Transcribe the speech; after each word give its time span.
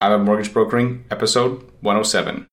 I 0.00 0.06
Love 0.06 0.20
Mortgage 0.20 0.52
Brokering, 0.52 1.04
episode 1.10 1.72
107. 1.80 2.46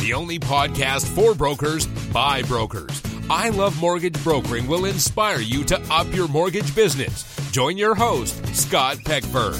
The 0.00 0.12
only 0.12 0.40
podcast 0.40 1.06
for 1.14 1.36
brokers 1.36 1.86
by 2.12 2.42
brokers. 2.42 3.00
I 3.30 3.50
Love 3.50 3.80
Mortgage 3.80 4.20
Brokering 4.24 4.66
will 4.66 4.86
inspire 4.86 5.38
you 5.38 5.62
to 5.66 5.80
up 5.82 6.12
your 6.12 6.26
mortgage 6.26 6.74
business. 6.74 7.24
Join 7.52 7.78
your 7.78 7.94
host, 7.94 8.44
Scott 8.56 8.96
Peckford. 9.04 9.54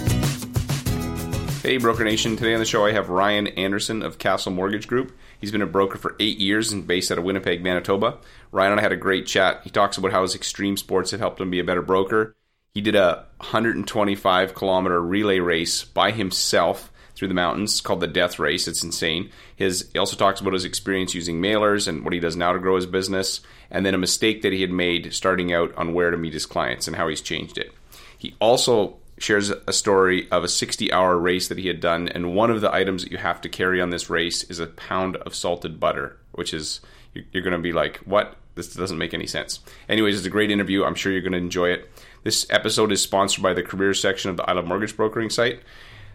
Hey, 1.63 1.79
Broker 1.79 2.03
Nation. 2.03 2.35
Today 2.35 2.55
on 2.55 2.59
the 2.59 2.67
show, 2.67 2.85
I 2.85 2.91
have 2.91 3.09
Ryan 3.09 3.47
Anderson 3.47 4.03
of 4.03 4.19
Castle 4.19 4.51
Mortgage 4.51 4.89
Group. 4.89 5.17
He's 5.41 5.53
been 5.53 5.63
a 5.63 5.67
broker 5.67 5.99
for 5.99 6.17
eight 6.19 6.39
years 6.39 6.73
and 6.73 6.85
based 6.85 7.13
out 7.13 7.19
of 7.19 7.23
Winnipeg, 7.23 7.63
Manitoba. 7.63 8.19
Ryan 8.51 8.73
and 8.73 8.81
I 8.81 8.83
had 8.83 8.91
a 8.91 8.97
great 8.97 9.29
chat. 9.29 9.61
He 9.63 9.71
talks 9.71 9.97
about 9.99 10.11
how 10.11 10.23
his 10.23 10.35
extreme 10.35 10.77
sports 10.77 11.13
have 11.13 11.21
helped 11.21 11.41
him 11.41 11.51
be 11.51 11.61
a 11.61 11.65
better 11.65 11.81
broker 11.81 12.35
he 12.75 12.81
did 12.81 12.97
a 12.97 13.25
125 13.37 14.55
kilometer 14.55 15.01
relay 15.01 15.39
race 15.39 15.85
by 15.85 16.11
himself 16.11 16.91
through 17.15 17.29
the 17.29 17.35
mountains 17.35 17.81
called 17.81 18.01
the 18.01 18.09
Death 18.09 18.41
Race. 18.41 18.67
It's 18.67 18.83
insane. 18.83 19.31
His 19.55 19.89
he 19.93 19.99
also 20.01 20.17
talks 20.17 20.41
about 20.41 20.55
his 20.55 20.65
experience 20.65 21.15
using 21.15 21.41
mailers 21.41 21.87
and 21.87 22.03
what 22.03 22.13
he 22.13 22.19
does 22.19 22.35
now 22.35 22.53
to 22.53 22.59
grow 22.59 22.75
his 22.75 22.87
business, 22.87 23.41
and 23.71 23.87
then 23.87 23.95
a 23.95 23.99
mistake 23.99 24.43
that 24.43 24.53
he 24.53 24.61
had 24.61 24.73
made 24.73 25.15
starting 25.15 25.53
out 25.53 25.73
on 25.77 25.95
where 25.95 26.11
to 26.11 26.17
meet 26.17 26.33
his 26.33 26.47
clients 26.47 26.89
and 26.89 26.97
how 26.97 27.07
he's 27.07 27.21
changed 27.21 27.59
it. 27.59 27.73
He 28.19 28.35
also 28.41 28.97
shares 29.19 29.51
a 29.51 29.73
story 29.73 30.29
of 30.33 30.43
a 30.43 30.49
60 30.49 30.93
hour 30.93 31.17
race 31.17 31.47
that 31.47 31.59
he 31.59 31.69
had 31.69 31.81
done, 31.81 32.09
and 32.09 32.35
one 32.35 32.51
of 32.51 32.61
the 32.61 32.75
items 32.75 33.05
that 33.05 33.13
you 33.13 33.19
have 33.19 33.41
to 33.43 33.49
carry 33.49 33.81
on 33.81 33.91
this 33.91 34.11
race 34.11 34.43
is 34.45 34.59
a 34.59 34.67
pound 34.67 35.15
of 35.19 35.37
salted 35.37 35.79
butter, 35.79 36.19
which 36.33 36.53
is 36.53 36.81
you're 37.13 37.45
going 37.45 37.53
to 37.53 37.59
be 37.59 37.73
like, 37.73 37.99
what? 37.99 38.35
This 38.55 38.73
doesn't 38.73 38.99
make 38.99 39.15
any 39.15 39.27
sense. 39.27 39.61
Anyways, 39.89 40.17
it's 40.17 40.27
a 40.27 40.31
great 40.31 40.51
interview. 40.51 40.85
I'm 40.85 40.95
sure 40.95 41.13
you're 41.13 41.21
going 41.21 41.33
to 41.33 41.39
enjoy 41.39 41.71
it. 41.71 41.91
This 42.23 42.47
episode 42.51 42.93
is 42.93 43.03
sponsored 43.03 43.43
by 43.43 43.53
the 43.53 43.63
careers 43.63 44.01
section 44.01 44.31
of 44.31 44.37
the 44.37 44.49
I 44.49 44.53
Love 44.53 44.67
Mortgage 44.67 44.97
Brokering 44.97 45.31
site. 45.31 45.61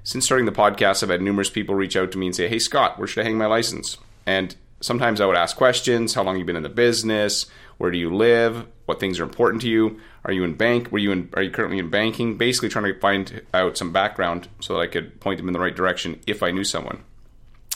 Since 0.03 0.25
starting 0.25 0.45
the 0.45 0.51
podcast, 0.51 1.03
I've 1.03 1.09
had 1.09 1.21
numerous 1.21 1.49
people 1.49 1.75
reach 1.75 1.97
out 1.97 2.11
to 2.11 2.17
me 2.17 2.27
and 2.27 2.35
say, 2.35 2.47
Hey, 2.47 2.59
Scott, 2.59 2.97
where 2.97 3.07
should 3.07 3.21
I 3.21 3.25
hang 3.25 3.37
my 3.37 3.45
license? 3.45 3.97
And 4.25 4.55
sometimes 4.79 5.19
I 5.19 5.25
would 5.25 5.35
ask 5.35 5.57
questions 5.57 6.13
How 6.13 6.23
long 6.23 6.37
you 6.37 6.45
been 6.45 6.55
in 6.55 6.63
the 6.63 6.69
business? 6.69 7.45
Where 7.77 7.91
do 7.91 7.97
you 7.97 8.13
live? 8.13 8.65
What 8.85 8.99
things 8.99 9.19
are 9.19 9.23
important 9.23 9.61
to 9.63 9.69
you? 9.69 9.99
Are 10.25 10.31
you 10.31 10.43
in 10.43 10.55
bank? 10.55 10.91
Were 10.91 10.97
you 10.97 11.11
in, 11.11 11.29
are 11.33 11.43
you 11.43 11.51
currently 11.51 11.79
in 11.79 11.89
banking? 11.89 12.37
Basically, 12.37 12.69
trying 12.69 12.85
to 12.85 12.99
find 12.99 13.41
out 13.53 13.77
some 13.77 13.93
background 13.93 14.47
so 14.59 14.73
that 14.73 14.79
I 14.81 14.87
could 14.87 15.19
point 15.19 15.37
them 15.37 15.47
in 15.47 15.53
the 15.53 15.59
right 15.59 15.75
direction 15.75 16.19
if 16.25 16.41
I 16.43 16.51
knew 16.51 16.63
someone. 16.63 17.03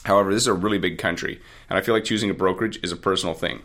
However, 0.04 0.34
this 0.34 0.44
is 0.44 0.48
a 0.48 0.54
really 0.54 0.80
big 0.80 0.98
country, 0.98 1.40
and 1.70 1.78
I 1.78 1.82
feel 1.82 1.96
like 1.96 2.04
choosing 2.04 2.30
a 2.30 2.34
brokerage 2.34 2.80
is 2.84 2.92
a 2.92 2.98
personal 2.98 3.34
thing. 3.34 3.62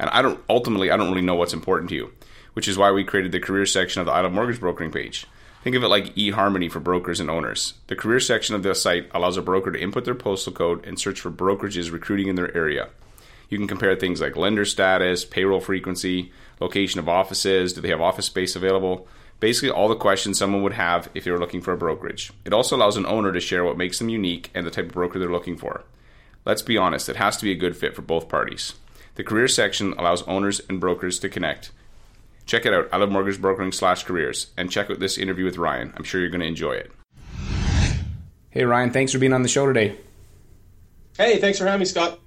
And 0.00 0.10
I 0.10 0.20
don't 0.20 0.42
ultimately 0.48 0.90
I 0.90 0.96
don't 0.96 1.10
really 1.10 1.22
know 1.22 1.36
what's 1.36 1.54
important 1.54 1.90
to 1.90 1.94
you 1.94 2.12
which 2.52 2.68
is 2.68 2.78
why 2.78 2.90
we 2.90 3.04
created 3.04 3.32
the 3.32 3.40
career 3.40 3.66
section 3.66 4.00
of 4.00 4.06
the 4.06 4.12
I 4.12 4.20
Love 4.20 4.32
Mortgage 4.32 4.60
Brokering 4.60 4.90
page. 4.90 5.26
Think 5.62 5.76
of 5.76 5.84
it 5.84 5.88
like 5.88 6.14
eHarmony 6.14 6.70
for 6.70 6.80
brokers 6.80 7.20
and 7.20 7.30
owners. 7.30 7.74
The 7.88 7.96
career 7.96 8.20
section 8.20 8.54
of 8.54 8.62
the 8.62 8.74
site 8.74 9.10
allows 9.12 9.36
a 9.36 9.42
broker 9.42 9.70
to 9.70 9.80
input 9.80 10.04
their 10.04 10.14
postal 10.14 10.52
code 10.52 10.84
and 10.86 10.98
search 10.98 11.20
for 11.20 11.30
brokerages 11.30 11.92
recruiting 11.92 12.28
in 12.28 12.36
their 12.36 12.54
area. 12.56 12.88
You 13.50 13.58
can 13.58 13.68
compare 13.68 13.94
things 13.96 14.20
like 14.20 14.36
lender 14.36 14.64
status, 14.64 15.24
payroll 15.24 15.60
frequency, 15.60 16.32
location 16.60 16.98
of 16.98 17.08
offices, 17.08 17.72
do 17.72 17.80
they 17.80 17.88
have 17.88 18.00
office 18.00 18.26
space 18.26 18.56
available, 18.56 19.06
basically 19.38 19.70
all 19.70 19.88
the 19.88 19.96
questions 19.96 20.38
someone 20.38 20.62
would 20.62 20.72
have 20.74 21.10
if 21.14 21.24
they 21.24 21.30
were 21.30 21.38
looking 21.38 21.60
for 21.60 21.72
a 21.72 21.78
brokerage. 21.78 22.32
It 22.44 22.52
also 22.52 22.76
allows 22.76 22.96
an 22.96 23.06
owner 23.06 23.32
to 23.32 23.40
share 23.40 23.64
what 23.64 23.76
makes 23.76 23.98
them 23.98 24.08
unique 24.08 24.50
and 24.54 24.66
the 24.66 24.70
type 24.70 24.86
of 24.86 24.92
broker 24.92 25.18
they're 25.18 25.32
looking 25.32 25.56
for. 25.56 25.84
Let's 26.46 26.62
be 26.62 26.78
honest, 26.78 27.08
it 27.08 27.16
has 27.16 27.36
to 27.38 27.44
be 27.44 27.52
a 27.52 27.56
good 27.56 27.76
fit 27.76 27.94
for 27.94 28.02
both 28.02 28.28
parties. 28.28 28.74
The 29.20 29.24
career 29.24 29.48
section 29.48 29.92
allows 29.98 30.22
owners 30.22 30.62
and 30.70 30.80
brokers 30.80 31.18
to 31.18 31.28
connect 31.28 31.72
Check 32.46 32.64
it 32.64 32.72
out, 32.72 32.88
I 32.90 32.96
love 32.96 33.10
mortgage 33.10 33.38
brokering 33.38 33.70
slash 33.70 34.04
careers, 34.04 34.46
and 34.56 34.70
check 34.70 34.90
out 34.90 34.98
this 34.98 35.18
interview 35.18 35.44
with 35.44 35.58
Ryan. 35.58 35.92
I'm 35.94 36.04
sure 36.04 36.22
you're 36.22 36.30
going 36.30 36.40
to 36.40 36.46
enjoy 36.46 36.72
it. 36.72 36.90
Hey 38.48 38.64
Ryan, 38.64 38.92
thanks 38.92 39.12
for 39.12 39.18
being 39.18 39.34
on 39.34 39.42
the 39.42 39.48
show 39.48 39.66
today. 39.66 39.98
Hey, 41.18 41.36
thanks 41.36 41.58
for 41.58 41.66
having 41.66 41.80
me, 41.80 41.84
Scott. 41.84 42.18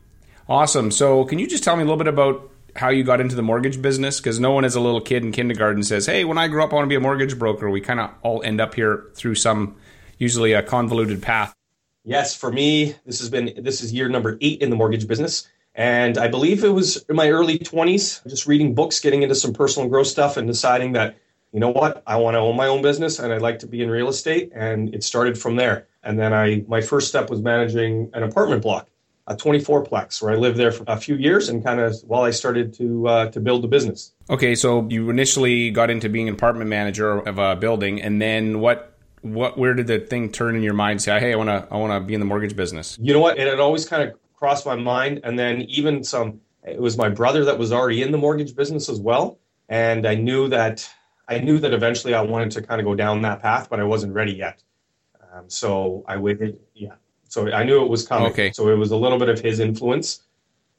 Awesome. 0.47 0.91
So, 0.91 1.25
can 1.25 1.39
you 1.39 1.47
just 1.47 1.63
tell 1.63 1.75
me 1.75 1.81
a 1.81 1.85
little 1.85 1.97
bit 1.97 2.07
about 2.07 2.51
how 2.75 2.89
you 2.89 3.03
got 3.03 3.19
into 3.19 3.33
the 3.33 3.41
mortgage 3.41 3.81
business? 3.81 4.19
Because 4.19 4.39
no 4.39 4.51
one 4.51 4.63
as 4.63 4.75
a 4.75 4.79
little 4.79 5.01
kid 5.01 5.23
in 5.23 5.31
kindergarten 5.31 5.81
says, 5.81 6.05
"Hey, 6.05 6.23
when 6.25 6.37
I 6.37 6.47
grow 6.47 6.63
up, 6.63 6.73
I 6.73 6.75
want 6.75 6.85
to 6.85 6.89
be 6.89 6.95
a 6.95 6.99
mortgage 6.99 7.39
broker." 7.39 7.71
We 7.71 7.81
kind 7.81 7.99
of 7.99 8.11
all 8.21 8.43
end 8.43 8.61
up 8.61 8.75
here 8.75 9.05
through 9.15 9.33
some, 9.33 9.77
usually 10.19 10.53
a 10.53 10.61
convoluted 10.61 11.23
path. 11.23 11.55
Yes, 12.03 12.35
for 12.35 12.51
me, 12.51 12.93
this 13.03 13.17
has 13.17 13.29
been 13.29 13.51
this 13.57 13.81
is 13.81 13.91
year 13.91 14.09
number 14.09 14.37
eight 14.41 14.61
in 14.61 14.69
the 14.69 14.75
mortgage 14.75 15.07
business. 15.07 15.47
And 15.75 16.17
I 16.17 16.27
believe 16.27 16.63
it 16.63 16.69
was 16.69 16.97
in 17.09 17.15
my 17.15 17.29
early 17.29 17.57
20s, 17.57 18.27
just 18.27 18.45
reading 18.45 18.75
books, 18.75 18.99
getting 18.99 19.23
into 19.23 19.35
some 19.35 19.53
personal 19.53 19.89
growth 19.89 20.07
stuff, 20.07 20.37
and 20.37 20.47
deciding 20.47 20.93
that, 20.93 21.17
you 21.51 21.59
know 21.59 21.69
what, 21.69 22.03
I 22.05 22.17
want 22.17 22.35
to 22.35 22.39
own 22.39 22.55
my 22.55 22.67
own 22.67 22.81
business 22.81 23.19
and 23.19 23.33
I'd 23.33 23.41
like 23.41 23.59
to 23.59 23.67
be 23.67 23.81
in 23.81 23.89
real 23.89 24.07
estate. 24.07 24.51
And 24.53 24.93
it 24.93 25.03
started 25.03 25.37
from 25.37 25.55
there. 25.55 25.87
And 26.03 26.19
then 26.19 26.33
I, 26.33 26.63
my 26.67 26.81
first 26.81 27.07
step 27.07 27.29
was 27.29 27.41
managing 27.41 28.11
an 28.13 28.23
apartment 28.23 28.61
block, 28.61 28.87
a 29.25 29.35
24 29.35 29.85
plex, 29.85 30.21
where 30.21 30.31
I 30.31 30.35
lived 30.35 30.57
there 30.57 30.71
for 30.71 30.83
a 30.87 30.97
few 30.97 31.15
years 31.15 31.49
and 31.49 31.63
kind 31.63 31.79
of 31.79 31.95
while 32.05 32.23
I 32.23 32.31
started 32.31 32.73
to 32.75 33.07
uh, 33.07 33.29
to 33.31 33.39
build 33.39 33.63
the 33.63 33.67
business. 33.67 34.11
Okay, 34.29 34.53
so 34.53 34.87
you 34.89 35.09
initially 35.09 35.71
got 35.71 35.89
into 35.89 36.09
being 36.09 36.27
an 36.27 36.35
apartment 36.35 36.69
manager 36.69 37.19
of 37.19 37.39
a 37.39 37.55
building, 37.55 38.01
and 38.01 38.21
then 38.21 38.59
what 38.59 38.93
what 39.23 39.57
where 39.57 39.73
did 39.73 39.87
the 39.87 39.99
thing 39.99 40.31
turn 40.31 40.55
in 40.55 40.61
your 40.61 40.73
mind 40.73 41.01
say 41.01 41.17
hey 41.17 41.31
i 41.31 41.35
want 41.35 41.47
to 41.47 41.65
i 41.71 41.77
want 41.77 41.93
to 41.93 42.05
be 42.05 42.13
in 42.13 42.19
the 42.19 42.25
mortgage 42.25 42.57
business 42.57 42.97
you 43.01 43.13
know 43.13 43.21
what 43.21 43.37
it 43.37 43.47
had 43.47 43.57
always 43.57 43.85
kind 43.85 44.03
of 44.03 44.13
crossed 44.43 44.65
my 44.65 44.75
mind. 44.75 45.21
And 45.23 45.39
then 45.39 45.61
even 45.69 46.03
some, 46.03 46.41
it 46.67 46.77
was 46.77 46.97
my 46.97 47.07
brother 47.07 47.45
that 47.45 47.57
was 47.57 47.71
already 47.71 48.01
in 48.01 48.11
the 48.11 48.17
mortgage 48.17 48.53
business 48.57 48.89
as 48.89 48.99
well. 48.99 49.39
And 49.69 50.05
I 50.05 50.15
knew 50.15 50.49
that 50.49 50.85
I 51.29 51.39
knew 51.39 51.59
that 51.59 51.73
eventually 51.73 52.13
I 52.13 52.19
wanted 52.19 52.51
to 52.51 52.61
kind 52.61 52.81
of 52.81 52.85
go 52.85 52.93
down 52.93 53.21
that 53.21 53.41
path, 53.41 53.69
but 53.69 53.79
I 53.79 53.85
wasn't 53.85 54.13
ready 54.13 54.33
yet. 54.33 54.61
Um, 55.31 55.49
so 55.49 56.03
I 56.09 56.17
waited. 56.17 56.59
Yeah. 56.73 56.95
So 57.29 57.49
I 57.53 57.63
knew 57.63 57.85
it 57.85 57.89
was 57.89 58.05
coming. 58.05 58.29
Okay. 58.31 58.51
So 58.51 58.67
it 58.67 58.75
was 58.75 58.91
a 58.91 58.97
little 58.97 59.17
bit 59.17 59.29
of 59.29 59.39
his 59.39 59.61
influence, 59.61 60.23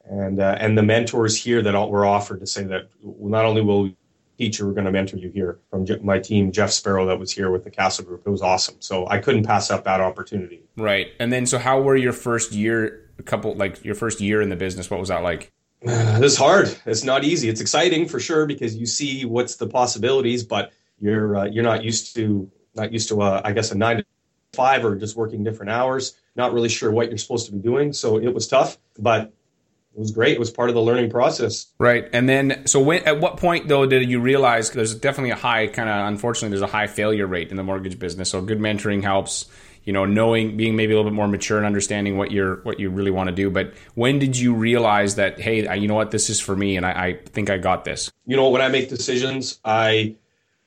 and 0.05 0.39
uh, 0.41 0.59
and 0.61 0.77
the 0.77 0.83
mentors 0.83 1.35
here 1.35 1.63
that 1.63 1.75
all 1.75 1.91
were 1.91 2.05
offered 2.05 2.41
to 2.41 2.47
say 2.47 2.65
that 2.65 2.91
not 3.03 3.47
only 3.47 3.63
will 3.63 3.91
teach 4.37 4.59
you, 4.59 4.67
we're 4.67 4.75
going 4.75 4.85
to 4.85 4.93
mentor 4.93 5.17
you 5.17 5.31
here 5.31 5.59
from 5.71 5.87
my 6.03 6.19
team, 6.19 6.53
Jeff 6.53 6.71
Sparrow, 6.71 7.07
that 7.07 7.19
was 7.19 7.33
here 7.33 7.51
with 7.51 7.65
the 7.65 7.71
Castle 7.71 8.05
Group. 8.05 8.25
It 8.27 8.31
was 8.31 8.43
awesome. 8.43 8.77
So 8.81 9.09
I 9.09 9.19
couldn't 9.19 9.45
pass 9.45 9.71
up 9.71 9.85
that 9.85 10.03
opportunity. 10.03 10.61
Right. 10.77 11.09
And 11.19 11.33
then, 11.33 11.47
so 11.47 11.57
how 11.59 11.81
were 11.81 11.97
your 11.97 12.13
first 12.13 12.53
year 12.53 13.04
couple 13.23 13.55
like 13.55 13.85
your 13.85 13.95
first 13.95 14.21
year 14.21 14.41
in 14.43 14.49
the 14.49 14.57
business 14.57 14.91
what 14.91 15.01
was 15.01 15.09
that 15.09 15.23
like 15.23 15.53
uh, 15.87 16.19
this 16.19 16.33
is 16.33 16.39
hard 16.39 16.77
it's 16.87 17.05
not 17.05 17.25
easy 17.25 17.49
it's 17.49 17.61
exciting 17.61 18.09
for 18.09 18.21
sure 18.21 18.47
because 18.47 18.77
you 18.77 18.87
see 18.87 19.25
what's 19.25 19.57
the 19.57 19.67
possibilities 19.67 20.45
but 20.45 20.73
you're 21.01 21.37
uh, 21.37 21.45
you're 21.45 21.65
not 21.65 21.85
used 21.85 22.15
to 22.15 22.51
not 22.75 22.93
used 22.93 23.09
to 23.09 23.21
uh, 23.21 23.41
i 23.45 23.53
guess 23.53 23.71
a 23.71 23.75
nine 23.75 23.99
to 23.99 24.05
five 24.53 24.85
or 24.85 24.95
just 24.95 25.17
working 25.17 25.43
different 25.43 25.71
hours 25.71 26.17
not 26.37 26.53
really 26.53 26.69
sure 26.69 26.91
what 26.91 27.09
you're 27.09 27.19
supposed 27.19 27.47
to 27.47 27.53
be 27.53 27.59
doing 27.59 27.93
so 27.93 28.19
it 28.19 28.33
was 28.33 28.47
tough 28.47 28.79
but 28.99 29.33
it 29.95 30.01
was 30.01 30.11
great. 30.11 30.33
It 30.33 30.41
was 30.41 30.51
part 30.51 30.71
of 30.71 30.75
the 30.75 30.83
learning 30.83 31.11
process. 31.11 31.73
Right. 31.79 32.09
And 32.13 32.29
then, 32.29 32.67
so 32.67 32.81
when, 32.81 33.05
at 33.05 33.21
what 33.21 33.37
point 33.37 33.69
though 33.69 33.87
did 33.87 34.11
you 34.11 34.21
realize 34.21 34.73
there's 34.73 34.93
definitely 34.93 35.31
a 35.31 35.37
high 35.37 35.69
kind 35.69 35.89
of, 35.89 36.09
unfortunately, 36.09 36.49
there's 36.49 36.69
a 36.69 36.73
high 36.73 36.89
failure 36.89 37.29
rate 37.29 37.51
in 37.51 37.57
the 37.57 37.63
mortgage 37.63 37.97
business. 37.97 38.31
So 38.31 38.43
good 38.43 38.59
mentoring 38.59 39.05
helps 39.05 39.47
you 39.85 39.93
know, 39.93 40.05
knowing, 40.05 40.57
being 40.57 40.77
maybe 40.77 40.93
a 40.93 40.97
little 40.97 41.11
bit 41.11 41.15
more 41.15 41.29
mature 41.29 41.59
and 41.59 41.67
understanding 41.67 42.17
what 42.17 42.31
you're, 42.31 42.57
what 42.63 42.81
you 42.81 42.91
really 42.91 43.11
want 43.11 43.29
to 43.29 43.35
do. 43.35 43.51
But 43.51 43.75
when 43.95 44.19
did 44.19 44.37
you 44.37 44.55
realize 44.55 45.15
that, 45.17 45.41
hey, 45.41 45.79
you 45.79 45.89
know 45.89 45.95
what, 45.95 46.11
this 46.11 46.31
is 46.31 46.41
for 46.41 46.57
me, 46.57 46.77
and 46.77 46.87
I, 46.87 46.91
I 46.91 47.19
think 47.27 47.51
I 47.51 47.59
got 47.59 47.85
this? 47.85 48.11
You 48.27 48.37
know, 48.37 48.49
when 48.49 48.63
I 48.63 48.69
make 48.69 48.89
decisions, 48.89 49.61
I, 49.65 50.17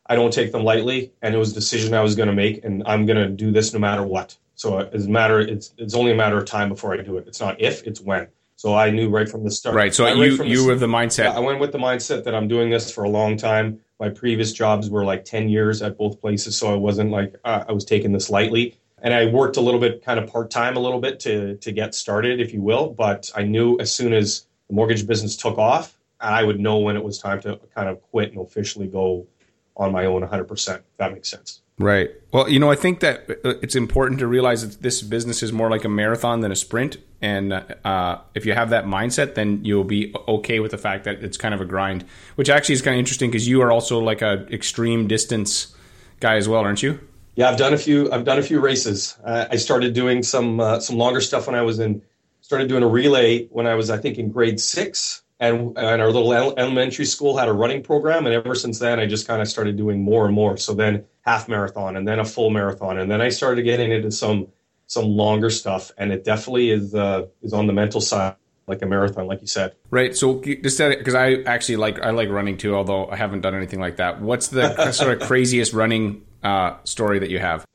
I 0.06 0.16
don't 0.16 0.32
take 0.32 0.52
them 0.52 0.64
lightly, 0.64 1.12
and 1.22 1.36
it 1.36 1.38
was 1.38 1.52
a 1.52 1.56
decision 1.56 1.94
I 1.94 2.02
was 2.02 2.16
going 2.16 2.30
to 2.30 2.36
make, 2.36 2.64
and 2.64 2.84
I'm 2.86 3.06
going 3.06 3.18
to 3.18 3.30
do 3.30 3.52
this 3.52 3.74
no 3.74 3.80
matter 3.80 4.04
what. 4.04 4.38
So 4.56 4.80
it's 4.80 5.06
a 5.06 5.10
matter, 5.10 5.40
it's 5.40 5.74
it's 5.78 5.94
only 5.94 6.12
a 6.12 6.16
matter 6.16 6.38
of 6.38 6.46
time 6.46 6.68
before 6.70 6.94
I 6.94 7.04
do 7.04 7.18
it. 7.18 7.28
It's 7.28 7.40
not 7.40 7.62
if, 7.62 7.86
it's 7.86 8.02
when. 8.02 8.28
So 8.56 8.74
I 8.74 8.90
knew 8.90 9.08
right 9.10 9.30
from 9.30 9.44
the 9.44 9.52
start. 9.52 9.76
Right. 9.76 9.94
So 9.94 10.08
you 10.08 10.36
right 10.36 10.48
you 10.48 10.66
were 10.66 10.74
the 10.74 10.88
mindset. 10.88 11.26
Yeah, 11.26 11.34
I 11.34 11.40
went 11.40 11.60
with 11.60 11.72
the 11.72 11.78
mindset 11.78 12.24
that 12.24 12.34
I'm 12.34 12.48
doing 12.48 12.72
this 12.72 12.92
for 12.92 13.04
a 13.04 13.10
long 13.10 13.38
time. 13.38 13.80
My 14.00 14.10
previous 14.10 14.52
jobs 14.52 14.90
were 14.90 15.06
like 15.06 15.26
10 15.26 15.48
years 15.48 15.84
at 15.84 15.96
both 15.96 16.20
places, 16.20 16.58
so 16.58 16.74
I 16.74 16.76
wasn't 16.76 17.12
like 17.12 17.36
uh, 17.44 17.66
I 17.70 17.72
was 17.72 17.86
taking 17.86 18.14
this 18.14 18.32
lightly 18.32 18.80
and 19.02 19.14
I 19.14 19.28
worked 19.28 19.58
a 19.58 19.62
little 19.62 19.80
bit, 19.80 20.04
kind 20.04 20.20
of 20.20 20.32
part 20.32 20.50
time, 20.50 20.76
a 20.76 20.80
little 20.80 21.00
bit 21.00 21.20
to 21.22 21.58
to 21.58 21.72
get 21.72 21.96
started, 21.96 22.40
if 22.40 22.54
you 22.54 22.62
will. 22.62 22.90
But 22.90 23.32
I 23.36 23.44
knew 23.44 23.78
as 23.80 23.92
soon 23.94 24.14
as 24.14 24.46
the 24.68 24.76
mortgage 24.76 25.06
business 25.06 25.36
took 25.36 25.58
off, 25.58 25.98
I 26.20 26.44
would 26.44 26.60
know 26.60 26.80
when 26.80 26.96
it 26.96 27.04
was 27.04 27.20
time 27.20 27.42
to 27.42 27.60
kind 27.76 27.90
of 27.90 28.02
quit 28.02 28.32
and 28.32 28.42
officially 28.42 28.88
go 28.88 29.28
on 29.76 29.92
my 29.92 30.06
own 30.06 30.22
100. 30.22 30.46
percent 30.46 30.84
That 30.98 31.14
makes 31.14 31.30
sense. 31.30 31.62
Right. 31.80 32.10
Well, 32.32 32.50
you 32.50 32.60
know, 32.60 32.72
I 32.72 32.76
think 32.76 33.02
that 33.02 33.30
uh, 33.46 33.54
it's 33.62 33.76
important 33.76 34.20
to 34.20 34.28
realize 34.28 34.68
that 34.68 34.82
this 34.82 35.04
business 35.04 35.44
is 35.44 35.54
more 35.54 35.70
like 35.70 35.86
a 35.86 35.90
marathon 35.90 36.40
than 36.40 36.52
a 36.52 36.56
sprint. 36.56 36.98
And 37.22 37.54
uh, 37.54 38.20
if 38.34 38.48
you 38.48 38.54
have 38.54 38.72
that 38.72 38.86
mindset, 38.86 39.36
then 39.36 39.64
you'll 39.64 39.84
be 39.84 40.14
okay 40.28 40.60
with 40.60 40.72
the 40.72 40.80
fact 40.80 41.04
that 41.04 41.24
it's 41.24 41.38
kind 41.38 41.54
of 41.54 41.62
a 41.62 41.66
grind, 41.66 42.04
which 42.34 42.50
actually 42.50 42.74
is 42.74 42.82
kind 42.82 42.96
of 42.96 43.00
interesting 43.00 43.30
because 43.30 43.48
you 43.48 43.62
are 43.62 43.72
also 43.72 44.00
like 44.00 44.24
a 44.24 44.48
extreme 44.52 45.08
distance 45.08 45.76
guy 46.20 46.36
as 46.38 46.50
well, 46.50 46.62
aren't 46.62 46.82
you? 46.82 47.00
Yeah, 47.38 47.52
I've 47.52 47.58
done 47.58 47.72
a 47.72 47.78
few. 47.78 48.12
I've 48.12 48.26
done 48.26 48.40
a 48.40 48.42
few 48.42 48.60
races. 48.60 49.16
Uh, 49.24 49.46
I 49.52 49.58
started 49.58 49.94
doing 49.94 50.24
some 50.24 50.60
uh, 50.60 50.80
some 50.80 50.98
longer 50.98 51.22
stuff 51.22 51.46
when 51.46 51.56
I 51.56 51.62
was 51.62 51.80
in. 51.80 52.02
Started 52.42 52.68
doing 52.68 52.82
a 52.82 52.88
relay 52.88 53.46
when 53.48 53.68
I 53.68 53.76
was, 53.76 53.92
I 53.92 53.98
think, 53.98 54.18
in 54.18 54.32
grade 54.32 54.60
six, 54.60 55.22
and 55.40 55.78
and 55.78 56.02
our 56.02 56.12
little 56.12 56.34
elementary 56.34 57.06
school 57.06 57.38
had 57.38 57.48
a 57.48 57.54
running 57.54 57.84
program, 57.84 58.26
and 58.26 58.34
ever 58.34 58.56
since 58.56 58.80
then, 58.80 59.00
I 59.00 59.06
just 59.06 59.28
kind 59.28 59.40
of 59.40 59.48
started 59.48 59.78
doing 59.78 60.02
more 60.02 60.26
and 60.26 60.34
more. 60.34 60.58
So 60.58 60.74
then 60.74 61.06
half 61.22 61.48
marathon, 61.48 61.96
and 61.96 62.08
then 62.08 62.20
a 62.20 62.26
full 62.26 62.50
marathon, 62.50 62.98
and 62.98 63.10
then 63.10 63.22
I 63.22 63.30
started 63.30 63.62
getting 63.62 63.92
into 63.92 64.10
some 64.10 64.48
some 64.88 65.06
longer 65.06 65.52
stuff, 65.52 65.92
and 65.96 66.12
it 66.12 66.24
definitely 66.24 66.72
is 66.72 66.96
uh, 66.96 67.28
is 67.44 67.54
on 67.54 67.68
the 67.68 67.74
mental 67.74 68.02
side 68.02 68.36
like 68.66 68.82
a 68.82 68.86
marathon, 68.86 69.28
like 69.28 69.42
you 69.42 69.48
said. 69.48 69.76
Right. 69.92 70.16
So 70.16 70.42
just 70.42 70.80
because 70.80 71.16
I 71.16 71.36
actually 71.44 71.78
like 71.78 72.02
I 72.02 72.10
like 72.10 72.30
running 72.30 72.58
too, 72.58 72.76
although 72.76 73.08
I 73.08 73.16
haven't 73.16 73.42
done 73.42 73.54
anything 73.56 73.80
like 73.80 73.98
that. 73.98 74.22
What's 74.22 74.48
the 74.48 74.92
sort 74.92 75.22
of 75.22 75.28
craziest 75.28 75.74
running 75.74 76.26
uh, 76.44 76.78
story 76.84 77.20
that 77.20 77.30
you 77.30 77.40
have? 77.40 77.66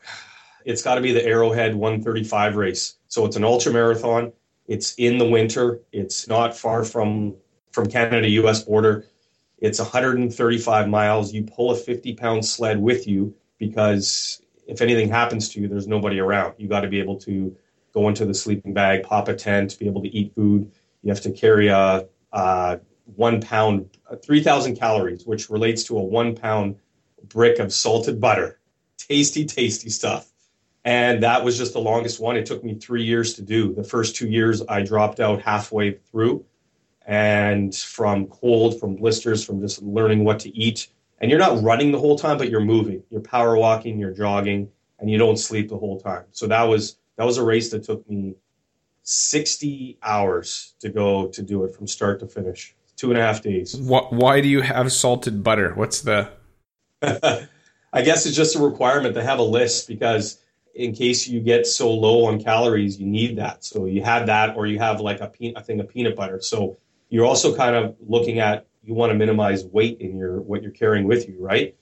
It's 0.65 0.83
got 0.83 0.97
to 0.97 1.01
be 1.01 1.13
the 1.13 1.25
Arrowhead 1.25 1.75
135 1.75 2.57
race. 2.57 2.97
So 3.09 3.27
it's 3.27 3.37
an 3.37 3.45
ultra 3.45 3.73
marathon. 3.73 4.33
It's 4.67 4.95
in 4.95 5.19
the 5.19 5.29
winter. 5.29 5.81
It's 5.93 6.29
not 6.29 6.57
far 6.57 6.85
from 6.85 7.35
from 7.73 7.89
Canada 7.89 8.29
U.S. 8.29 8.63
border. 8.63 9.07
It's 9.59 9.79
135 9.79 10.89
miles. 10.89 11.33
You 11.33 11.45
pull 11.45 11.71
a 11.71 11.77
50 11.77 12.15
pound 12.15 12.45
sled 12.45 12.81
with 12.81 13.09
you 13.09 13.35
because 13.59 14.43
if 14.67 14.81
anything 14.81 15.09
happens 15.09 15.49
to 15.51 15.61
you, 15.61 15.69
there's 15.69 15.89
nobody 15.89 16.19
around. 16.21 16.55
You 16.59 16.69
got 16.69 16.83
to 16.83 16.89
be 16.89 17.01
able 17.01 17.19
to 17.21 17.57
go 17.93 18.09
into 18.09 18.25
the 18.25 18.35
sleeping 18.35 18.73
bag, 18.73 19.03
pop 19.03 19.29
a 19.29 19.35
tent, 19.35 19.79
be 19.79 19.87
able 19.87 20.03
to 20.03 20.09
eat 20.09 20.35
food 20.35 20.71
you 21.03 21.11
have 21.11 21.21
to 21.23 21.31
carry 21.31 21.69
a, 21.69 22.07
a 22.33 22.81
one 23.17 23.41
pound, 23.41 23.91
3,000 24.25 24.77
calories, 24.77 25.27
which 25.27 25.51
relates 25.51 25.85
to 25.85 25.99
a 25.99 26.03
one 26.03 26.35
pound 26.35 26.77
brick 27.29 27.59
of 27.59 27.73
salted 27.73 28.21
butter. 28.21 28.59
Tasty, 28.99 29.45
tasty 29.45 29.91
stuff. 29.91 30.33
And 30.85 31.23
that 31.23 31.45
was 31.45 31.57
just 31.57 31.75
the 31.75 31.81
longest 31.81 32.21
one. 32.21 32.37
It 32.37 32.47
took 32.47 32.65
me 32.65 32.75
three 32.75 33.05
years 33.05 33.35
to 33.35 33.43
do. 33.43 33.73
The 33.75 33.85
first 33.85 34.17
two 34.17 34.29
years, 34.29 34.63
I 34.69 34.83
dropped 34.83 35.21
out 35.21 35.41
halfway 35.43 35.93
through. 35.93 36.45
And 37.07 37.75
from 37.75 38.27
cold, 38.27 38.79
from 38.79 38.97
blisters, 38.97 39.45
from 39.45 39.61
just 39.61 39.83
learning 39.83 40.25
what 40.25 40.41
to 40.41 40.57
eat. 40.57 40.89
And 41.21 41.31
you're 41.31 41.41
not 41.41 41.63
running 41.63 41.93
the 41.93 41.99
whole 41.99 42.19
time, 42.19 42.39
but 42.39 42.51
you're 42.51 42.61
moving. 42.61 43.03
You're 43.11 43.21
power 43.21 43.57
walking, 43.57 43.99
you're 43.99 44.13
jogging, 44.13 44.69
and 44.99 45.11
you 45.11 45.19
don't 45.19 45.37
sleep 45.37 45.69
the 45.69 45.77
whole 45.77 46.01
time. 46.01 46.25
So 46.33 46.47
that 46.49 46.63
was 46.63 46.97
that 47.17 47.25
was 47.25 47.39
a 47.39 47.45
race 47.45 47.71
that 47.71 47.85
took 47.85 48.09
me 48.09 48.35
60 49.03 49.99
hours 50.03 50.75
to 50.81 50.89
go 50.89 51.29
to 51.29 51.43
do 51.43 51.65
it 51.65 51.75
from 51.75 51.87
start 51.87 52.21
to 52.21 52.27
finish. 52.27 52.75
Two 52.97 53.11
and 53.11 53.19
a 53.19 53.23
half 53.23 53.43
days. 53.43 53.75
Why 53.77 54.41
do 54.41 54.49
you 54.49 54.61
have 54.61 54.93
salted 54.93 55.43
butter? 55.43 55.75
What's 55.75 56.03
the. 56.03 56.31
I 57.03 58.03
guess 58.03 58.27
it's 58.27 58.37
just 58.37 58.57
a 58.57 58.61
requirement 58.61 59.15
to 59.15 59.23
have 59.23 59.39
a 59.39 59.45
list 59.45 59.89
because 59.89 60.39
in 60.75 60.95
case 60.95 61.29
you 61.29 61.41
get 61.41 61.67
so 61.67 61.93
low 61.93 62.25
on 62.27 62.43
calories, 62.43 62.99
you 62.99 63.07
need 63.07 63.37
that. 63.37 63.65
So 63.65 63.85
you 63.85 64.03
have 64.03 64.27
that, 64.27 64.57
or 64.57 64.67
you 64.67 64.79
have 64.79 65.01
like 65.01 65.21
a, 65.21 65.29
pe- 65.29 65.53
a 65.55 65.63
thing 65.63 65.81
of 65.81 65.89
peanut 65.89 66.17
butter. 66.17 66.41
So 66.41 66.79
you're 67.11 67.27
also 67.27 67.55
kind 67.55 67.77
of 67.77 67.97
looking 68.01 68.39
at 68.39 68.67
you 68.83 68.95
want 68.95 69.11
to 69.11 69.15
minimize 69.15 69.65
weight 69.65 70.01
in 70.01 70.17
your 70.17 70.41
what 70.41 70.63
you're 70.63 70.73
carrying 70.73 71.07
with 71.07 71.29
you, 71.29 71.37
right? 71.39 71.75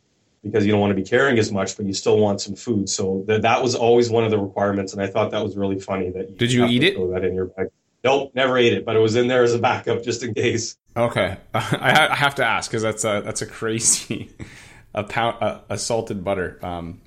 because 0.42 0.64
you 0.64 0.72
don't 0.72 0.80
want 0.80 0.90
to 0.90 0.94
be 0.94 1.02
carrying 1.02 1.38
as 1.38 1.52
much, 1.52 1.76
but 1.76 1.86
you 1.86 1.92
still 1.92 2.18
want 2.18 2.40
some 2.40 2.54
food. 2.54 2.88
So 2.88 3.24
that 3.26 3.42
that 3.42 3.62
was 3.62 3.74
always 3.74 4.10
one 4.10 4.24
of 4.24 4.30
the 4.30 4.38
requirements, 4.38 4.92
and 4.92 5.02
I 5.02 5.06
thought 5.06 5.30
that 5.32 5.42
was 5.42 5.56
really 5.56 5.78
funny. 5.78 6.10
That 6.10 6.30
you 6.30 6.36
did 6.36 6.52
you 6.52 6.66
eat 6.66 6.82
it? 6.82 6.94
Throw 6.94 7.10
that 7.12 7.24
in 7.24 7.34
your 7.34 7.46
bag. 7.46 7.68
Nope, 8.02 8.32
never 8.34 8.56
ate 8.56 8.72
it, 8.72 8.86
but 8.86 8.96
it 8.96 9.00
was 9.00 9.16
in 9.16 9.28
there 9.28 9.42
as 9.42 9.54
a 9.54 9.58
backup 9.58 10.02
just 10.02 10.22
in 10.22 10.32
case. 10.32 10.78
Okay, 10.96 11.36
I 11.54 12.14
have 12.14 12.34
to 12.36 12.44
ask 12.44 12.70
because 12.70 12.82
that's 12.82 13.04
a 13.04 13.22
that's 13.24 13.42
a 13.42 13.46
crazy 13.46 14.30
a 14.94 15.04
pound 15.04 15.42
a, 15.42 15.62
a 15.70 15.78
salted 15.78 16.24
butter. 16.24 16.58
Um, 16.62 17.00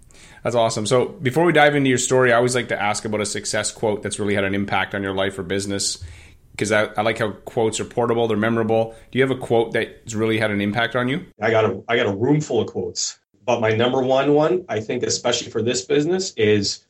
that's 0.43 0.55
awesome. 0.55 0.85
So 0.85 1.05
before 1.05 1.45
we 1.45 1.53
dive 1.53 1.75
into 1.75 1.89
your 1.89 1.97
story, 1.97 2.33
I 2.33 2.37
always 2.37 2.55
like 2.55 2.67
to 2.69 2.81
ask 2.81 3.05
about 3.05 3.21
a 3.21 3.25
success 3.25 3.71
quote 3.71 4.03
that's 4.03 4.19
really 4.19 4.35
had 4.35 4.43
an 4.43 4.53
impact 4.53 4.93
on 4.93 5.01
your 5.01 5.13
life 5.13 5.39
or 5.39 5.43
business. 5.43 6.03
Because 6.51 6.71
I, 6.71 6.85
I 6.97 7.01
like 7.01 7.17
how 7.17 7.31
quotes 7.31 7.79
are 7.79 7.85
portable, 7.85 8.27
they're 8.27 8.37
memorable. 8.37 8.95
Do 9.11 9.17
you 9.17 9.27
have 9.27 9.35
a 9.35 9.39
quote 9.39 9.71
that's 9.73 10.13
really 10.13 10.37
had 10.37 10.51
an 10.51 10.61
impact 10.61 10.95
on 10.95 11.07
you? 11.07 11.25
I 11.41 11.49
got 11.49 11.65
a 11.65 11.83
I 11.87 11.95
got 11.95 12.05
a 12.05 12.15
room 12.15 12.41
full 12.41 12.61
of 12.61 12.67
quotes. 12.67 13.19
But 13.45 13.59
my 13.59 13.71
number 13.71 14.01
one 14.01 14.33
one, 14.33 14.65
I 14.69 14.79
think, 14.79 15.03
especially 15.03 15.49
for 15.49 15.61
this 15.61 15.83
business, 15.83 16.31
is 16.37 16.85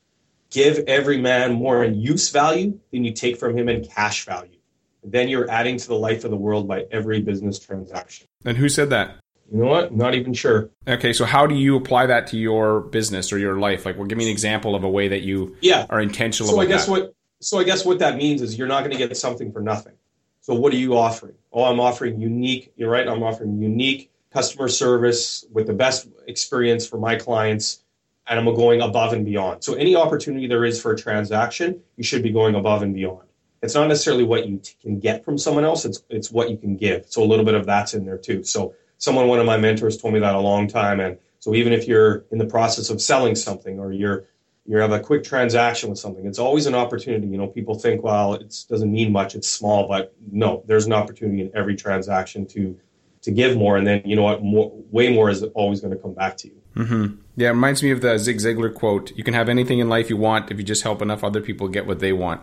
give 0.51 0.79
every 0.87 1.17
man 1.17 1.53
more 1.53 1.83
in 1.83 1.95
use 1.95 2.29
value 2.29 2.79
than 2.91 3.03
you 3.03 3.13
take 3.13 3.37
from 3.37 3.57
him 3.57 3.69
in 3.69 3.85
cash 3.85 4.25
value. 4.25 4.59
Then 5.03 5.29
you're 5.29 5.49
adding 5.49 5.77
to 5.77 5.87
the 5.87 5.95
life 5.95 6.25
of 6.25 6.31
the 6.31 6.37
world 6.37 6.67
by 6.67 6.85
every 6.91 7.21
business 7.21 7.57
transaction. 7.57 8.27
And 8.45 8.57
who 8.57 8.69
said 8.69 8.89
that? 8.91 9.17
You 9.53 9.59
know 9.59 9.69
what? 9.69 9.93
Not 9.93 10.15
even 10.15 10.33
sure. 10.33 10.71
Okay, 10.87 11.13
so 11.13 11.25
how 11.25 11.45
do 11.45 11.53
you 11.53 11.75
apply 11.75 12.07
that 12.07 12.25
to 12.27 12.37
your 12.37 12.81
business 12.81 13.31
or 13.31 13.37
your 13.37 13.59
life? 13.59 13.85
Like, 13.85 13.97
well, 13.97 14.07
give 14.07 14.17
me 14.17 14.25
an 14.25 14.31
example 14.31 14.73
of 14.73 14.83
a 14.83 14.89
way 14.89 15.07
that 15.09 15.21
you 15.21 15.55
yeah. 15.61 15.85
are 15.91 16.01
intentional. 16.01 16.51
So 16.51 16.59
I 16.59 16.65
guess 16.65 16.87
that. 16.87 16.91
what 16.91 17.15
so 17.39 17.59
I 17.59 17.63
guess 17.63 17.85
what 17.85 17.99
that 17.99 18.17
means 18.17 18.41
is 18.41 18.57
you're 18.57 18.67
not 18.67 18.79
going 18.79 18.91
to 18.91 18.97
get 18.97 19.15
something 19.15 19.51
for 19.51 19.61
nothing. 19.61 19.93
So 20.41 20.55
what 20.55 20.73
are 20.73 20.77
you 20.77 20.97
offering? 20.97 21.35
Oh, 21.51 21.65
I'm 21.65 21.79
offering 21.79 22.19
unique. 22.19 22.73
You're 22.77 22.89
right. 22.89 23.07
I'm 23.07 23.21
offering 23.21 23.61
unique 23.61 24.11
customer 24.31 24.67
service 24.67 25.45
with 25.51 25.67
the 25.67 25.73
best 25.73 26.07
experience 26.25 26.87
for 26.87 26.97
my 26.97 27.15
clients 27.15 27.83
and 28.25 28.39
I'm 28.39 28.45
going 28.55 28.81
above 28.81 29.13
and 29.13 29.23
beyond. 29.23 29.63
So 29.63 29.75
any 29.75 29.95
opportunity 29.95 30.47
there 30.47 30.65
is 30.65 30.81
for 30.81 30.93
a 30.93 30.97
transaction, 30.97 31.81
you 31.97 32.03
should 32.03 32.23
be 32.23 32.31
going 32.31 32.55
above 32.55 32.81
and 32.81 32.93
beyond. 32.93 33.27
It's 33.61 33.75
not 33.75 33.87
necessarily 33.87 34.23
what 34.23 34.47
you 34.47 34.57
t- 34.57 34.73
can 34.81 34.99
get 34.99 35.23
from 35.23 35.37
someone 35.37 35.63
else, 35.63 35.85
it's 35.85 36.03
it's 36.09 36.31
what 36.31 36.49
you 36.49 36.57
can 36.57 36.75
give. 36.75 37.05
So 37.07 37.23
a 37.23 37.25
little 37.25 37.45
bit 37.45 37.53
of 37.53 37.65
that's 37.65 37.93
in 37.93 38.05
there 38.05 38.17
too. 38.17 38.43
So 38.43 38.73
someone 39.03 39.27
one 39.27 39.39
of 39.39 39.45
my 39.45 39.57
mentors 39.57 39.97
told 39.97 40.13
me 40.13 40.19
that 40.21 40.33
a 40.33 40.39
long 40.39 40.67
time 40.67 40.99
and 40.99 41.17
so 41.39 41.53
even 41.53 41.73
if 41.73 41.87
you're 41.89 42.23
in 42.31 42.37
the 42.37 42.45
process 42.45 42.89
of 42.89 43.01
selling 43.01 43.35
something 43.35 43.77
or 43.77 43.91
you're 43.91 44.25
you 44.65 44.77
have 44.77 44.93
a 44.93 44.99
quick 44.99 45.25
transaction 45.25 45.89
with 45.89 45.99
something, 45.99 46.25
it's 46.25 46.39
always 46.39 46.67
an 46.67 46.75
opportunity. 46.75 47.27
You 47.27 47.37
know, 47.37 47.47
people 47.47 47.75
think, 47.75 48.01
well, 48.01 48.35
it 48.35 48.55
doesn't 48.69 48.89
mean 48.89 49.11
much, 49.11 49.35
it's 49.35 49.49
small, 49.49 49.89
but 49.89 50.15
no, 50.31 50.63
there's 50.67 50.85
an 50.85 50.93
opportunity 50.93 51.41
in 51.41 51.51
every 51.53 51.75
transaction 51.75 52.45
to 52.47 52.79
to 53.23 53.31
give 53.31 53.55
more, 53.57 53.77
and 53.77 53.87
then 53.87 54.01
you 54.05 54.15
know 54.15 54.23
what, 54.23 54.43
more, 54.43 54.71
way 54.91 55.13
more 55.13 55.29
is 55.29 55.43
always 55.53 55.79
going 55.79 55.93
to 55.93 55.99
come 55.99 56.13
back 56.13 56.35
to 56.37 56.47
you. 56.47 56.61
Mm-hmm. 56.75 57.15
Yeah, 57.37 57.49
it 57.49 57.51
reminds 57.51 57.81
me 57.81 57.91
of 57.91 58.01
the 58.01 58.17
Zig 58.17 58.37
Ziglar 58.37 58.73
quote: 58.73 59.11
"You 59.17 59.23
can 59.23 59.33
have 59.33 59.49
anything 59.49 59.79
in 59.79 59.89
life 59.89 60.09
you 60.09 60.17
want 60.17 60.49
if 60.51 60.57
you 60.57 60.63
just 60.63 60.83
help 60.83 61.01
enough 61.01 61.23
other 61.25 61.41
people 61.41 61.67
get 61.67 61.85
what 61.85 61.99
they 61.99 62.13
want." 62.13 62.41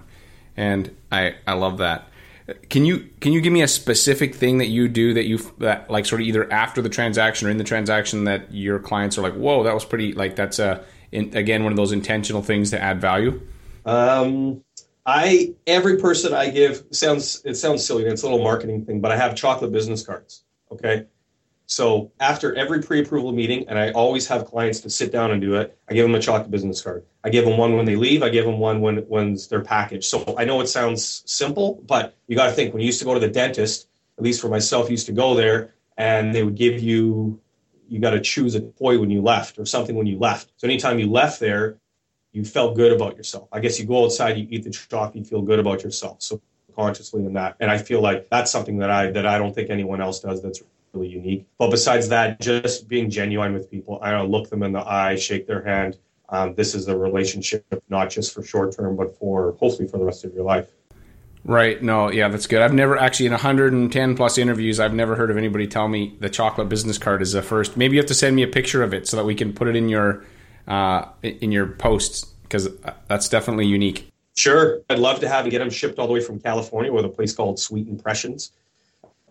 And 0.57 0.95
I 1.11 1.37
I 1.47 1.55
love 1.55 1.79
that. 1.79 2.07
Can 2.69 2.85
you 2.85 3.09
can 3.21 3.33
you 3.33 3.41
give 3.41 3.53
me 3.53 3.63
a 3.63 3.69
specific 3.69 4.35
thing 4.35 4.59
that 4.59 4.67
you 4.67 4.89
do 4.89 5.15
that 5.15 5.27
you 5.27 5.39
that 5.59 5.91
like 5.91 6.07
sort 6.07 6.21
of 6.21 6.27
either 6.27 6.51
after 6.53 6.83
the 6.83 6.89
transaction 6.89 7.47
or 7.47 7.51
in 7.51 7.59
the 7.59 7.65
transaction 7.65 8.25
that 8.25 8.53
your 8.53 8.79
clients 8.79 9.19
are 9.19 9.23
like, 9.23 9.35
"Whoa, 9.35 9.63
that 9.63 9.75
was 9.75 9.85
pretty 9.85 10.13
like 10.13 10.37
that's 10.37 10.59
a 10.59 10.85
in, 11.13 11.37
again 11.37 11.63
one 11.63 11.73
of 11.73 11.77
those 11.77 11.93
intentional 11.93 12.43
things 12.43 12.71
to 12.71 12.81
add 12.81 13.01
value." 13.01 13.41
Um, 13.85 14.65
I 15.07 15.55
every 15.67 15.99
person 15.99 16.35
I 16.35 16.51
give 16.51 16.85
sounds 16.91 17.43
it 17.45 17.55
sounds 17.55 17.85
silly. 17.85 18.05
It's 18.05 18.23
a 18.23 18.27
little 18.27 18.43
marketing 18.43 18.85
thing, 18.85 19.01
but 19.01 19.13
I 19.13 19.17
have 19.17 19.35
chocolate 19.35 19.73
business 19.73 20.05
cards. 20.05 20.45
Okay. 20.73 21.07
So 21.71 22.11
after 22.19 22.53
every 22.57 22.83
pre-approval 22.83 23.31
meeting, 23.31 23.69
and 23.69 23.79
I 23.79 23.93
always 23.93 24.27
have 24.27 24.45
clients 24.45 24.81
to 24.81 24.91
sit 24.91 25.13
down 25.13 25.31
and 25.31 25.41
do 25.41 25.55
it, 25.55 25.79
I 25.89 25.95
give 25.95 26.05
them 26.05 26.17
a 26.17 26.21
chocolate 26.21 26.51
business 26.51 26.83
card. 26.83 27.05
I 27.23 27.31
give 27.31 27.45
them 27.45 27.57
one 27.57 27.77
when 27.77 27.85
they 27.85 27.95
leave. 27.95 28.25
I 28.25 28.29
give 28.29 28.45
them 28.45 28.59
one 28.59 28.81
when 28.81 28.97
when's 29.07 29.47
their 29.47 29.61
package. 29.61 30.05
So 30.07 30.35
I 30.37 30.45
know 30.45 30.61
it 30.61 30.67
sounds 30.67 31.23
simple, 31.27 31.81
but 31.87 32.17
you 32.27 32.35
got 32.35 32.47
to 32.47 32.53
think 32.53 32.75
when 32.75 32.81
you 32.81 32.87
used 32.87 32.99
to 32.99 33.05
go 33.05 33.15
to 33.15 33.21
the 33.21 33.29
dentist, 33.29 33.87
at 34.19 34.25
least 34.25 34.41
for 34.41 34.49
myself, 34.49 34.91
used 34.91 35.07
to 35.07 35.13
go 35.13 35.37
there 35.37 35.73
and 35.97 36.35
they 36.35 36.43
would 36.43 36.57
give 36.57 36.81
you 36.81 37.41
you 37.89 38.01
got 38.01 38.11
to 38.11 38.21
choose 38.21 38.57
a 38.57 38.61
toy 38.61 38.99
when 38.99 39.11
you 39.11 39.23
left 39.23 39.57
or 39.57 39.65
something 39.65 39.95
when 39.95 40.09
you 40.09 40.19
left. 40.19 40.51
So 40.57 40.67
anytime 40.67 40.99
you 40.99 41.09
left 41.09 41.39
there, 41.39 41.77
you 42.33 42.45
felt 42.45 42.75
good 42.75 42.93
about 42.93 43.17
yourself. 43.17 43.49
I 43.53 43.61
guess 43.61 43.79
you 43.79 43.87
go 43.87 44.05
outside, 44.05 44.39
you 44.39 44.47
eat 44.51 44.65
the 44.65 44.71
chocolate, 44.71 45.15
you 45.15 45.25
feel 45.25 45.43
good 45.43 45.61
about 45.61 45.85
yourself. 45.85 46.21
So 46.21 46.41
consciously 46.75 47.25
in 47.25 47.35
that. 47.35 47.57
And 47.61 47.71
I 47.71 47.79
feel 47.79 48.01
like 48.01 48.29
that's 48.29 48.51
something 48.51 48.79
that 48.79 48.91
I 48.91 49.13
that 49.13 49.25
I 49.25 49.39
don't 49.39 49.55
think 49.55 49.71
anyone 49.71 50.01
else 50.01 50.19
does 50.19 50.43
that's 50.43 50.61
really 50.93 51.09
unique. 51.09 51.47
But 51.59 51.71
besides 51.71 52.09
that, 52.09 52.41
just 52.41 52.89
being 52.89 53.11
genuine 53.11 53.53
with 53.53 53.71
people, 53.71 53.99
I 54.03 54.11
don't 54.11 54.31
look 54.31 54.51
them 54.51 54.63
in 54.63 54.73
the 54.73 54.81
eye, 54.81 55.17
shake 55.17 55.47
their 55.47 55.63
hand. 55.63 55.97
Um, 56.29 56.55
this 56.55 56.75
is 56.75 56.89
a 56.89 56.97
relationship 56.97 57.65
not 57.89 58.11
just 58.11 58.33
for 58.33 58.43
short 58.43 58.77
term, 58.77 58.97
but 58.97 59.17
for 59.19 59.57
hopefully 59.59 59.89
for 59.89 59.99
the 59.99 60.05
rest 60.05 60.25
of 60.25 60.33
your 60.33 60.45
life. 60.45 60.69
Right. 61.45 61.83
No, 61.83 62.11
yeah, 62.11 62.29
that's 62.29 62.47
good. 62.47 62.61
I've 62.61 62.75
never 62.75 62.99
actually 62.99 63.27
in 63.27 63.33
110 63.33 64.17
plus 64.17 64.39
interviews, 64.39 64.79
I've 64.79 64.93
never 64.95 65.17
heard 65.17 65.31
of 65.31 65.39
anybody 65.39 65.67
tell 65.67 65.89
me 65.89 66.17
the 66.21 66.29
chocolate 66.29 66.69
business 66.69 66.99
card 66.99 67.23
is 67.23 67.35
a 67.35 67.43
first. 67.43 67.77
Maybe 67.77 67.97
you 67.97 68.01
have 68.01 68.09
to 68.09 68.15
send 68.15 68.37
me 68.37 68.43
a 68.43 68.49
picture 68.49 68.83
of 68.83 68.93
it 68.93 69.09
so 69.09 69.17
that 69.17 69.25
we 69.25 69.35
can 69.35 69.53
put 69.53 69.67
it 69.67 69.75
in 69.75 69.89
your 69.89 70.25
uh, 70.69 71.07
in 71.23 71.51
your 71.51 71.67
posts 71.67 72.27
because 72.43 72.69
that's 73.09 73.29
definitely 73.29 73.67
unique. 73.67 74.11
Sure, 74.37 74.81
I'd 74.91 74.99
love 74.99 75.21
to 75.21 75.29
have 75.29 75.45
and 75.45 75.51
get 75.51 75.59
them 75.59 75.71
shipped 75.71 75.99
all 75.99 76.07
the 76.07 76.13
way 76.13 76.21
from 76.21 76.41
California 76.41 76.93
with 76.93 77.05
a 77.05 77.09
place 77.09 77.33
called 77.33 77.59
Sweet 77.59 77.89
Impressions. 77.89 78.53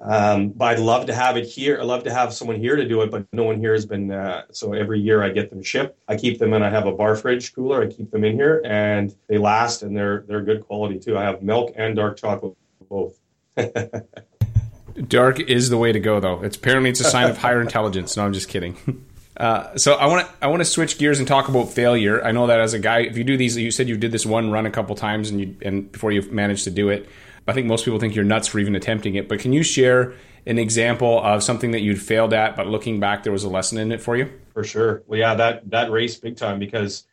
Um, 0.01 0.49
but 0.49 0.65
I'd 0.65 0.79
love 0.79 1.07
to 1.07 1.13
have 1.13 1.35
it 1.35 1.45
here. 1.45 1.77
I'd 1.79 1.85
love 1.85 2.03
to 2.05 2.13
have 2.13 2.33
someone 2.33 2.57
here 2.57 2.75
to 2.75 2.87
do 2.87 3.01
it, 3.01 3.11
but 3.11 3.25
no 3.33 3.43
one 3.43 3.59
here 3.59 3.73
has 3.73 3.85
been. 3.85 4.11
Uh, 4.11 4.43
so 4.51 4.73
every 4.73 4.99
year 4.99 5.21
I 5.21 5.29
get 5.29 5.49
them 5.49 5.61
shipped. 5.61 5.99
I 6.07 6.15
keep 6.15 6.39
them 6.39 6.53
and 6.53 6.63
I 6.63 6.69
have 6.69 6.87
a 6.87 6.91
bar 6.91 7.15
fridge 7.15 7.53
cooler. 7.53 7.83
I 7.83 7.87
keep 7.87 8.11
them 8.11 8.23
in 8.23 8.35
here 8.35 8.61
and 8.65 9.13
they 9.27 9.37
last 9.37 9.83
and 9.83 9.95
they're 9.95 10.23
they're 10.27 10.41
good 10.41 10.61
quality 10.61 10.99
too. 10.99 11.17
I 11.17 11.23
have 11.23 11.41
milk 11.41 11.73
and 11.75 11.95
dark 11.95 12.17
chocolate 12.17 12.55
both. 12.89 13.19
dark 15.07 15.39
is 15.39 15.69
the 15.69 15.77
way 15.77 15.91
to 15.91 15.99
go 15.99 16.19
though. 16.19 16.43
It's 16.43 16.55
apparently 16.55 16.89
it's 16.89 17.01
a 17.01 17.05
sign 17.05 17.29
of 17.29 17.37
higher 17.37 17.61
intelligence. 17.61 18.15
No, 18.15 18.23
I'm 18.23 18.33
just 18.33 18.49
kidding. 18.49 18.77
Uh, 19.39 19.77
so 19.77 19.93
I 19.93 20.07
want 20.07 20.27
to 20.27 20.33
I 20.41 20.47
want 20.47 20.59
to 20.59 20.65
switch 20.65 20.97
gears 20.97 21.17
and 21.17 21.25
talk 21.25 21.47
about 21.47 21.69
failure. 21.69 22.21
I 22.21 22.33
know 22.33 22.47
that 22.47 22.59
as 22.59 22.73
a 22.73 22.79
guy, 22.79 23.03
if 23.03 23.17
you 23.17 23.23
do 23.23 23.37
these, 23.37 23.55
you 23.55 23.71
said 23.71 23.87
you 23.87 23.95
did 23.95 24.11
this 24.11 24.25
one 24.25 24.51
run 24.51 24.65
a 24.65 24.69
couple 24.69 24.93
times 24.97 25.29
and 25.29 25.39
you 25.39 25.55
and 25.61 25.89
before 25.89 26.11
you 26.11 26.23
managed 26.23 26.65
to 26.65 26.71
do 26.71 26.89
it. 26.89 27.07
I 27.49 27.53
think 27.53 27.67
most 27.67 27.85
people 27.85 27.99
think 27.99 28.15
you're 28.15 28.25
nuts 28.25 28.47
for 28.47 28.59
even 28.59 28.75
attempting 28.75 29.15
it. 29.15 29.27
But 29.27 29.39
can 29.39 29.53
you 29.53 29.63
share 29.63 30.13
an 30.45 30.57
example 30.57 31.21
of 31.23 31.43
something 31.43 31.71
that 31.71 31.81
you'd 31.81 32.01
failed 32.01 32.33
at, 32.33 32.55
but 32.55 32.67
looking 32.67 32.99
back, 32.99 33.23
there 33.23 33.33
was 33.33 33.43
a 33.43 33.49
lesson 33.49 33.77
in 33.77 33.91
it 33.91 34.01
for 34.01 34.15
you? 34.15 34.31
For 34.53 34.63
sure. 34.63 35.03
Well, 35.07 35.19
yeah, 35.19 35.35
that 35.35 35.69
that 35.69 35.91
race 35.91 36.17
big 36.17 36.37
time 36.37 36.59
because 36.59 37.05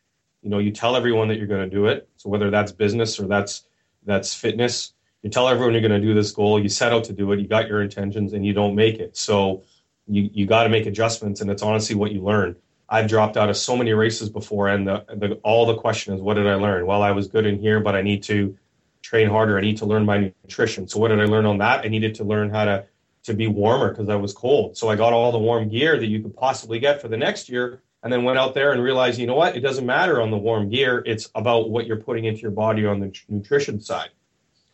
you 0.43 0.51
know 0.51 0.59
you 0.59 0.71
tell 0.71 0.97
everyone 0.97 1.29
that 1.29 1.39
you're 1.39 1.47
going 1.47 1.69
to 1.69 1.75
do 1.75 1.87
it. 1.87 2.09
So 2.17 2.29
whether 2.29 2.51
that's 2.51 2.73
business 2.73 3.19
or 3.19 3.27
that's 3.27 3.65
that's 4.05 4.35
fitness, 4.35 4.93
you 5.23 5.31
tell 5.31 5.49
everyone 5.49 5.73
you're 5.73 5.83
going 5.87 6.01
to 6.01 6.07
do 6.07 6.15
this 6.15 6.31
goal. 6.31 6.61
You 6.61 6.69
set 6.69 6.93
out 6.93 7.05
to 7.05 7.13
do 7.13 7.33
it. 7.33 7.41
You 7.41 7.49
got 7.49 7.69
your 7.69 7.83
intentions, 7.83 8.33
and 8.33 8.47
you 8.47 8.53
don't 8.53 8.75
make 8.75 8.99
it. 8.99 9.17
So 9.17 9.65
you 10.07 10.31
you 10.33 10.47
got 10.47 10.65
to 10.65 10.69
make 10.69 10.87
adjustments, 10.87 11.41
and 11.41 11.51
it's 11.51 11.63
honestly 11.63 11.97
what 11.97 12.13
you 12.13 12.23
learn. 12.23 12.57
I've 12.89 13.09
dropped 13.09 13.37
out 13.37 13.49
of 13.49 13.57
so 13.57 13.77
many 13.77 13.93
races 13.93 14.29
before, 14.29 14.69
and 14.69 14.87
the, 14.87 15.05
the 15.09 15.41
all 15.43 15.67
the 15.67 15.77
question 15.77 16.15
is, 16.15 16.21
what 16.21 16.35
did 16.35 16.47
I 16.47 16.55
learn? 16.55 16.87
Well, 16.87 17.03
I 17.03 17.11
was 17.11 17.27
good 17.27 17.45
in 17.45 17.59
here, 17.59 17.81
but 17.81 17.97
I 17.97 18.03
need 18.03 18.23
to 18.25 18.57
train 19.07 19.29
harder. 19.29 19.57
I 19.57 19.61
need 19.61 19.77
to 19.79 19.87
learn 19.87 20.05
my 20.05 20.33
nutrition. 20.43 20.89
So 20.89 20.99
what 20.99 21.09
did 21.09 21.21
I 21.21 21.27
learn 21.27 21.47
on 21.47 21.59
that? 21.59 21.85
I 21.85 21.89
needed 21.89 22.17
to 22.17 22.25
learn 22.25 22.51
how 22.51 22.65
to 22.65 22.87
to 23.23 23.35
be 23.35 23.47
warmer 23.47 23.91
because 23.91 24.09
I 24.09 24.17
was 24.17 24.33
cold. 24.33 24.77
So 24.77 24.89
I 24.89 24.95
got 24.97 25.13
all 25.13 25.33
the 25.33 25.39
warm 25.39 25.69
gear 25.69 25.99
that 25.99 26.07
you 26.07 26.23
could 26.23 26.37
possibly 26.37 26.79
get 26.79 27.01
for 27.01 27.09
the 27.09 27.17
next 27.17 27.49
year, 27.49 27.83
and 28.03 28.13
then 28.13 28.23
went 28.25 28.39
out 28.39 28.55
there 28.55 28.73
and 28.73 28.81
realized, 28.83 29.19
you 29.19 29.27
know 29.27 29.35
what? 29.35 29.57
It 29.57 29.61
doesn't 29.61 29.87
matter 29.87 30.21
on 30.23 30.31
the 30.31 30.39
warm 30.39 30.69
gear. 30.69 31.03
It's 31.07 31.29
about 31.35 31.71
what 31.71 31.87
you're 31.87 32.03
putting 32.09 32.25
into 32.25 32.41
your 32.41 32.53
body 32.53 32.87
on 32.87 33.01
the 33.01 33.13
nutrition 33.29 33.81
side. 33.81 34.11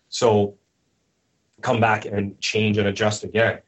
So 0.08 0.56
come 1.62 1.80
back 1.80 2.04
and 2.04 2.38
change 2.40 2.76
and 2.78 2.88
adjust 2.88 3.24
again. 3.24 3.60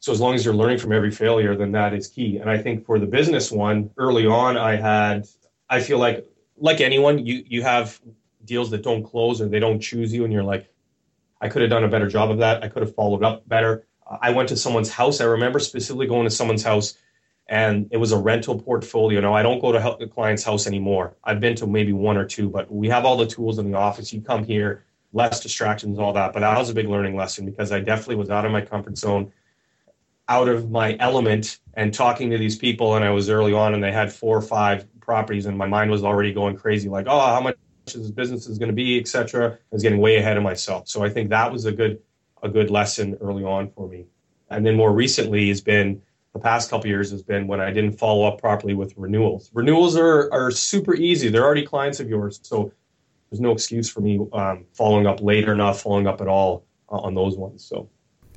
So 0.00 0.12
as 0.12 0.20
long 0.20 0.34
as 0.34 0.44
you're 0.44 0.54
learning 0.54 0.78
from 0.78 0.92
every 0.92 1.10
failure, 1.10 1.56
then 1.56 1.72
that 1.72 1.92
is 1.92 2.06
key. 2.08 2.38
And 2.38 2.48
I 2.48 2.58
think 2.58 2.86
for 2.86 2.98
the 2.98 3.06
business 3.06 3.50
one, 3.50 3.90
early 3.96 4.26
on, 4.26 4.56
I 4.56 4.76
had, 4.76 5.26
I 5.68 5.80
feel 5.80 5.98
like, 5.98 6.24
like 6.56 6.80
anyone, 6.80 7.26
you 7.26 7.44
you 7.46 7.62
have 7.62 8.00
deals 8.50 8.70
that 8.70 8.82
don't 8.82 9.02
close 9.02 9.40
or 9.40 9.48
they 9.48 9.60
don't 9.60 9.80
choose 9.80 10.12
you, 10.12 10.24
and 10.24 10.32
you're 10.32 10.44
like, 10.44 10.68
I 11.40 11.48
could 11.48 11.62
have 11.62 11.70
done 11.70 11.84
a 11.84 11.88
better 11.88 12.08
job 12.08 12.30
of 12.30 12.38
that. 12.38 12.62
I 12.62 12.68
could 12.68 12.82
have 12.82 12.94
followed 12.94 13.24
up 13.24 13.48
better. 13.48 13.86
I 14.20 14.32
went 14.32 14.50
to 14.50 14.56
someone's 14.56 14.90
house. 14.90 15.22
I 15.22 15.24
remember 15.24 15.58
specifically 15.60 16.06
going 16.06 16.24
to 16.24 16.30
someone's 16.30 16.64
house, 16.64 16.94
and 17.48 17.88
it 17.92 17.96
was 17.96 18.12
a 18.12 18.18
rental 18.18 18.60
portfolio. 18.60 19.20
Now 19.20 19.32
I 19.32 19.42
don't 19.42 19.60
go 19.60 19.72
to 19.72 19.96
the 19.98 20.06
client's 20.06 20.44
house 20.44 20.66
anymore. 20.66 21.16
I've 21.24 21.40
been 21.40 21.54
to 21.56 21.66
maybe 21.66 21.94
one 21.94 22.18
or 22.18 22.26
two, 22.26 22.50
but 22.50 22.70
we 22.70 22.88
have 22.88 23.06
all 23.06 23.16
the 23.16 23.26
tools 23.26 23.58
in 23.58 23.70
the 23.70 23.78
office. 23.78 24.12
You 24.12 24.20
come 24.20 24.44
here, 24.44 24.84
less 25.12 25.40
distractions, 25.40 25.98
all 25.98 26.12
that. 26.12 26.34
But 26.34 26.40
that 26.40 26.58
was 26.58 26.68
a 26.68 26.74
big 26.74 26.88
learning 26.88 27.16
lesson 27.16 27.46
because 27.46 27.72
I 27.72 27.80
definitely 27.80 28.16
was 28.16 28.28
out 28.28 28.44
of 28.44 28.52
my 28.52 28.60
comfort 28.60 28.98
zone 28.98 29.32
out 30.30 30.48
of 30.48 30.70
my 30.70 30.96
element 31.00 31.58
and 31.74 31.92
talking 31.92 32.30
to 32.30 32.38
these 32.38 32.56
people 32.56 32.94
and 32.94 33.04
I 33.04 33.10
was 33.10 33.28
early 33.28 33.52
on 33.52 33.74
and 33.74 33.82
they 33.82 33.90
had 33.90 34.12
four 34.12 34.38
or 34.38 34.42
five 34.42 34.86
properties 35.00 35.46
and 35.46 35.58
my 35.58 35.66
mind 35.66 35.90
was 35.90 36.04
already 36.04 36.32
going 36.32 36.56
crazy 36.56 36.88
like 36.88 37.06
oh 37.08 37.18
how 37.18 37.40
much 37.40 37.56
this 37.98 38.10
business 38.10 38.46
is 38.46 38.58
going 38.58 38.68
to 38.68 38.74
be 38.74 38.98
etc 38.98 39.52
I 39.52 39.56
was 39.70 39.82
getting 39.82 40.00
way 40.00 40.16
ahead 40.16 40.36
of 40.36 40.42
myself. 40.42 40.88
So 40.88 41.04
I 41.04 41.08
think 41.08 41.30
that 41.30 41.52
was 41.52 41.64
a 41.64 41.72
good 41.72 42.00
a 42.42 42.48
good 42.48 42.70
lesson 42.70 43.16
early 43.20 43.44
on 43.44 43.70
for 43.70 43.88
me. 43.88 44.06
And 44.48 44.64
then 44.64 44.76
more 44.76 44.92
recently 44.92 45.48
has 45.48 45.60
been 45.60 46.02
the 46.32 46.40
past 46.40 46.70
couple 46.70 46.86
years 46.88 47.10
has 47.10 47.22
been 47.22 47.46
when 47.46 47.60
I 47.60 47.72
didn't 47.72 47.92
follow 47.92 48.24
up 48.26 48.40
properly 48.40 48.74
with 48.74 48.94
renewals. 48.96 49.50
Renewals 49.52 49.96
are 49.96 50.32
are 50.32 50.50
super 50.50 50.94
easy. 50.94 51.28
They're 51.28 51.44
already 51.44 51.66
clients 51.66 52.00
of 52.00 52.08
yours. 52.08 52.40
So 52.42 52.72
there's 53.30 53.40
no 53.40 53.52
excuse 53.52 53.88
for 53.88 54.00
me 54.00 54.20
um, 54.32 54.66
following 54.72 55.06
up 55.06 55.20
late 55.20 55.48
or 55.48 55.54
not 55.54 55.76
following 55.76 56.06
up 56.06 56.20
at 56.20 56.28
all 56.28 56.64
uh, 56.90 56.96
on 56.96 57.14
those 57.14 57.36
ones 57.36 57.64
so. 57.64 57.88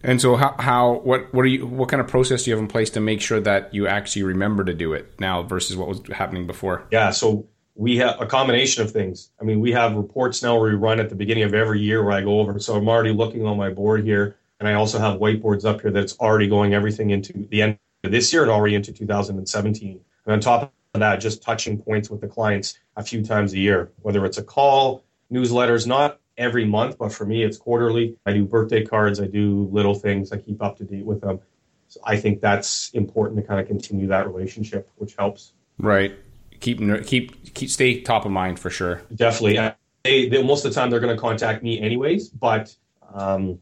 And 0.06 0.20
so, 0.20 0.36
how, 0.36 0.54
how 0.60 0.94
what 1.00 1.34
what 1.34 1.44
are 1.44 1.48
you 1.48 1.66
what 1.66 1.88
kind 1.88 2.02
of 2.02 2.08
process 2.08 2.44
do 2.44 2.52
you 2.52 2.56
have 2.58 2.62
in 2.62 2.68
place 2.68 2.90
to 2.92 3.00
make 3.00 3.22
sure 3.22 3.40
that 3.40 3.74
you 3.74 3.88
actually 3.88 4.24
remember 4.24 4.66
to 4.66 4.74
do 4.74 4.92
it 4.92 5.18
now 5.18 5.44
versus 5.44 5.78
what 5.78 5.88
was 5.88 6.02
happening 6.12 6.46
before? 6.46 6.86
Yeah, 6.92 7.12
so 7.12 7.48
we 7.76 7.98
have 7.98 8.22
a 8.22 8.26
combination 8.26 8.84
of 8.84 8.92
things. 8.92 9.32
I 9.42 9.44
mean, 9.44 9.60
we 9.60 9.72
have 9.72 9.96
reports 9.96 10.44
now 10.44 10.60
where 10.60 10.70
we 10.70 10.76
run 10.76 11.00
at 11.00 11.10
the 11.10 11.16
beginning 11.16 11.44
of 11.44 11.54
every 11.54 11.80
year 11.80 12.04
where 12.04 12.14
I 12.14 12.22
go 12.22 12.40
over. 12.40 12.60
So 12.60 12.76
I'm 12.76 12.88
already 12.88 13.12
looking 13.12 13.46
on 13.46 13.58
my 13.58 13.70
board 13.70 14.04
here, 14.04 14.38
and 14.60 14.70
I 14.70 14.74
also 14.74 15.00
have 15.00 15.20
whiteboards 15.20 15.66
up 15.66 15.82
here 15.82 15.92
that's 15.92 16.18
already 16.20 16.48
going 16.48 16.74
everything 16.74 17.10
into 17.10 17.34
the 17.50 17.62
end 17.62 17.78
of 18.04 18.12
this 18.12 18.32
year 18.32 18.44
and 18.44 18.52
already 18.52 18.76
into 18.76 18.94
2017. 18.94 20.00
And 20.26 20.34
on 20.34 20.40
top 20.40 20.74
of 20.94 21.00
that, 21.00 21.18
just 21.18 21.42
touching 21.42 21.82
points 21.82 22.10
with 22.10 22.22
the 22.22 22.28
clients 22.28 22.78
a 22.96 23.04
few 23.04 23.24
times 23.24 23.54
a 23.54 23.58
year, 23.58 23.92
whether 24.02 24.24
it's 24.26 24.38
a 24.38 24.44
call, 24.44 25.04
newsletters, 25.32 25.88
not 25.88 26.20
every 26.38 26.66
month, 26.66 26.98
but 26.98 27.12
for 27.12 27.26
me, 27.26 27.44
it's 27.44 27.58
quarterly. 27.58 28.18
I 28.26 28.34
do 28.34 28.46
birthday 28.46 28.86
cards, 28.86 29.20
I 29.20 29.28
do 29.28 29.68
little 29.72 29.96
things, 29.96 30.32
I 30.32 30.38
keep 30.38 30.62
up 30.62 30.78
to 30.78 30.84
date 30.84 31.06
with 31.06 31.22
them. 31.22 31.40
So 31.88 32.00
I 32.06 32.18
think 32.18 32.42
that's 32.42 32.90
important 32.94 33.40
to 33.40 33.48
kind 33.48 33.60
of 33.60 33.68
continue 33.68 34.08
that 34.08 34.28
relationship, 34.28 34.90
which 34.98 35.16
helps. 35.16 35.54
Right. 35.80 36.16
Keep 36.64 37.06
keep 37.06 37.54
keep 37.54 37.70
stay 37.70 38.00
top 38.00 38.24
of 38.24 38.32
mind 38.32 38.58
for 38.58 38.70
sure. 38.70 39.02
Definitely. 39.14 39.60
They, 40.06 40.30
they 40.30 40.42
most 40.42 40.64
of 40.64 40.74
the 40.74 40.80
time 40.80 40.90
they're 40.90 41.02
going 41.02 41.14
to 41.14 41.22
contact 41.22 41.62
me 41.62 41.82
anyways, 41.82 42.30
but 42.30 42.74
um, 43.14 43.60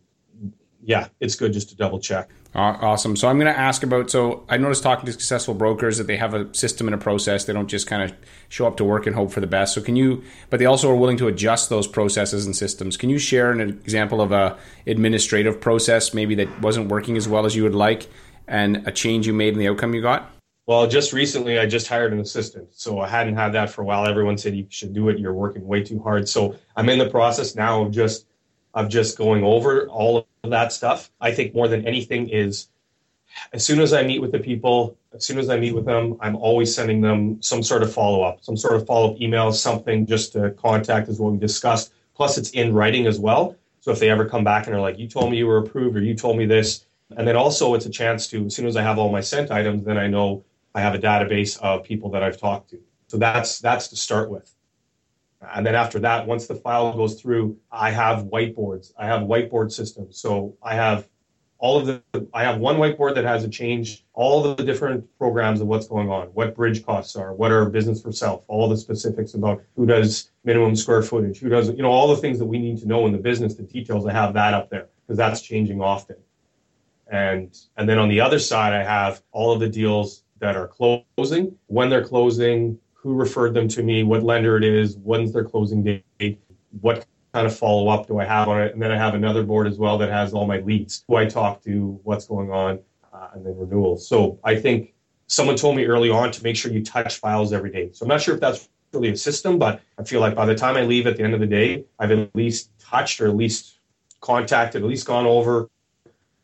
yeah, 0.84 1.08
it's 1.20 1.36
good 1.36 1.52
just 1.52 1.70
to 1.70 1.76
double 1.76 2.00
check. 2.00 2.30
Awesome. 2.54 3.16
So 3.16 3.28
I'm 3.28 3.40
going 3.40 3.52
to 3.52 3.58
ask 3.58 3.82
about. 3.82 4.12
So 4.12 4.46
I 4.50 4.58
noticed 4.58 4.84
talking 4.84 5.08
to 5.08 5.12
successful 5.12 5.56
brokers 5.56 5.98
that 5.98 6.06
they 6.06 6.18
have 6.18 6.36
a 6.36 6.54
system 6.54 6.88
and 6.88 6.94
a 6.94 6.98
process. 6.98 7.46
They 7.46 7.54
don't 7.54 7.68
just 7.68 7.88
kind 7.88 8.04
of 8.04 8.14
show 8.50 8.68
up 8.68 8.78
to 8.78 8.84
work 8.84 9.08
and 9.08 9.16
hope 9.16 9.32
for 9.32 9.40
the 9.40 9.48
best. 9.48 9.74
So 9.74 9.82
can 9.82 9.96
you? 9.96 10.24
But 10.52 10.60
they 10.60 10.66
also 10.66 10.92
are 10.92 10.96
willing 10.96 11.18
to 11.18 11.28
adjust 11.28 11.70
those 11.70 11.88
processes 11.88 12.46
and 12.46 12.56
systems. 12.56 12.98
Can 12.98 13.10
you 13.10 13.18
share 13.18 13.52
an 13.52 13.62
example 13.62 14.22
of 14.22 14.32
a 14.32 14.60
administrative 14.86 15.60
process 15.60 16.14
maybe 16.14 16.36
that 16.36 16.62
wasn't 16.62 16.90
working 16.90 17.18
as 17.18 17.28
well 17.28 17.48
as 17.48 17.56
you 17.56 17.64
would 17.64 17.74
like, 17.74 18.08
and 18.48 18.86
a 18.86 18.92
change 18.92 19.26
you 19.26 19.34
made 19.34 19.54
in 19.54 19.60
the 19.60 19.70
outcome 19.70 19.96
you 19.96 20.04
got? 20.04 20.32
Well, 20.68 20.88
just 20.88 21.12
recently 21.12 21.60
I 21.60 21.66
just 21.66 21.88
hired 21.88 22.14
an 22.14 22.20
assistant. 22.20 22.70
So 22.74 23.00
I 23.00 23.08
hadn't 23.08 23.36
had 23.36 23.54
that 23.54 23.70
for 23.70 23.82
a 23.82 23.86
while. 23.86 24.08
Everyone 24.08 24.38
said 24.38 24.56
you 24.56 24.68
should 24.70 24.94
do 24.94 25.10
it. 25.10 25.20
You're 25.20 25.34
working 25.34 25.66
way 25.66 25.84
too 25.84 26.00
hard. 26.00 26.30
So 26.30 26.56
I'm 26.76 26.90
in 26.90 27.00
the 27.00 27.10
process 27.10 27.56
now 27.56 27.84
of 27.84 27.92
just 27.92 28.28
of 28.74 28.88
just 28.88 29.18
going 29.18 29.44
over 29.44 29.88
all 29.90 30.28
of 30.44 30.50
that 30.50 30.72
stuff. 30.72 31.12
I 31.20 31.32
think 31.34 31.54
more 31.54 31.68
than 31.68 31.86
anything 31.86 32.30
is 32.30 32.70
as 33.54 33.66
soon 33.66 33.80
as 33.80 33.94
I 33.94 34.04
meet 34.04 34.20
with 34.20 34.32
the 34.32 34.40
people, 34.40 34.98
as 35.14 35.26
soon 35.26 35.38
as 35.40 35.50
I 35.50 35.58
meet 35.58 35.74
with 35.74 35.86
them, 35.86 36.18
I'm 36.22 36.36
always 36.36 36.74
sending 36.74 37.02
them 37.02 37.42
some 37.42 37.64
sort 37.64 37.84
of 37.84 37.94
follow 37.94 38.24
up, 38.24 38.44
some 38.44 38.58
sort 38.58 38.76
of 38.76 38.86
follow 38.86 39.14
up 39.14 39.22
email, 39.22 39.52
something 39.52 40.06
just 40.06 40.34
to 40.34 40.52
contact 40.52 41.10
is 41.10 41.20
what 41.20 41.34
we 41.34 41.38
discussed. 41.38 41.94
Plus, 42.16 42.38
it's 42.38 42.52
in 42.52 42.74
writing 42.74 43.08
as 43.08 43.20
well. 43.20 43.56
So 43.82 43.92
if 43.92 44.00
they 44.00 44.10
ever 44.10 44.28
come 44.28 44.44
back 44.44 44.68
and 44.68 44.76
are 44.76 44.82
like, 44.82 45.00
you 45.00 45.08
told 45.08 45.32
me 45.32 45.38
you 45.38 45.48
were 45.48 45.58
approved 45.58 45.98
or 45.98 46.02
you 46.02 46.14
told 46.14 46.38
me 46.38 46.46
this. 46.46 46.86
And 47.18 47.28
then 47.28 47.36
also, 47.36 47.74
it's 47.74 47.86
a 47.86 47.90
chance 47.90 48.28
to, 48.28 48.46
as 48.46 48.56
soon 48.56 48.68
as 48.68 48.78
I 48.78 48.84
have 48.84 49.00
all 49.00 49.12
my 49.12 49.22
sent 49.22 49.52
items, 49.52 49.84
then 49.84 49.98
I 49.98 50.08
know 50.08 50.44
I 50.74 50.82
have 50.82 50.96
a 50.96 51.00
database 51.00 51.60
of 51.62 51.84
people 51.84 52.10
that 52.12 52.24
I've 52.24 52.38
talked 52.38 52.70
to. 52.72 52.80
So 53.08 53.18
that's 53.18 53.60
that's 53.60 53.88
to 53.90 53.96
start 53.96 54.30
with. 54.30 54.54
And 55.54 55.66
then 55.66 55.76
after 55.76 56.00
that, 56.00 56.28
once 56.28 56.48
the 56.48 56.56
file 56.56 56.94
goes 56.94 57.20
through, 57.20 57.58
I 57.72 57.92
have 57.92 58.26
whiteboards. 58.26 58.94
I 58.98 59.08
have 59.08 59.22
whiteboard 59.22 59.72
systems. 59.72 60.20
So 60.20 60.56
I 60.62 60.76
have 60.76 61.08
all 61.58 61.78
of 61.80 61.86
the, 61.86 62.28
I 62.34 62.44
have 62.44 62.58
one 62.58 62.78
whiteboard 62.78 63.16
that 63.16 63.24
has 63.24 63.44
a 63.44 63.50
change, 63.50 64.04
all 64.14 64.56
the 64.56 64.64
different 64.64 65.06
programs 65.18 65.62
of 65.62 65.68
what's 65.68 65.88
going 65.88 66.10
on, 66.10 66.28
what 66.30 66.56
bridge 66.56 66.84
costs 66.84 67.16
are, 67.16 67.34
what 67.34 67.52
are 67.52 67.70
business 67.70 68.02
for 68.02 68.12
self, 68.12 68.44
all 68.48 68.68
the 68.68 68.76
specifics 68.76 69.36
about 69.36 69.62
who 69.76 69.86
does 69.86 70.32
minimum 70.44 70.76
square 70.76 71.04
footage, 71.04 71.40
who 71.40 71.50
does, 71.50 71.70
you 71.70 71.84
know, 71.84 71.92
all 71.92 72.08
the 72.08 72.20
things 72.20 72.40
that 72.40 72.46
we 72.46 72.58
need 72.58 72.80
to 72.80 72.88
know 72.88 73.06
in 73.06 73.12
the 73.12 73.20
business, 73.20 73.54
the 73.56 73.64
details. 73.64 74.08
I 74.08 74.12
have 74.12 74.34
that 74.34 74.56
up 74.56 74.72
there 74.72 74.88
because 75.06 75.18
that's 75.18 75.42
changing 75.42 75.82
often. 75.82 76.18
And, 77.12 77.56
and 77.78 77.88
then 77.88 78.00
on 78.00 78.10
the 78.10 78.22
other 78.22 78.40
side, 78.40 78.74
I 78.74 78.84
have 78.84 79.22
all 79.32 79.54
of 79.54 79.60
the 79.60 79.70
deals 79.70 80.21
that 80.42 80.58
are 80.58 80.68
closing, 80.68 81.56
when 81.68 81.90
they're 81.90 82.04
closing, 82.04 82.78
who 82.94 83.14
referred 83.14 83.54
them 83.54 83.68
to 83.70 83.82
me, 83.82 84.04
what 84.04 84.24
lender 84.24 84.58
it 84.58 84.64
is, 84.64 84.98
when's 84.98 85.32
their 85.32 85.46
closing 85.46 85.84
date, 85.84 86.40
what 86.82 87.06
kind 87.34 87.48
of 87.48 87.56
follow 87.56 87.88
up 87.88 88.08
do 88.08 88.20
I 88.20 88.26
have 88.26 88.48
on 88.50 88.62
it, 88.62 88.74
and 88.74 88.82
then 88.82 88.92
I 88.92 88.98
have 88.98 89.14
another 89.14 89.44
board 89.44 89.68
as 89.68 89.78
well 89.78 89.98
that 90.00 90.10
has 90.10 90.34
all 90.34 90.46
my 90.46 90.60
leads, 90.60 91.04
who 91.08 91.16
I 91.16 91.26
talk 91.26 91.64
to, 91.64 92.00
what's 92.04 92.26
going 92.26 92.52
on, 92.52 92.80
uh, 93.14 93.30
and 93.34 93.46
then 93.46 93.58
renewals. 93.58 94.08
So 94.08 94.40
I 94.44 94.56
think 94.56 94.94
someone 95.28 95.56
told 95.56 95.78
me 95.78 95.86
early 95.86 96.10
on 96.10 96.32
to 96.32 96.44
make 96.44 96.56
sure 96.56 96.72
you 96.72 96.84
touch 96.84 97.18
files 97.18 97.54
every 97.54 97.72
day. 97.72 97.90
So 97.94 98.04
I'm 98.04 98.10
not 98.10 98.22
sure 98.22 98.34
if 98.34 98.42
that's 98.42 98.68
really 98.94 99.10
a 99.10 99.18
system, 99.18 99.58
but 99.58 99.82
I 99.98 100.04
feel 100.04 100.20
like 100.20 100.36
by 100.36 100.46
the 100.46 100.56
time 100.56 100.76
I 100.76 100.82
leave 100.82 101.08
at 101.08 101.18
the 101.18 101.24
end 101.24 101.34
of 101.34 101.40
the 101.40 101.48
day, 101.48 101.86
I've 102.00 102.12
at 102.12 102.36
least 102.36 102.72
touched 102.80 103.22
or 103.22 103.28
at 103.28 103.36
least 103.36 103.80
contacted, 104.20 104.82
at 104.82 104.88
least 104.88 105.08
gone 105.08 105.26
over 105.26 105.70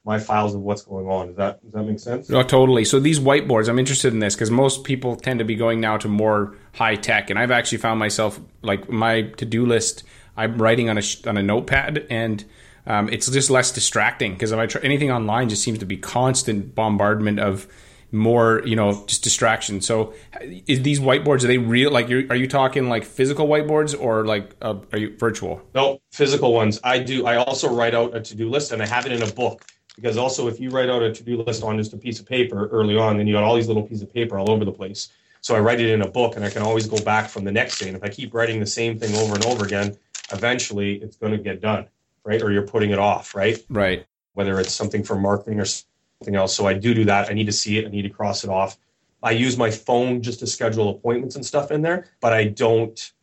my 0.08 0.18
files 0.18 0.56
of 0.56 0.62
what's 0.62 0.84
going 0.84 1.06
on. 1.06 1.28
Does 1.28 1.36
that 1.36 1.62
does 1.62 1.74
that 1.74 1.84
make 1.84 2.00
sense? 2.00 2.30
No, 2.30 2.42
totally. 2.42 2.86
So 2.86 2.98
these 2.98 3.20
whiteboards, 3.20 3.68
I'm 3.68 3.78
interested 3.78 4.14
in 4.14 4.20
this 4.20 4.36
because 4.36 4.50
most 4.50 4.86
people 4.86 5.18
tend 5.18 5.40
to 5.40 5.46
be 5.46 5.56
going 5.56 5.82
now 5.82 5.98
to 5.98 6.08
more 6.08 6.56
high 6.74 6.96
tech, 6.96 7.30
and 7.30 7.38
I've 7.38 7.52
actually 7.52 7.80
found 7.80 8.00
myself 8.00 8.40
like 8.62 8.90
my 8.90 9.24
to 9.24 9.46
do 9.46 9.66
list. 9.66 10.04
I'm 10.38 10.60
writing 10.60 10.90
on 10.90 10.98
a 10.98 11.02
on 11.28 11.36
a 11.36 11.44
notepad, 11.44 12.08
and 12.10 12.44
um, 12.88 13.10
it's 13.10 13.30
just 13.30 13.50
less 13.50 13.72
distracting 13.72 14.32
because 14.34 14.54
if 14.54 14.58
I 14.58 14.66
try 14.66 14.82
anything 14.82 15.12
online, 15.12 15.50
just 15.50 15.62
seems 15.62 15.80
to 15.80 15.86
be 15.86 15.98
constant 15.98 16.74
bombardment 16.74 17.40
of 17.42 17.68
more 18.10 18.62
you 18.66 18.74
know 18.74 19.04
just 19.06 19.22
distraction 19.22 19.82
so 19.82 20.14
is 20.40 20.82
these 20.82 20.98
whiteboards 20.98 21.44
are 21.44 21.48
they 21.48 21.58
real 21.58 21.92
like 21.92 22.10
are 22.10 22.36
you 22.36 22.48
talking 22.48 22.88
like 22.88 23.04
physical 23.04 23.50
whiteboards 23.50 23.94
or 24.00 24.26
like 24.26 24.56
uh, 24.62 24.76
are 24.94 24.98
you 24.98 25.18
virtual 25.18 25.62
no 25.76 26.00
physical 26.14 26.54
ones 26.54 26.80
i 26.86 26.98
do 26.98 27.26
i 27.26 27.36
also 27.36 27.68
write 27.70 27.94
out 27.94 28.16
a 28.16 28.22
to-do 28.22 28.50
list 28.50 28.72
and 28.72 28.82
i 28.82 28.88
have 28.88 29.06
it 29.06 29.12
in 29.12 29.22
a 29.22 29.32
book 29.34 29.66
because 29.98 30.16
also, 30.16 30.48
if 30.48 30.60
you 30.60 30.70
write 30.70 30.90
out 30.90 31.04
a 31.04 31.14
to 31.14 31.24
do 31.24 31.42
list 31.42 31.64
on 31.64 31.78
just 31.78 31.92
a 31.92 31.98
piece 31.98 32.22
of 32.22 32.26
paper 32.26 32.68
early 32.68 32.98
on, 32.98 33.18
then 33.18 33.28
you 33.28 33.34
got 33.34 33.44
all 33.44 33.56
these 33.56 33.68
little 33.68 33.84
pieces 33.84 34.04
of 34.04 34.14
paper 34.14 34.40
all 34.40 34.50
over 34.50 34.64
the 34.64 34.72
place. 34.72 35.10
So 35.42 35.56
I 35.56 35.60
write 35.60 35.82
it 35.82 35.90
in 35.90 36.02
a 36.02 36.08
book 36.08 36.36
and 36.36 36.46
I 36.46 36.50
can 36.50 36.62
always 36.62 36.88
go 36.88 36.98
back 37.04 37.30
from 37.30 37.44
the 37.44 37.52
next 37.52 37.80
day. 37.80 37.88
And 37.88 37.98
if 37.98 38.04
I 38.04 38.08
keep 38.08 38.34
writing 38.34 38.60
the 38.60 38.66
same 38.66 38.98
thing 38.98 39.14
over 39.16 39.36
and 39.36 39.46
over 39.46 39.66
again, 39.66 39.98
eventually 40.32 40.96
it's 40.96 41.18
going 41.18 41.34
to 41.34 41.38
get 41.38 41.62
done 41.62 41.88
right? 42.28 42.44
Or 42.44 42.52
you're 42.52 42.68
putting 42.68 42.92
it 42.92 43.00
off, 43.00 43.34
right? 43.34 43.58
Right. 43.70 44.06
Whether 44.34 44.60
it's 44.60 44.74
something 44.74 45.02
for 45.02 45.16
marketing 45.16 45.60
or 45.60 45.66
something 45.66 46.36
else. 46.36 46.54
So 46.54 46.68
I 46.68 46.74
do 46.74 46.94
do 46.94 47.06
that. 47.06 47.30
I 47.30 47.34
need 47.34 47.46
to 47.46 47.54
see 47.54 47.80
it. 47.80 47.86
I 47.86 47.90
need 47.90 48.02
to 48.04 48.10
cross 48.10 48.44
it 48.44 48.50
off. 48.50 48.78
I 49.24 49.32
use 49.32 49.58
my 49.58 49.72
phone 49.72 50.22
just 50.22 50.40
to 50.42 50.48
schedule 50.48 50.90
appointments 50.90 51.36
and 51.36 51.46
stuff 51.46 51.72
in 51.72 51.82
there, 51.82 52.08
but 52.22 52.34
I 52.34 52.44
don't, 52.44 53.14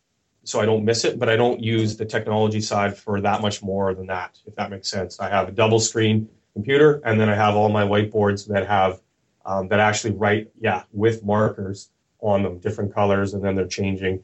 so 0.42 0.60
I 0.60 0.64
don't 0.64 0.84
miss 0.84 1.04
it, 1.04 1.20
but 1.20 1.28
I 1.28 1.36
don't 1.36 1.60
use 1.60 1.96
the 1.96 2.04
technology 2.04 2.60
side 2.60 2.96
for 2.96 3.20
that 3.20 3.42
much 3.42 3.62
more 3.62 3.94
than 3.94 4.06
that, 4.06 4.38
if 4.44 4.56
that 4.56 4.70
makes 4.70 4.90
sense. 4.90 5.20
I 5.20 5.28
have 5.28 5.48
a 5.48 5.52
double 5.52 5.78
screen 5.78 6.28
computer 6.54 7.02
and 7.04 7.20
then 7.20 7.28
I 7.28 7.34
have 7.34 7.54
all 7.54 7.68
my 7.68 7.84
whiteboards 7.84 8.48
that 8.48 8.66
have, 8.66 9.00
um, 9.44 9.68
that 9.68 9.80
actually 9.80 10.12
write, 10.12 10.50
yeah, 10.58 10.84
with 10.92 11.22
markers 11.24 11.90
on 12.20 12.42
them, 12.42 12.58
different 12.58 12.94
colors, 12.94 13.34
and 13.34 13.44
then 13.44 13.54
they're 13.54 13.66
changing. 13.66 14.22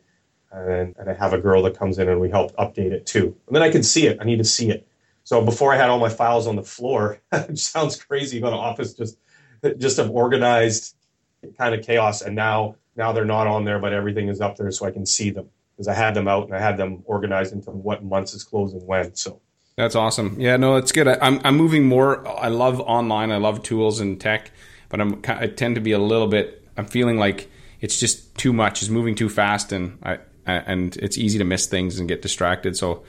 And, 0.51 0.95
and 0.99 1.11
I 1.11 1.15
have 1.15 1.33
a 1.33 1.39
girl 1.39 1.63
that 1.65 1.79
comes 1.79 1.99
in 1.99 2.09
and 2.09 2.21
we 2.21 2.31
help 2.31 2.57
update 2.57 2.93
it 2.93 3.07
too. 3.07 3.37
And 3.47 3.55
then 3.55 3.63
I 3.63 3.71
can 3.71 3.83
see 3.83 4.07
it. 4.07 4.19
I 4.21 4.25
need 4.25 4.39
to 4.39 4.45
see 4.45 4.71
it. 4.71 4.87
So 5.25 5.45
before 5.45 5.73
I 5.73 5.77
had 5.77 5.91
all 5.91 5.99
my 5.99 6.09
files 6.09 6.47
on 6.47 6.57
the 6.57 6.63
floor, 6.63 7.21
it 7.33 7.59
sounds 7.59 8.03
crazy, 8.03 8.41
but 8.41 8.49
an 8.49 8.59
office 8.59 8.95
just 8.95 9.19
just 9.77 9.99
of 9.99 10.11
organized 10.11 10.97
kind 11.59 11.75
of 11.75 11.85
chaos. 11.85 12.23
And 12.23 12.35
now 12.35 12.77
now 12.97 13.13
they're 13.13 13.25
not 13.25 13.47
on 13.47 13.65
there, 13.65 13.79
but 13.79 13.93
everything 13.93 14.29
is 14.29 14.41
up 14.41 14.57
there 14.57 14.71
so 14.71 14.87
I 14.87 14.91
can 14.91 15.07
see 15.07 15.31
them 15.31 15.49
because 15.77 15.89
I 15.89 15.95
had 15.95 16.15
them 16.15 16.29
out 16.29 16.47
and 16.47 16.55
I 16.55 16.61
had 16.61 16.77
them 16.77 17.03
organized 17.05 17.53
into 17.53 17.71
what 17.71 18.03
months 18.03 18.35
is 18.35 18.43
closing 18.43 18.85
when. 18.87 19.15
So 19.15 19.41
that's 19.83 19.97
awesome. 19.97 20.37
Yeah, 20.39 20.57
no, 20.57 20.77
it's 20.77 20.93
good. 20.93 21.09
I, 21.09 21.19
I'm 21.21 21.41
I'm 21.45 21.57
moving 21.57 21.85
more. 21.85 22.27
I 22.29 22.49
love 22.49 22.81
online. 22.81 23.31
I 23.31 23.37
love 23.37 23.63
tools 23.63 24.01
and 24.01 24.21
tech, 24.21 24.51
but 24.89 25.01
I'm 25.01 25.23
I 25.27 25.47
tend 25.47 25.75
to 25.77 25.81
be 25.81 25.93
a 25.93 25.99
little 25.99 26.29
bit. 26.29 26.67
I'm 26.77 26.87
feeling 26.87 27.19
like 27.19 27.51
it's 27.81 27.99
just 27.99 28.35
too 28.37 28.53
much. 28.53 28.83
It's 28.83 28.91
moving 28.91 29.15
too 29.15 29.29
fast, 29.29 29.73
and 29.73 29.99
I 30.03 30.19
and 30.47 30.97
it's 30.97 31.19
easy 31.19 31.39
to 31.39 31.45
miss 31.45 31.67
things 31.67 31.99
and 31.99 32.09
get 32.09 32.23
distracted. 32.23 32.77
So 32.77 33.05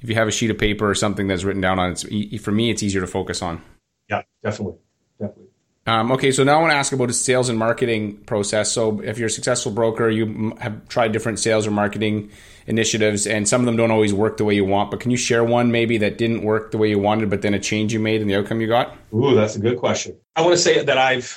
if 0.00 0.08
you 0.08 0.14
have 0.14 0.28
a 0.28 0.32
sheet 0.32 0.50
of 0.50 0.58
paper 0.58 0.88
or 0.88 0.94
something 0.94 1.28
that's 1.28 1.44
written 1.44 1.60
down 1.60 1.78
on 1.78 1.92
it, 1.92 2.38
for 2.40 2.52
me, 2.52 2.70
it's 2.70 2.82
easier 2.82 3.00
to 3.00 3.06
focus 3.06 3.42
on. 3.42 3.62
Yeah, 4.08 4.22
definitely, 4.42 4.78
definitely. 5.20 5.49
Um, 5.86 6.12
okay, 6.12 6.30
so 6.30 6.44
now 6.44 6.58
I 6.58 6.60
want 6.60 6.72
to 6.72 6.76
ask 6.76 6.92
about 6.92 7.08
the 7.08 7.14
sales 7.14 7.48
and 7.48 7.58
marketing 7.58 8.18
process. 8.18 8.70
So, 8.70 9.00
if 9.00 9.18
you're 9.18 9.28
a 9.28 9.30
successful 9.30 9.72
broker, 9.72 10.10
you 10.10 10.54
have 10.60 10.86
tried 10.88 11.12
different 11.12 11.38
sales 11.38 11.66
or 11.66 11.70
marketing 11.70 12.30
initiatives, 12.66 13.26
and 13.26 13.48
some 13.48 13.62
of 13.62 13.66
them 13.66 13.76
don't 13.76 13.90
always 13.90 14.12
work 14.12 14.36
the 14.36 14.44
way 14.44 14.54
you 14.54 14.64
want. 14.64 14.90
But 14.90 15.00
can 15.00 15.10
you 15.10 15.16
share 15.16 15.42
one 15.42 15.72
maybe 15.72 15.96
that 15.98 16.18
didn't 16.18 16.42
work 16.42 16.70
the 16.70 16.78
way 16.78 16.90
you 16.90 16.98
wanted, 16.98 17.30
but 17.30 17.40
then 17.40 17.54
a 17.54 17.58
change 17.58 17.94
you 17.94 17.98
made 17.98 18.20
and 18.20 18.28
the 18.28 18.36
outcome 18.36 18.60
you 18.60 18.66
got? 18.66 18.94
Ooh, 19.14 19.34
that's 19.34 19.56
a 19.56 19.58
good 19.58 19.78
question. 19.78 20.16
I 20.36 20.42
want 20.42 20.52
to 20.52 20.58
say 20.58 20.84
that 20.84 20.98
I've 20.98 21.36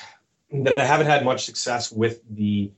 that 0.52 0.78
I 0.78 0.86
haven't 0.86 1.08
had 1.08 1.24
much 1.24 1.46
success 1.46 1.92
with 1.92 2.20
the 2.30 2.72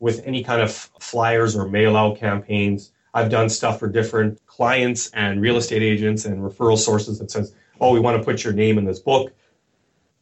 with 0.00 0.22
any 0.26 0.42
kind 0.42 0.60
of 0.60 0.72
flyers 0.72 1.56
or 1.56 1.68
mail 1.68 1.96
out 1.96 2.18
campaigns. 2.18 2.92
I've 3.14 3.30
done 3.30 3.48
stuff 3.48 3.78
for 3.78 3.88
different 3.88 4.44
clients 4.46 5.10
and 5.10 5.40
real 5.40 5.56
estate 5.56 5.82
agents 5.82 6.24
and 6.24 6.42
referral 6.42 6.76
sources 6.76 7.20
that 7.20 7.30
says, 7.30 7.54
"Oh, 7.80 7.92
we 7.92 8.00
want 8.00 8.18
to 8.18 8.24
put 8.24 8.42
your 8.42 8.52
name 8.52 8.78
in 8.78 8.84
this 8.84 8.98
book." 8.98 9.32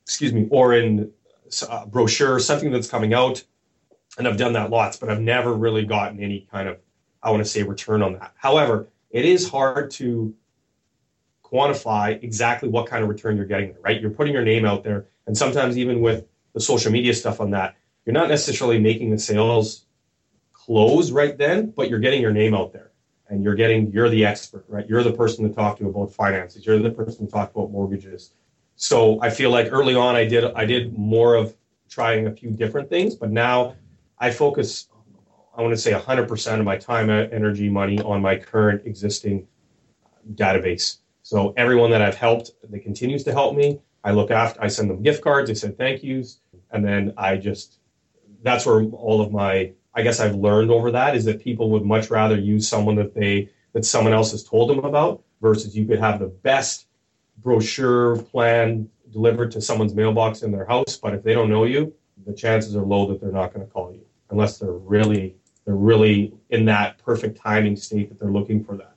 Excuse 0.07 0.33
me, 0.33 0.47
or 0.51 0.73
in 0.73 1.11
a 1.63 1.73
uh, 1.73 1.87
brochure, 1.87 2.39
something 2.39 2.71
that's 2.71 2.89
coming 2.89 3.13
out. 3.13 3.43
And 4.19 4.27
I've 4.27 4.37
done 4.37 4.53
that 4.53 4.71
lots, 4.71 4.97
but 4.97 5.11
I've 5.11 5.21
never 5.21 5.53
really 5.53 5.85
gotten 5.85 6.23
any 6.23 6.47
kind 6.51 6.69
of, 6.69 6.79
I 7.23 7.31
want 7.31 7.43
to 7.43 7.49
say, 7.49 7.65
return 7.65 8.03
on 8.03 8.13
that. 8.15 8.33
However, 8.37 8.89
it 9.11 9.25
is 9.25 9.49
hard 9.49 9.91
to 9.93 10.35
quantify 11.45 12.23
exactly 12.23 12.69
what 12.69 12.87
kind 12.87 13.03
of 13.03 13.09
return 13.09 13.37
you're 13.37 13.47
getting 13.47 13.75
right? 13.81 14.01
You're 14.01 14.11
putting 14.11 14.33
your 14.33 14.45
name 14.45 14.65
out 14.65 14.85
there. 14.85 15.07
And 15.27 15.37
sometimes, 15.37 15.77
even 15.77 16.01
with 16.01 16.25
the 16.55 16.61
social 16.61 16.93
media 16.93 17.13
stuff 17.13 17.41
on 17.41 17.51
that, 17.51 17.77
you're 18.05 18.15
not 18.15 18.29
necessarily 18.29 18.79
making 18.79 19.11
the 19.11 19.19
sales 19.19 19.87
close 20.53 21.11
right 21.11 21.37
then, 21.37 21.71
but 21.71 21.91
you're 21.91 21.99
getting 21.99 22.23
your 22.23 22.33
name 22.33 22.55
out 22.55 22.73
there 22.73 22.93
and 23.29 23.43
you're 23.43 23.57
getting, 23.57 23.91
you're 23.91 24.09
the 24.09 24.25
expert, 24.25 24.65
right? 24.69 24.89
You're 24.89 25.03
the 25.03 25.13
person 25.13 25.49
to 25.49 25.53
talk 25.53 25.79
to 25.79 25.89
about 25.89 26.13
finances. 26.13 26.65
You're 26.65 26.79
the 26.79 26.91
person 26.91 27.27
to 27.27 27.33
talk 27.33 27.53
about 27.55 27.73
mortgages 27.73 28.33
so 28.77 29.21
I 29.23 29.31
feel 29.31 29.51
like 29.51 29.69
early 29.71 29.95
on 29.95 30.15
I 30.15 30.25
did 30.25 30.45
I 30.55 30.65
did 30.65 30.97
more 30.97 31.35
of 31.35 31.57
trying 31.89 32.27
a 32.27 32.33
few 32.33 32.51
different 32.51 32.89
things, 32.89 33.15
but 33.15 33.31
now 33.31 33.75
I 34.19 34.31
focus 34.31 34.89
I 35.57 35.63
want 35.63 35.73
to 35.73 35.81
say 35.81 35.93
100% 35.93 36.59
of 36.59 36.65
my 36.67 36.77
time, 36.77 37.09
uh, 37.09 37.29
energy, 37.33 37.71
money 37.71 37.99
on 38.03 38.21
my 38.21 38.37
current 38.37 38.83
existing 38.85 39.49
database. 40.35 40.99
So 41.23 41.55
everyone 41.57 41.91
that 41.93 42.03
I've 42.03 42.17
helped, 42.17 42.51
that 42.69 42.81
continues 42.81 43.25
to 43.25 43.33
help 43.33 43.57
me, 43.57 43.81
I 44.05 44.13
look 44.13 44.31
after. 44.31 44.63
I 44.63 44.69
send 44.69 44.91
them 44.91 45.03
gift 45.03 45.23
cards. 45.23 45.51
I 45.51 45.55
send 45.55 45.79
thank 45.79 46.03
yous, 46.03 46.41
and 46.71 46.85
then 46.85 47.13
I 47.17 47.37
just 47.37 47.81
that's 48.43 48.65
where 48.65 48.85
all 48.85 49.21
of 49.21 49.33
my 49.33 49.73
I 49.95 50.03
guess 50.03 50.21
I've 50.21 50.35
learned 50.35 50.71
over 50.71 50.91
that 50.93 51.17
is 51.17 51.25
that 51.25 51.41
people 51.41 51.71
would 51.71 51.85
much 51.85 52.11
rather 52.11 52.39
use 52.39 52.69
someone 52.69 52.95
that 52.97 53.15
they 53.15 53.49
that 53.73 53.85
someone 53.85 54.13
else 54.13 54.31
has 54.31 54.45
told 54.45 54.71
them 54.71 54.79
about 54.81 55.25
versus 55.41 55.77
you 55.77 55.87
could 55.87 55.99
have 55.99 56.21
the 56.21 56.29
best 56.29 56.86
brochure 57.47 58.17
plan 58.25 58.91
delivered 59.13 59.53
to 59.53 59.61
someone's 59.61 59.95
mailbox 59.95 60.43
in 60.43 60.51
their 60.51 60.67
house, 60.67 60.97
but 60.97 61.15
if 61.15 61.23
they 61.23 61.33
don't 61.33 61.49
know 61.49 61.63
you, 61.63 61.95
the 62.27 62.33
chances 62.33 62.75
are 62.75 62.83
low 62.83 63.07
that 63.07 63.21
they're 63.21 63.31
not 63.31 63.55
going 63.55 63.65
to 63.65 63.73
call 63.73 63.93
you 63.93 64.05
unless 64.31 64.59
they're 64.59 64.73
really 64.73 65.37
they're 65.65 65.77
really 65.77 66.35
in 66.51 66.65
that 66.65 66.99
perfect 66.99 67.41
timing 67.41 67.77
state 67.77 68.09
that 68.09 68.19
they're 68.19 68.33
looking 68.33 68.65
for 68.65 68.77
that. 68.77 68.93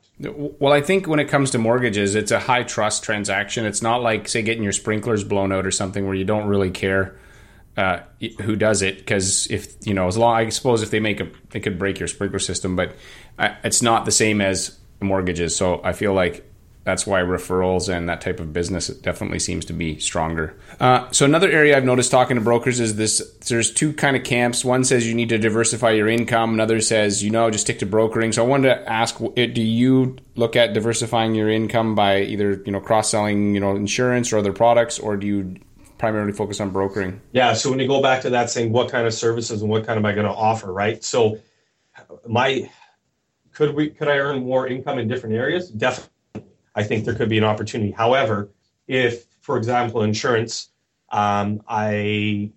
Well, 0.59 0.73
I 0.73 0.81
think 0.81 1.07
when 1.07 1.19
it 1.19 1.25
comes 1.25 1.51
to 1.51 1.59
mortgages, 1.59 2.15
it's 2.15 2.31
a 2.31 2.39
high 2.39 2.63
trust 2.63 3.03
transaction. 3.03 3.65
It's 3.65 3.83
not 3.83 4.01
like 4.01 4.27
say 4.27 4.41
getting 4.41 4.63
your 4.63 4.71
sprinklers 4.71 5.23
blown 5.23 5.51
out 5.51 5.67
or 5.67 5.71
something 5.71 6.07
where 6.07 6.15
you 6.15 6.25
don't 6.25 6.47
really 6.47 6.71
care 6.71 7.19
uh, 7.77 7.99
who 8.41 8.55
does 8.55 8.81
it 8.81 8.97
because 8.97 9.45
if 9.51 9.75
you 9.85 9.93
know 9.93 10.07
as 10.07 10.17
long 10.17 10.35
I 10.35 10.49
suppose 10.49 10.81
if 10.81 10.89
they 10.89 10.99
make 10.99 11.19
a 11.19 11.29
they 11.51 11.59
could 11.59 11.77
break 11.77 11.99
your 11.99 12.07
sprinkler 12.07 12.39
system, 12.39 12.75
but 12.75 12.95
uh, 13.37 13.53
it's 13.63 13.83
not 13.83 14.05
the 14.05 14.11
same 14.11 14.41
as 14.41 14.79
mortgages. 14.99 15.55
So 15.55 15.81
I 15.83 15.93
feel 15.93 16.13
like 16.13 16.48
that's 16.85 17.05
why 17.05 17.21
referrals 17.21 17.93
and 17.93 18.07
that 18.07 18.21
type 18.21 18.39
of 18.39 18.53
business 18.53 18.87
definitely 18.87 19.39
seems 19.39 19.65
to 19.65 19.73
be 19.73 19.99
stronger. 19.99 20.55
Uh, 20.79 21.09
so 21.11 21.25
another 21.25 21.49
area 21.51 21.75
I've 21.75 21.83
noticed 21.83 22.09
talking 22.09 22.35
to 22.35 22.41
brokers 22.41 22.79
is 22.79 22.95
this: 22.95 23.19
there's 23.47 23.71
two 23.71 23.93
kind 23.93 24.15
of 24.15 24.23
camps. 24.23 24.63
One 24.63 24.83
says 24.83 25.07
you 25.07 25.13
need 25.13 25.29
to 25.29 25.37
diversify 25.37 25.91
your 25.91 26.07
income. 26.07 26.53
Another 26.53 26.81
says 26.81 27.23
you 27.23 27.31
know 27.31 27.51
just 27.51 27.65
stick 27.65 27.79
to 27.79 27.85
brokering. 27.85 28.31
So 28.31 28.43
I 28.43 28.47
wanted 28.47 28.69
to 28.69 28.89
ask: 28.89 29.17
Do 29.17 29.61
you 29.61 30.17
look 30.35 30.55
at 30.55 30.73
diversifying 30.73 31.35
your 31.35 31.49
income 31.49 31.95
by 31.95 32.21
either 32.21 32.61
you 32.65 32.71
know 32.71 32.79
cross 32.79 33.09
selling 33.09 33.53
you 33.53 33.59
know 33.59 33.75
insurance 33.75 34.31
or 34.31 34.37
other 34.37 34.53
products, 34.53 34.97
or 34.97 35.17
do 35.17 35.27
you 35.27 35.57
primarily 35.97 36.31
focus 36.31 36.61
on 36.61 36.69
brokering? 36.69 37.21
Yeah. 37.33 37.53
So 37.53 37.69
when 37.69 37.79
you 37.79 37.87
go 37.87 38.01
back 38.01 38.21
to 38.21 38.29
that, 38.31 38.49
saying 38.49 38.71
what 38.71 38.89
kind 38.89 39.05
of 39.05 39.13
services 39.13 39.61
and 39.61 39.69
what 39.69 39.85
kind 39.85 39.97
am 39.97 40.05
I 40.05 40.13
going 40.13 40.27
to 40.27 40.33
offer, 40.33 40.71
right? 40.71 41.03
So 41.03 41.39
my 42.25 42.71
could 43.51 43.75
we 43.75 43.89
could 43.89 44.07
I 44.07 44.17
earn 44.17 44.43
more 44.43 44.65
income 44.65 44.97
in 44.97 45.07
different 45.07 45.35
areas? 45.35 45.69
Definitely 45.69 46.13
I 46.79 46.83
think 46.83 47.03
there 47.03 47.13
could 47.13 47.27
be 47.27 47.37
an 47.37 47.43
opportunity. 47.43 47.91
However, 47.91 48.51
if, 48.87 49.25
for 49.41 49.57
example, 49.57 50.01
insurance, 50.01 50.69
um, 51.09 51.61
I 51.67 52.51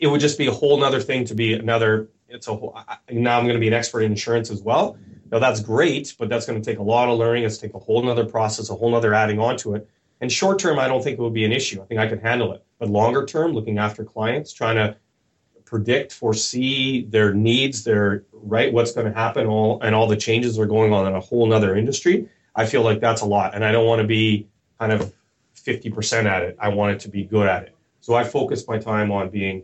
it 0.00 0.08
would 0.08 0.20
just 0.20 0.36
be 0.36 0.48
a 0.48 0.52
whole 0.52 0.82
other 0.82 1.00
thing 1.00 1.24
to 1.26 1.34
be 1.34 1.54
another. 1.54 2.08
It's 2.28 2.48
a 2.48 2.54
whole, 2.56 2.76
now 3.10 3.38
I'm 3.38 3.44
going 3.44 3.54
to 3.54 3.60
be 3.60 3.68
an 3.68 3.74
expert 3.74 4.00
in 4.00 4.10
insurance 4.10 4.50
as 4.50 4.62
well. 4.62 4.98
Now 5.30 5.38
that's 5.38 5.60
great, 5.60 6.16
but 6.18 6.28
that's 6.28 6.44
going 6.44 6.60
to 6.60 6.70
take 6.70 6.80
a 6.80 6.82
lot 6.82 7.08
of 7.08 7.18
learning. 7.18 7.44
It's 7.44 7.56
take 7.56 7.74
a 7.74 7.78
whole 7.78 8.08
other 8.10 8.24
process, 8.24 8.68
a 8.68 8.74
whole 8.74 8.96
other 8.96 9.14
adding 9.14 9.38
on 9.38 9.56
to 9.58 9.76
it. 9.76 9.88
And 10.20 10.30
short 10.30 10.58
term, 10.58 10.80
I 10.80 10.88
don't 10.88 11.02
think 11.02 11.18
it 11.18 11.22
would 11.22 11.32
be 11.32 11.44
an 11.44 11.52
issue. 11.52 11.80
I 11.80 11.84
think 11.86 12.00
I 12.00 12.08
could 12.08 12.20
handle 12.20 12.52
it. 12.52 12.64
But 12.80 12.88
longer 12.88 13.24
term, 13.24 13.52
looking 13.52 13.78
after 13.78 14.02
clients, 14.04 14.52
trying 14.52 14.76
to 14.76 14.96
predict, 15.64 16.12
foresee 16.12 17.04
their 17.04 17.32
needs, 17.32 17.84
their 17.84 18.24
right, 18.32 18.72
what's 18.72 18.90
going 18.92 19.06
to 19.06 19.16
happen, 19.16 19.46
all 19.46 19.80
and 19.82 19.94
all 19.94 20.08
the 20.08 20.16
changes 20.16 20.58
are 20.58 20.66
going 20.66 20.92
on 20.92 21.06
in 21.06 21.14
a 21.14 21.20
whole 21.20 21.52
other 21.54 21.76
industry 21.76 22.28
I 22.54 22.66
feel 22.66 22.82
like 22.82 23.00
that's 23.00 23.22
a 23.22 23.26
lot. 23.26 23.54
And 23.54 23.64
I 23.64 23.72
don't 23.72 23.86
want 23.86 24.00
to 24.00 24.06
be 24.06 24.48
kind 24.78 24.92
of 24.92 25.12
50% 25.56 26.24
at 26.24 26.42
it. 26.42 26.56
I 26.58 26.68
want 26.68 26.92
it 26.92 27.00
to 27.00 27.08
be 27.08 27.24
good 27.24 27.48
at 27.48 27.64
it. 27.64 27.76
So 28.00 28.14
I 28.14 28.24
focus 28.24 28.66
my 28.66 28.78
time 28.78 29.12
on 29.12 29.30
being 29.30 29.62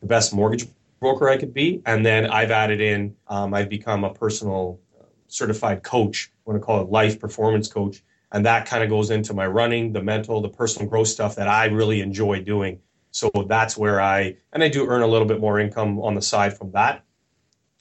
the 0.00 0.06
best 0.06 0.34
mortgage 0.34 0.66
broker 1.00 1.28
I 1.28 1.36
could 1.36 1.52
be. 1.52 1.82
And 1.86 2.04
then 2.04 2.26
I've 2.26 2.50
added 2.50 2.80
in, 2.80 3.14
um, 3.28 3.52
I've 3.54 3.68
become 3.68 4.04
a 4.04 4.12
personal 4.12 4.80
uh, 4.98 5.04
certified 5.28 5.82
coach. 5.82 6.30
I 6.34 6.50
want 6.50 6.60
to 6.60 6.64
call 6.64 6.80
it 6.82 6.88
life 6.88 7.20
performance 7.20 7.68
coach. 7.68 8.02
And 8.32 8.44
that 8.46 8.66
kind 8.66 8.82
of 8.82 8.90
goes 8.90 9.10
into 9.10 9.32
my 9.32 9.46
running, 9.46 9.92
the 9.92 10.02
mental, 10.02 10.40
the 10.40 10.48
personal 10.48 10.88
growth 10.88 11.08
stuff 11.08 11.36
that 11.36 11.46
I 11.46 11.66
really 11.66 12.00
enjoy 12.00 12.40
doing. 12.40 12.80
So 13.10 13.30
that's 13.46 13.76
where 13.76 14.00
I, 14.00 14.36
and 14.52 14.64
I 14.64 14.68
do 14.68 14.88
earn 14.88 15.02
a 15.02 15.06
little 15.06 15.28
bit 15.28 15.38
more 15.40 15.60
income 15.60 16.00
on 16.00 16.14
the 16.14 16.22
side 16.22 16.56
from 16.58 16.72
that. 16.72 17.04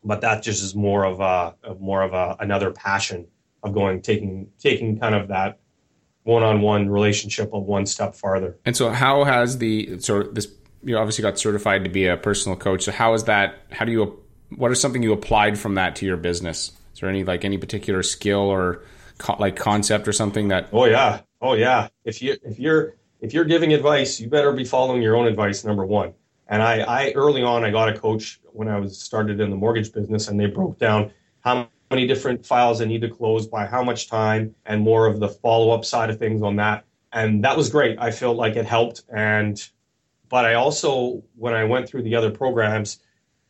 But 0.04 0.22
that 0.22 0.44
just 0.44 0.62
is 0.62 0.76
more 0.76 1.06
of 1.06 1.22
a, 1.22 1.56
more 1.80 2.04
of 2.04 2.14
a, 2.14 2.36
another 2.40 2.72
passion 2.72 3.28
of 3.64 3.74
going 3.74 4.02
taking 4.02 4.50
taking 4.60 5.00
kind 5.00 5.16
of 5.16 5.30
that 5.30 5.60
one-on-one 6.24 6.90
relationship 6.90 7.54
of 7.54 7.64
one 7.64 7.86
step 7.86 8.16
farther. 8.16 8.58
And 8.66 8.78
so, 8.78 8.90
how 8.92 9.24
has 9.24 9.58
the 9.58 10.00
so 10.00 10.24
this 10.24 10.48
you 10.84 10.98
obviously 10.98 11.22
got 11.22 11.40
certified 11.40 11.84
to 11.84 11.90
be 11.90 12.08
a 12.08 12.18
personal 12.18 12.58
coach. 12.58 12.84
So, 12.84 12.92
how 12.92 13.14
is 13.14 13.24
that? 13.26 13.56
How 13.72 13.86
do 13.86 13.92
you? 13.92 14.20
What 14.56 14.72
is 14.72 14.80
something 14.80 15.02
you 15.02 15.14
applied 15.14 15.58
from 15.58 15.76
that 15.76 15.96
to 15.98 16.06
your 16.06 16.18
business? 16.18 16.72
Is 16.94 17.00
there 17.00 17.10
any 17.10 17.24
like 17.24 17.46
any 17.46 17.58
particular 17.58 18.04
skill 18.04 18.40
or 18.40 18.84
co- 19.18 19.38
like 19.40 19.56
concept 19.56 20.08
or 20.08 20.14
something 20.14 20.50
that? 20.50 20.70
Oh 20.72 20.86
yeah, 20.86 21.22
oh 21.42 21.54
yeah. 21.54 21.88
If 22.06 22.22
you 22.22 22.38
if 22.44 22.60
you're 22.60 22.96
if 23.22 23.34
you're 23.34 23.46
giving 23.46 23.74
advice, 23.74 24.20
you 24.20 24.30
better 24.30 24.52
be 24.52 24.66
following 24.66 25.02
your 25.02 25.16
own 25.16 25.28
advice. 25.28 25.64
Number 25.64 25.86
one. 25.86 26.14
And 26.50 26.62
I, 26.62 26.82
I 26.82 27.12
early 27.14 27.42
on, 27.42 27.64
I 27.64 27.72
got 27.72 27.88
a 27.88 27.98
coach 27.98 28.40
when 28.52 28.68
I 28.68 28.78
was 28.78 29.00
started 29.00 29.40
in 29.40 29.50
the 29.50 29.56
mortgage 29.56 29.94
business, 29.94 30.28
and 30.28 30.38
they 30.38 30.48
broke 30.48 30.78
down 30.78 31.12
how 31.40 31.70
many 31.94 32.08
different 32.08 32.46
files 32.46 32.82
I 32.82 32.86
need 32.86 33.02
to 33.02 33.10
close 33.10 33.46
by 33.46 33.66
how 33.66 33.84
much 33.84 34.10
time 34.10 34.56
and 34.66 34.82
more 34.82 35.06
of 35.06 35.20
the 35.20 35.30
follow 35.30 35.72
up 35.72 35.86
side 35.86 36.10
of 36.10 36.18
things 36.18 36.42
on 36.42 36.56
that. 36.56 36.86
And 37.12 37.44
that 37.44 37.56
was 37.56 37.70
great. 37.70 38.00
I 38.00 38.10
felt 38.10 38.36
like 38.36 38.56
it 38.56 38.66
helped. 38.66 39.04
And, 39.16 39.64
but 40.30 40.46
I 40.46 40.56
also, 40.56 41.24
when 41.36 41.54
I 41.54 41.64
went 41.66 41.88
through 41.88 42.04
the 42.04 42.16
other 42.16 42.32
programs, 42.32 43.00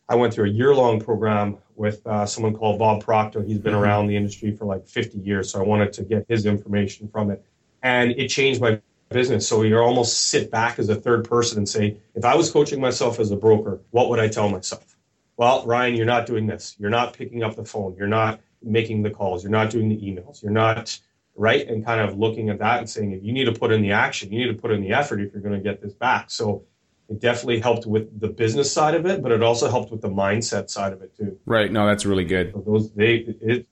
I 0.08 0.16
went 0.16 0.34
through 0.34 0.50
a 0.50 0.52
year 0.52 0.74
long 0.74 1.00
program 1.00 1.56
with 1.76 2.06
uh, 2.06 2.26
someone 2.26 2.54
called 2.54 2.78
Bob 2.78 3.02
Proctor. 3.02 3.42
He's 3.42 3.58
been 3.58 3.72
mm-hmm. 3.72 3.82
around 3.82 4.06
the 4.08 4.16
industry 4.16 4.54
for 4.54 4.66
like 4.66 4.86
50 4.86 5.18
years. 5.18 5.50
So 5.50 5.60
I 5.60 5.62
wanted 5.66 5.94
to 5.94 6.02
get 6.02 6.26
his 6.28 6.44
information 6.44 7.08
from 7.08 7.30
it. 7.30 7.42
And 7.82 8.10
it 8.12 8.28
changed 8.28 8.60
my 8.60 8.80
business. 9.08 9.48
So 9.48 9.62
you 9.62 9.78
almost 9.78 10.28
sit 10.28 10.50
back 10.50 10.78
as 10.78 10.90
a 10.90 10.94
third 10.94 11.26
person 11.26 11.58
and 11.58 11.68
say, 11.68 11.96
if 12.14 12.24
I 12.24 12.34
was 12.34 12.50
coaching 12.50 12.80
myself 12.80 13.18
as 13.18 13.30
a 13.30 13.36
broker, 13.36 13.80
what 13.90 14.10
would 14.10 14.20
I 14.20 14.28
tell 14.28 14.48
myself? 14.50 14.93
Well, 15.36 15.64
Ryan, 15.66 15.94
you're 15.94 16.06
not 16.06 16.26
doing 16.26 16.46
this. 16.46 16.76
You're 16.78 16.90
not 16.90 17.12
picking 17.12 17.42
up 17.42 17.56
the 17.56 17.64
phone. 17.64 17.96
You're 17.98 18.06
not 18.06 18.40
making 18.62 19.02
the 19.02 19.10
calls. 19.10 19.42
You're 19.42 19.52
not 19.52 19.70
doing 19.70 19.88
the 19.88 19.96
emails. 19.96 20.42
You're 20.42 20.52
not 20.52 20.98
right. 21.34 21.66
And 21.66 21.84
kind 21.84 22.00
of 22.00 22.18
looking 22.18 22.50
at 22.50 22.58
that 22.60 22.78
and 22.78 22.88
saying, 22.88 23.12
if 23.12 23.22
you 23.22 23.32
need 23.32 23.46
to 23.46 23.52
put 23.52 23.72
in 23.72 23.82
the 23.82 23.92
action, 23.92 24.32
you 24.32 24.46
need 24.46 24.52
to 24.52 24.60
put 24.60 24.70
in 24.70 24.80
the 24.80 24.92
effort 24.92 25.20
if 25.20 25.32
you're 25.32 25.42
going 25.42 25.54
to 25.54 25.60
get 25.60 25.82
this 25.82 25.92
back. 25.92 26.30
So 26.30 26.64
it 27.08 27.20
definitely 27.20 27.60
helped 27.60 27.86
with 27.86 28.18
the 28.20 28.28
business 28.28 28.72
side 28.72 28.94
of 28.94 29.06
it, 29.06 29.22
but 29.22 29.32
it 29.32 29.42
also 29.42 29.68
helped 29.68 29.90
with 29.90 30.00
the 30.00 30.08
mindset 30.08 30.70
side 30.70 30.92
of 30.92 31.02
it 31.02 31.16
too. 31.16 31.38
Right. 31.44 31.70
No, 31.70 31.86
that's 31.86 32.06
really 32.06 32.24
good. 32.24 32.52
So 32.52 32.62
those 32.64 32.92
they 32.92 33.16
it 33.42 33.66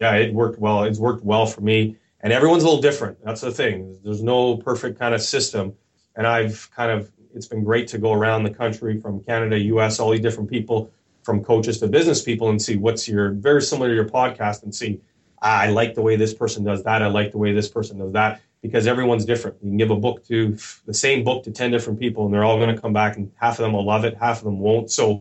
yeah, 0.00 0.14
it 0.16 0.34
worked 0.34 0.58
well. 0.58 0.84
It's 0.84 0.98
worked 0.98 1.24
well 1.24 1.46
for 1.46 1.62
me. 1.62 1.96
And 2.20 2.32
everyone's 2.32 2.64
a 2.64 2.66
little 2.66 2.82
different. 2.82 3.24
That's 3.24 3.40
the 3.40 3.50
thing. 3.50 3.98
There's 4.02 4.22
no 4.22 4.56
perfect 4.56 4.98
kind 4.98 5.14
of 5.14 5.22
system. 5.22 5.74
And 6.16 6.26
I've 6.26 6.70
kind 6.74 6.90
of 6.90 7.10
it's 7.36 7.46
been 7.46 7.62
great 7.62 7.86
to 7.88 7.98
go 7.98 8.12
around 8.12 8.42
the 8.42 8.50
country 8.50 9.00
from 9.00 9.22
Canada, 9.22 9.58
US, 9.58 10.00
all 10.00 10.10
these 10.10 10.20
different 10.20 10.50
people, 10.50 10.90
from 11.22 11.44
coaches 11.44 11.78
to 11.80 11.88
business 11.88 12.22
people 12.22 12.50
and 12.50 12.60
see 12.60 12.76
what's 12.76 13.08
your 13.08 13.30
very 13.30 13.60
similar 13.60 13.88
to 13.88 13.94
your 13.94 14.08
podcast 14.08 14.62
and 14.62 14.74
see 14.74 15.00
ah, 15.42 15.60
I 15.60 15.68
like 15.68 15.94
the 15.94 16.02
way 16.02 16.16
this 16.16 16.34
person 16.34 16.64
does 16.64 16.82
that. 16.84 17.02
I 17.02 17.08
like 17.08 17.32
the 17.32 17.38
way 17.38 17.52
this 17.52 17.68
person 17.68 17.98
does 17.98 18.12
that 18.12 18.40
because 18.62 18.86
everyone's 18.86 19.24
different. 19.24 19.56
You 19.62 19.70
can 19.70 19.76
give 19.76 19.90
a 19.90 19.96
book 19.96 20.24
to 20.26 20.56
the 20.86 20.94
same 20.94 21.24
book 21.24 21.44
to 21.44 21.50
10 21.50 21.70
different 21.70 21.98
people 21.98 22.24
and 22.24 22.34
they're 22.34 22.44
all 22.44 22.58
going 22.58 22.74
to 22.74 22.80
come 22.80 22.92
back 22.92 23.16
and 23.16 23.30
half 23.36 23.58
of 23.58 23.64
them 23.64 23.72
will 23.72 23.84
love 23.84 24.04
it, 24.04 24.16
half 24.16 24.38
of 24.38 24.44
them 24.44 24.58
won't. 24.58 24.90
So 24.90 25.20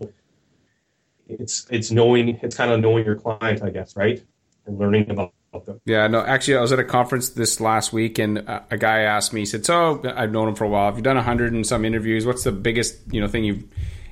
it's 1.27 1.67
it's 1.69 1.91
knowing 1.91 2.39
it's 2.41 2.55
kind 2.55 2.71
of 2.71 2.79
knowing 2.79 3.05
your 3.05 3.15
client, 3.15 3.61
I 3.63 3.69
guess, 3.69 3.95
right? 3.95 4.23
And 4.65 4.77
learning 4.77 5.09
about 5.09 5.33
them. 5.63 5.79
Yeah, 5.85 6.07
no, 6.07 6.21
actually 6.21 6.57
I 6.57 6.61
was 6.61 6.71
at 6.71 6.79
a 6.79 6.83
conference 6.83 7.29
this 7.29 7.61
last 7.61 7.93
week 7.93 8.19
and 8.19 8.39
a 8.39 8.77
guy 8.77 9.01
asked 9.01 9.31
me, 9.31 9.41
he 9.41 9.45
said, 9.45 9.65
"So, 9.65 10.01
I've 10.03 10.31
known 10.31 10.49
him 10.49 10.55
for 10.55 10.65
a 10.65 10.69
while. 10.69 10.87
Have 10.87 10.97
you 10.97 11.03
done 11.03 11.15
100 11.15 11.53
and 11.53 11.65
some 11.65 11.85
interviews? 11.85 12.25
What's 12.25 12.43
the 12.43 12.51
biggest, 12.51 12.97
you 13.11 13.21
know, 13.21 13.27
thing 13.27 13.43
you've 13.43 13.63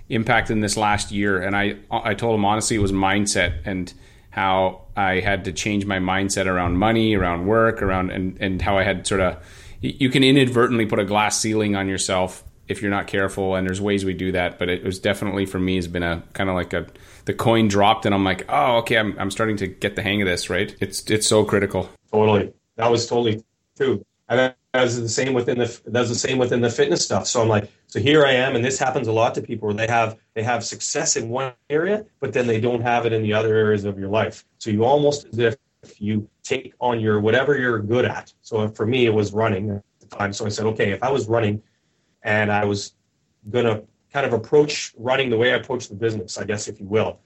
impacted 0.10 0.56
in 0.56 0.62
this 0.62 0.77
last 0.77 1.12
year?" 1.12 1.41
And 1.41 1.56
I 1.56 1.75
I 1.91 2.13
told 2.13 2.36
him 2.36 2.45
honestly 2.45 2.77
it 2.77 2.82
was 2.82 2.91
mindset 2.91 3.56
and 3.65 3.91
how 4.29 4.84
I 4.95 5.19
had 5.19 5.45
to 5.45 5.51
change 5.51 5.86
my 5.86 5.99
mindset 5.99 6.45
around 6.45 6.77
money, 6.77 7.15
around 7.15 7.45
work, 7.45 7.82
around 7.82 8.12
and 8.12 8.38
and 8.39 8.62
how 8.62 8.77
I 8.77 8.84
had 8.84 9.06
sort 9.06 9.21
of 9.21 9.38
you 9.82 10.10
can 10.10 10.23
inadvertently 10.23 10.86
put 10.86 10.99
a 10.99 11.06
glass 11.06 11.39
ceiling 11.39 11.75
on 11.75 11.89
yourself 11.89 12.43
if 12.67 12.82
you're 12.82 12.91
not 12.91 13.08
careful 13.08 13.56
and 13.56 13.67
there's 13.67 13.82
ways 13.82 14.06
we 14.06 14.13
do 14.13 14.32
that 14.32 14.58
but 14.60 14.69
it 14.69 14.84
was 14.84 14.99
definitely 14.99 15.45
for 15.45 15.60
me 15.60 15.76
has 15.76 15.88
been 15.88 16.04
a 16.04 16.23
kind 16.34 16.49
of 16.49 16.56
like 16.56 16.73
a 16.73 16.86
the 17.26 17.34
coin 17.34 17.67
dropped 17.67 18.06
and 18.06 18.13
i'm 18.13 18.23
like 18.23 18.45
oh 18.49 18.78
okay 18.78 18.97
I'm, 18.97 19.17
I'm 19.19 19.32
starting 19.32 19.58
to 19.58 19.67
get 19.67 19.95
the 19.95 20.02
hang 20.02 20.21
of 20.21 20.28
this 20.28 20.49
right 20.49 20.76
it's 20.80 21.10
it's 21.10 21.28
so 21.28 21.43
critical 21.43 21.89
totally 22.12 22.54
that 22.76 22.89
was 22.89 23.08
totally 23.08 23.43
true 23.78 24.06
and 24.30 24.54
that's 24.73 24.97
the 24.97 25.10
same 25.10 25.34
within 25.34 25.60
the 25.60 25.82
that's 25.88 26.10
the 26.10 26.15
same 26.15 26.38
within 26.38 26.62
the 26.62 26.69
fitness 26.69 27.04
stuff 27.04 27.28
so 27.28 27.41
i'm 27.41 27.49
like 27.49 27.69
so 27.93 27.99
here 27.99 28.26
I 28.26 28.32
am, 28.32 28.56
and 28.56 28.65
this 28.65 28.80
happens 28.80 29.08
a 29.08 29.12
lot 29.12 29.36
to 29.36 29.41
people 29.43 29.67
where 29.67 29.76
they 29.76 29.86
have 29.86 30.17
they 30.34 30.41
have 30.41 30.63
success 30.63 31.15
in 31.15 31.30
one 31.30 31.54
area, 31.69 32.04
but 32.19 32.34
then 32.34 32.47
they 32.47 32.60
don't 32.60 32.82
have 32.82 33.06
it 33.06 33.13
in 33.13 33.21
the 33.21 33.34
other 33.34 33.56
areas 33.56 33.86
of 33.86 33.99
your 33.99 34.10
life. 34.10 34.45
So 34.58 34.71
you 34.71 34.84
almost 34.84 35.28
as 35.28 35.38
if 35.38 35.58
you 35.99 36.28
take 36.41 36.73
on 36.80 36.99
your 36.99 37.19
whatever 37.19 37.56
you're 37.56 37.78
good 37.78 38.06
at. 38.06 38.34
So 38.41 38.67
for 38.69 38.88
me, 38.88 39.06
it 39.06 39.13
was 39.13 39.32
running 39.32 39.69
at 39.69 39.84
the 39.99 40.08
time. 40.08 40.34
So 40.34 40.47
I 40.47 40.49
said, 40.49 40.65
okay, 40.65 40.89
if 40.89 41.04
I 41.04 41.12
was 41.12 41.28
running, 41.28 41.62
and 42.23 42.51
I 42.51 42.65
was 42.65 42.93
gonna 43.49 43.83
kind 44.12 44.25
of 44.25 44.33
approach 44.33 44.93
running 44.97 45.29
the 45.29 45.38
way 45.38 45.53
I 45.53 45.57
approach 45.57 45.88
the 45.89 45.95
business, 45.95 46.38
I 46.38 46.43
guess 46.43 46.67
if 46.67 46.79
you 46.79 46.86
will, 46.86 47.19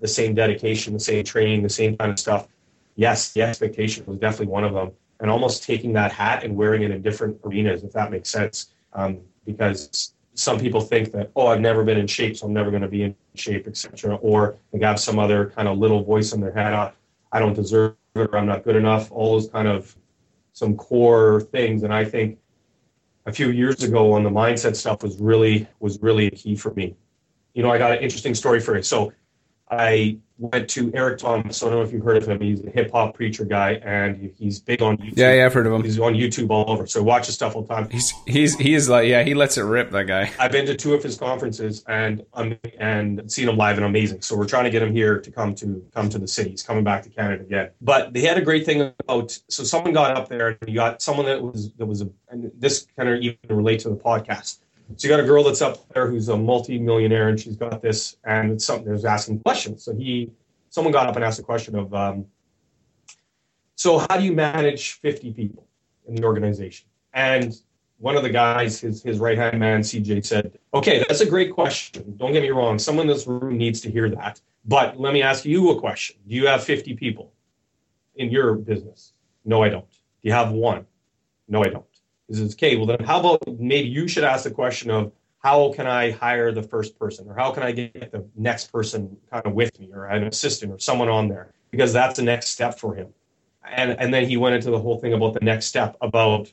the 0.00 0.08
same 0.08 0.34
dedication, 0.34 0.92
the 0.92 1.00
same 1.00 1.24
training, 1.24 1.62
the 1.62 1.68
same 1.68 1.96
kind 1.96 2.12
of 2.12 2.18
stuff. 2.18 2.48
Yes, 2.94 3.32
the 3.32 3.42
expectation 3.42 4.04
was 4.06 4.18
definitely 4.18 4.46
one 4.46 4.64
of 4.64 4.74
them, 4.74 4.92
and 5.20 5.30
almost 5.30 5.64
taking 5.64 5.92
that 5.94 6.12
hat 6.12 6.44
and 6.44 6.56
wearing 6.56 6.82
it 6.82 6.90
in 6.90 7.02
different 7.02 7.38
arenas, 7.44 7.82
if 7.82 7.92
that 7.92 8.10
makes 8.10 8.30
sense. 8.30 8.70
Um, 8.92 9.20
because 9.44 10.12
some 10.38 10.58
people 10.60 10.80
think 10.80 11.10
that 11.10 11.30
oh 11.34 11.48
i've 11.48 11.60
never 11.60 11.82
been 11.82 11.98
in 11.98 12.06
shape 12.06 12.36
so 12.36 12.46
i'm 12.46 12.52
never 12.52 12.70
going 12.70 12.82
to 12.82 12.88
be 12.88 13.02
in 13.02 13.14
shape 13.34 13.66
etc 13.66 14.14
or 14.16 14.56
they 14.72 14.78
have 14.78 15.00
some 15.00 15.18
other 15.18 15.50
kind 15.50 15.66
of 15.66 15.78
little 15.78 16.04
voice 16.04 16.32
in 16.32 16.40
their 16.40 16.52
head 16.52 16.72
oh, 16.72 16.92
i 17.32 17.40
don't 17.40 17.54
deserve 17.54 17.96
it 18.14 18.20
or 18.20 18.38
i'm 18.38 18.46
not 18.46 18.62
good 18.62 18.76
enough 18.76 19.10
all 19.10 19.32
those 19.32 19.48
kind 19.48 19.66
of 19.66 19.96
some 20.52 20.76
core 20.76 21.40
things 21.40 21.82
and 21.82 21.92
i 21.92 22.04
think 22.04 22.38
a 23.26 23.32
few 23.32 23.50
years 23.50 23.82
ago 23.82 24.12
on 24.12 24.22
the 24.22 24.30
mindset 24.30 24.76
stuff 24.76 25.02
was 25.02 25.18
really 25.18 25.68
was 25.80 26.00
really 26.02 26.26
a 26.26 26.30
key 26.30 26.56
for 26.56 26.72
me. 26.74 26.96
You 27.54 27.62
know 27.62 27.70
i 27.70 27.78
got 27.78 27.92
an 27.92 27.98
interesting 27.98 28.34
story 28.34 28.60
for 28.60 28.76
you 28.76 28.82
so 28.82 29.12
i 29.70 30.18
went 30.38 30.68
to 30.70 30.92
Eric 30.94 31.18
Thomas. 31.18 31.62
I 31.62 31.66
don't 31.66 31.76
know 31.76 31.82
if 31.82 31.92
you've 31.92 32.04
heard 32.04 32.16
of 32.16 32.28
him. 32.28 32.40
He's 32.40 32.64
a 32.64 32.70
hip 32.70 32.92
hop 32.92 33.14
preacher 33.14 33.44
guy, 33.44 33.72
and 33.82 34.32
he's 34.38 34.60
big 34.60 34.80
on 34.82 34.96
YouTube. 34.96 35.16
Yeah, 35.16 35.34
yeah, 35.34 35.46
I've 35.46 35.52
heard 35.52 35.66
of 35.66 35.72
him. 35.72 35.82
He's 35.82 35.98
on 35.98 36.14
YouTube 36.14 36.50
all 36.50 36.70
over, 36.70 36.86
so 36.86 37.02
watch 37.02 37.26
his 37.26 37.34
stuff 37.34 37.56
all 37.56 37.62
the 37.62 37.74
time. 37.74 37.90
He's 37.90 38.12
he's 38.26 38.56
he 38.56 38.74
is 38.74 38.88
like 38.88 39.08
yeah, 39.08 39.22
he 39.22 39.34
lets 39.34 39.58
it 39.58 39.62
rip. 39.62 39.90
That 39.90 40.06
guy. 40.06 40.30
I've 40.38 40.52
been 40.52 40.66
to 40.66 40.76
two 40.76 40.94
of 40.94 41.02
his 41.02 41.16
conferences 41.16 41.84
and 41.88 42.24
um, 42.34 42.56
and 42.78 43.30
seen 43.30 43.48
him 43.48 43.56
live 43.56 43.76
and 43.76 43.86
amazing. 43.86 44.22
So 44.22 44.36
we're 44.36 44.46
trying 44.46 44.64
to 44.64 44.70
get 44.70 44.82
him 44.82 44.92
here 44.92 45.20
to 45.20 45.30
come 45.30 45.54
to 45.56 45.84
come 45.94 46.08
to 46.08 46.18
the 46.18 46.28
city. 46.28 46.50
He's 46.50 46.62
coming 46.62 46.84
back 46.84 47.02
to 47.02 47.10
Canada 47.10 47.42
again. 47.42 47.70
But 47.80 48.12
they 48.12 48.22
had 48.22 48.38
a 48.38 48.42
great 48.42 48.64
thing 48.64 48.92
about. 49.00 49.38
So 49.48 49.64
someone 49.64 49.92
got 49.92 50.16
up 50.16 50.28
there, 50.28 50.48
and 50.60 50.68
you 50.68 50.76
got 50.76 51.02
someone 51.02 51.26
that 51.26 51.42
was 51.42 51.72
that 51.74 51.86
was 51.86 52.02
a. 52.02 52.08
And 52.30 52.50
this 52.56 52.86
kind 52.96 53.08
of 53.08 53.20
even 53.20 53.38
relate 53.48 53.80
to 53.80 53.88
the 53.88 53.96
podcast 53.96 54.58
so 54.96 55.06
you 55.06 55.14
got 55.14 55.20
a 55.20 55.26
girl 55.26 55.44
that's 55.44 55.60
up 55.60 55.86
there 55.92 56.08
who's 56.08 56.28
a 56.28 56.36
multi-millionaire, 56.36 57.28
and 57.28 57.38
she's 57.38 57.56
got 57.56 57.82
this, 57.82 58.16
and 58.24 58.52
it's 58.52 58.64
something 58.64 58.90
that's 58.90 59.04
asking 59.04 59.40
questions. 59.40 59.84
So 59.84 59.94
he, 59.94 60.30
someone 60.70 60.92
got 60.92 61.06
up 61.06 61.16
and 61.16 61.24
asked 61.24 61.38
a 61.38 61.42
question 61.42 61.76
of, 61.76 61.92
um, 61.94 62.26
so 63.74 63.98
how 63.98 64.16
do 64.16 64.24
you 64.24 64.32
manage 64.32 64.94
50 64.94 65.32
people 65.34 65.66
in 66.08 66.14
the 66.14 66.24
organization? 66.24 66.88
And 67.12 67.54
one 67.98 68.16
of 68.16 68.22
the 68.22 68.30
guys, 68.30 68.80
his, 68.80 69.02
his 69.02 69.18
right 69.18 69.36
hand 69.36 69.58
man, 69.58 69.82
CJ, 69.82 70.24
said, 70.24 70.58
Okay, 70.72 71.04
that's 71.06 71.20
a 71.20 71.26
great 71.26 71.52
question. 71.52 72.14
Don't 72.16 72.32
get 72.32 72.42
me 72.42 72.50
wrong. 72.50 72.78
Someone 72.78 73.08
in 73.08 73.14
this 73.14 73.26
room 73.26 73.58
needs 73.58 73.80
to 73.82 73.90
hear 73.90 74.08
that. 74.10 74.40
But 74.64 74.98
let 74.98 75.12
me 75.12 75.22
ask 75.22 75.44
you 75.44 75.70
a 75.70 75.80
question 75.80 76.16
Do 76.26 76.34
you 76.34 76.46
have 76.46 76.64
50 76.64 76.94
people 76.94 77.32
in 78.16 78.30
your 78.30 78.54
business? 78.54 79.12
No, 79.44 79.62
I 79.62 79.68
don't. 79.68 79.88
Do 79.90 80.28
you 80.28 80.32
have 80.32 80.50
one? 80.50 80.86
No, 81.46 81.62
I 81.62 81.68
don't 81.68 81.87
is 82.28 82.54
okay, 82.54 82.76
well 82.76 82.86
then 82.86 83.02
how 83.04 83.20
about 83.20 83.42
maybe 83.58 83.88
you 83.88 84.08
should 84.08 84.24
ask 84.24 84.44
the 84.44 84.50
question 84.50 84.90
of 84.90 85.12
how 85.40 85.72
can 85.72 85.86
I 85.86 86.10
hire 86.10 86.52
the 86.52 86.62
first 86.62 86.98
person 86.98 87.28
or 87.28 87.34
how 87.34 87.52
can 87.52 87.62
I 87.62 87.72
get 87.72 88.12
the 88.12 88.24
next 88.36 88.72
person 88.72 89.16
kind 89.30 89.46
of 89.46 89.52
with 89.52 89.78
me 89.78 89.90
or 89.92 90.06
an 90.06 90.24
assistant 90.24 90.72
or 90.72 90.78
someone 90.78 91.08
on 91.08 91.28
there 91.28 91.52
because 91.70 91.92
that's 91.92 92.16
the 92.16 92.24
next 92.24 92.48
step 92.48 92.78
for 92.78 92.94
him. 92.94 93.08
And 93.64 93.98
and 93.98 94.12
then 94.12 94.28
he 94.28 94.36
went 94.36 94.56
into 94.56 94.70
the 94.70 94.78
whole 94.78 94.98
thing 94.98 95.12
about 95.12 95.34
the 95.34 95.40
next 95.40 95.66
step 95.66 95.96
about 96.00 96.52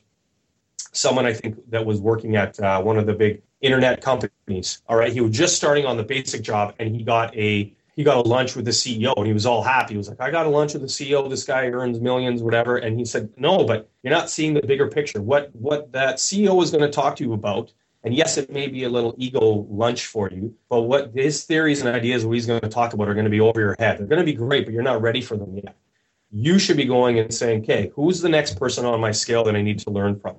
someone 0.92 1.26
I 1.26 1.32
think 1.34 1.70
that 1.70 1.84
was 1.84 2.00
working 2.00 2.36
at 2.36 2.58
uh, 2.60 2.80
one 2.80 2.98
of 2.98 3.06
the 3.06 3.14
big 3.14 3.42
internet 3.60 4.00
companies. 4.00 4.82
All 4.88 4.96
right, 4.96 5.12
he 5.12 5.20
was 5.20 5.36
just 5.36 5.56
starting 5.56 5.84
on 5.84 5.96
the 5.96 6.02
basic 6.02 6.42
job 6.42 6.74
and 6.78 6.94
he 6.94 7.02
got 7.02 7.36
a 7.36 7.72
he 7.96 8.04
got 8.04 8.18
a 8.18 8.28
lunch 8.28 8.54
with 8.54 8.66
the 8.66 8.70
CEO 8.70 9.14
and 9.16 9.26
he 9.26 9.32
was 9.32 9.46
all 9.46 9.62
happy. 9.62 9.94
He 9.94 9.98
was 9.98 10.08
like, 10.08 10.20
I 10.20 10.30
got 10.30 10.44
a 10.44 10.50
lunch 10.50 10.74
with 10.74 10.82
the 10.82 10.88
CEO. 10.88 11.28
This 11.28 11.44
guy 11.44 11.66
earns 11.66 11.98
millions, 11.98 12.42
whatever. 12.42 12.76
And 12.76 12.98
he 12.98 13.06
said, 13.06 13.30
No, 13.38 13.64
but 13.64 13.88
you're 14.02 14.12
not 14.12 14.28
seeing 14.28 14.52
the 14.52 14.60
bigger 14.60 14.86
picture. 14.86 15.22
What 15.22 15.50
what 15.56 15.90
that 15.92 16.16
CEO 16.16 16.62
is 16.62 16.70
going 16.70 16.82
to 16.82 16.90
talk 16.90 17.16
to 17.16 17.24
you 17.24 17.32
about. 17.32 17.72
And 18.04 18.14
yes, 18.14 18.36
it 18.36 18.52
may 18.52 18.68
be 18.68 18.84
a 18.84 18.88
little 18.88 19.16
ego 19.18 19.66
lunch 19.68 20.06
for 20.06 20.30
you, 20.30 20.54
but 20.68 20.82
what 20.82 21.10
his 21.12 21.42
theories 21.42 21.80
and 21.80 21.92
ideas, 21.92 22.24
what 22.24 22.34
he's 22.34 22.46
going 22.46 22.60
to 22.60 22.68
talk 22.68 22.92
about, 22.92 23.08
are 23.08 23.14
going 23.14 23.24
to 23.24 23.30
be 23.30 23.40
over 23.40 23.60
your 23.60 23.74
head. 23.80 23.98
They're 23.98 24.06
going 24.06 24.20
to 24.20 24.24
be 24.24 24.34
great, 24.34 24.64
but 24.64 24.72
you're 24.72 24.84
not 24.84 25.02
ready 25.02 25.20
for 25.20 25.36
them 25.36 25.56
yet. 25.56 25.74
You 26.30 26.60
should 26.60 26.76
be 26.76 26.84
going 26.84 27.18
and 27.18 27.34
saying, 27.34 27.62
okay, 27.62 27.90
who's 27.96 28.20
the 28.20 28.28
next 28.28 28.60
person 28.60 28.84
on 28.84 29.00
my 29.00 29.10
scale 29.10 29.42
that 29.44 29.56
I 29.56 29.62
need 29.62 29.80
to 29.80 29.90
learn 29.90 30.20
from? 30.20 30.36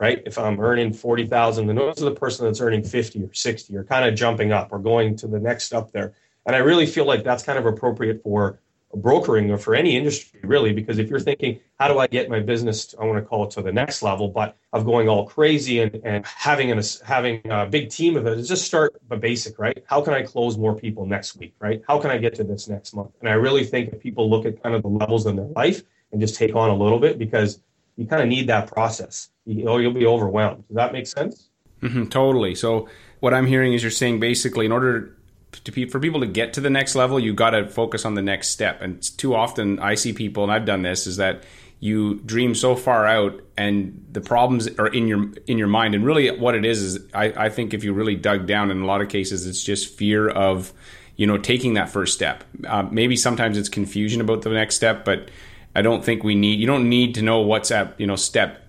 Right? 0.00 0.20
If 0.26 0.36
I'm 0.36 0.58
earning 0.58 0.92
40,000, 0.92 1.68
then 1.68 1.76
who's 1.76 1.96
the 1.96 2.10
person 2.10 2.46
that's 2.46 2.60
earning 2.60 2.82
50 2.82 3.22
or 3.22 3.32
60 3.32 3.76
or 3.76 3.84
kind 3.84 4.08
of 4.08 4.16
jumping 4.16 4.50
up 4.50 4.72
or 4.72 4.80
going 4.80 5.14
to 5.18 5.28
the 5.28 5.38
next 5.38 5.72
up 5.72 5.92
there 5.92 6.12
and 6.46 6.56
I 6.56 6.60
really 6.60 6.86
feel 6.86 7.04
like 7.04 7.24
that's 7.24 7.42
kind 7.42 7.58
of 7.58 7.66
appropriate 7.66 8.22
for 8.22 8.60
brokering 8.94 9.50
or 9.50 9.58
for 9.58 9.74
any 9.74 9.96
industry, 9.96 10.40
really, 10.42 10.72
because 10.72 10.98
if 10.98 11.10
you're 11.10 11.20
thinking, 11.20 11.60
how 11.78 11.88
do 11.88 11.98
I 11.98 12.06
get 12.06 12.30
my 12.30 12.40
business, 12.40 12.86
to, 12.86 13.00
I 13.00 13.04
want 13.04 13.18
to 13.18 13.28
call 13.28 13.44
it 13.44 13.50
to 13.52 13.62
the 13.62 13.72
next 13.72 14.02
level, 14.02 14.28
but 14.28 14.56
of 14.72 14.86
going 14.86 15.08
all 15.08 15.26
crazy 15.26 15.80
and, 15.80 16.00
and 16.04 16.24
having, 16.24 16.70
an, 16.70 16.80
having 17.04 17.42
a 17.50 17.66
big 17.66 17.90
team 17.90 18.16
of 18.16 18.26
it, 18.26 18.42
just 18.44 18.64
start 18.64 18.96
the 19.10 19.16
basic, 19.16 19.58
right? 19.58 19.84
How 19.86 20.00
can 20.00 20.14
I 20.14 20.22
close 20.22 20.56
more 20.56 20.74
people 20.74 21.04
next 21.04 21.36
week, 21.36 21.54
right? 21.58 21.82
How 21.86 21.98
can 22.00 22.10
I 22.10 22.16
get 22.16 22.34
to 22.36 22.44
this 22.44 22.68
next 22.68 22.94
month? 22.94 23.10
And 23.20 23.28
I 23.28 23.34
really 23.34 23.64
think 23.64 23.92
if 23.92 24.00
people 24.00 24.30
look 24.30 24.46
at 24.46 24.62
kind 24.62 24.74
of 24.74 24.82
the 24.82 24.88
levels 24.88 25.26
in 25.26 25.36
their 25.36 25.46
life 25.56 25.82
and 26.12 26.20
just 26.20 26.36
take 26.36 26.54
on 26.54 26.70
a 26.70 26.76
little 26.76 27.00
bit, 27.00 27.18
because 27.18 27.60
you 27.96 28.06
kind 28.06 28.22
of 28.22 28.28
need 28.28 28.46
that 28.48 28.68
process. 28.68 29.30
You, 29.44 29.64
know, 29.64 29.78
you'll 29.78 29.92
be 29.92 30.06
overwhelmed. 30.06 30.64
Does 30.68 30.76
that 30.76 30.92
make 30.92 31.06
sense? 31.06 31.50
Mm-hmm, 31.82 32.06
totally. 32.06 32.54
So 32.54 32.88
what 33.20 33.34
I'm 33.34 33.46
hearing 33.46 33.72
is 33.72 33.82
you're 33.82 33.90
saying 33.90 34.20
basically 34.20 34.64
in 34.64 34.72
order 34.72 35.15
to 35.64 35.86
for 35.88 36.00
people 36.00 36.20
to 36.20 36.26
get 36.26 36.54
to 36.54 36.60
the 36.60 36.70
next 36.70 36.94
level, 36.94 37.18
you 37.18 37.32
got 37.32 37.50
to 37.50 37.66
focus 37.66 38.04
on 38.04 38.14
the 38.14 38.22
next 38.22 38.48
step. 38.48 38.80
And 38.82 39.02
too 39.18 39.34
often, 39.34 39.78
I 39.78 39.94
see 39.94 40.12
people, 40.12 40.42
and 40.42 40.52
I've 40.52 40.64
done 40.64 40.82
this, 40.82 41.06
is 41.06 41.16
that 41.16 41.44
you 41.78 42.16
dream 42.20 42.54
so 42.54 42.74
far 42.74 43.06
out, 43.06 43.42
and 43.56 44.06
the 44.10 44.20
problems 44.20 44.68
are 44.78 44.86
in 44.86 45.08
your 45.08 45.30
in 45.46 45.58
your 45.58 45.68
mind. 45.68 45.94
And 45.94 46.04
really, 46.04 46.30
what 46.30 46.54
it 46.54 46.64
is 46.64 46.82
is, 46.82 46.98
I, 47.12 47.32
I 47.36 47.48
think 47.48 47.74
if 47.74 47.84
you 47.84 47.92
really 47.92 48.16
dug 48.16 48.46
down, 48.46 48.70
in 48.70 48.80
a 48.80 48.86
lot 48.86 49.00
of 49.00 49.08
cases, 49.08 49.46
it's 49.46 49.62
just 49.62 49.96
fear 49.96 50.28
of 50.28 50.72
you 51.16 51.26
know 51.26 51.38
taking 51.38 51.74
that 51.74 51.90
first 51.90 52.14
step. 52.14 52.44
Uh, 52.66 52.84
maybe 52.90 53.16
sometimes 53.16 53.58
it's 53.58 53.68
confusion 53.68 54.20
about 54.20 54.42
the 54.42 54.50
next 54.50 54.76
step, 54.76 55.04
but 55.04 55.30
I 55.74 55.82
don't 55.82 56.04
think 56.04 56.24
we 56.24 56.34
need. 56.34 56.58
You 56.58 56.66
don't 56.66 56.88
need 56.88 57.14
to 57.16 57.22
know 57.22 57.40
what's 57.40 57.70
at 57.70 58.00
you 58.00 58.06
know 58.06 58.16
step 58.16 58.62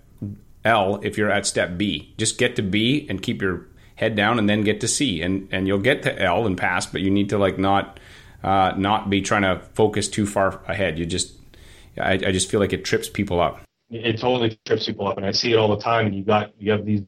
L 0.65 0.99
if 1.01 1.17
you're 1.17 1.31
at 1.31 1.45
step 1.45 1.77
B. 1.77 2.13
Just 2.17 2.37
get 2.37 2.57
to 2.57 2.61
B 2.61 3.07
and 3.09 3.21
keep 3.21 3.41
your 3.41 3.67
head 3.97 4.15
down 4.15 4.39
and 4.39 4.49
then 4.49 4.63
get 4.63 4.81
to 4.81 4.87
C 4.87 5.21
and 5.21 5.47
and 5.51 5.67
you'll 5.67 5.79
get 5.79 6.03
to 6.03 6.21
L 6.21 6.47
and 6.47 6.57
pass, 6.57 6.85
but 6.85 7.01
you 7.01 7.11
need 7.11 7.29
to 7.29 7.37
like 7.37 7.59
not 7.59 7.99
uh, 8.43 8.73
not 8.77 9.09
be 9.09 9.21
trying 9.21 9.41
to 9.41 9.59
focus 9.73 10.07
too 10.07 10.25
far 10.25 10.61
ahead. 10.67 10.97
You 10.97 11.05
just 11.05 11.33
I, 11.99 12.13
I 12.13 12.31
just 12.31 12.49
feel 12.49 12.59
like 12.59 12.73
it 12.73 12.85
trips 12.85 13.09
people 13.09 13.41
up. 13.41 13.61
It 13.89 14.19
totally 14.19 14.59
trips 14.65 14.85
people 14.85 15.07
up, 15.07 15.17
and 15.17 15.25
I 15.25 15.31
see 15.31 15.51
it 15.51 15.57
all 15.57 15.69
the 15.69 15.81
time. 15.81 16.07
And 16.07 16.15
you 16.15 16.23
got 16.23 16.53
you 16.59 16.71
have 16.71 16.85
these 16.85 17.01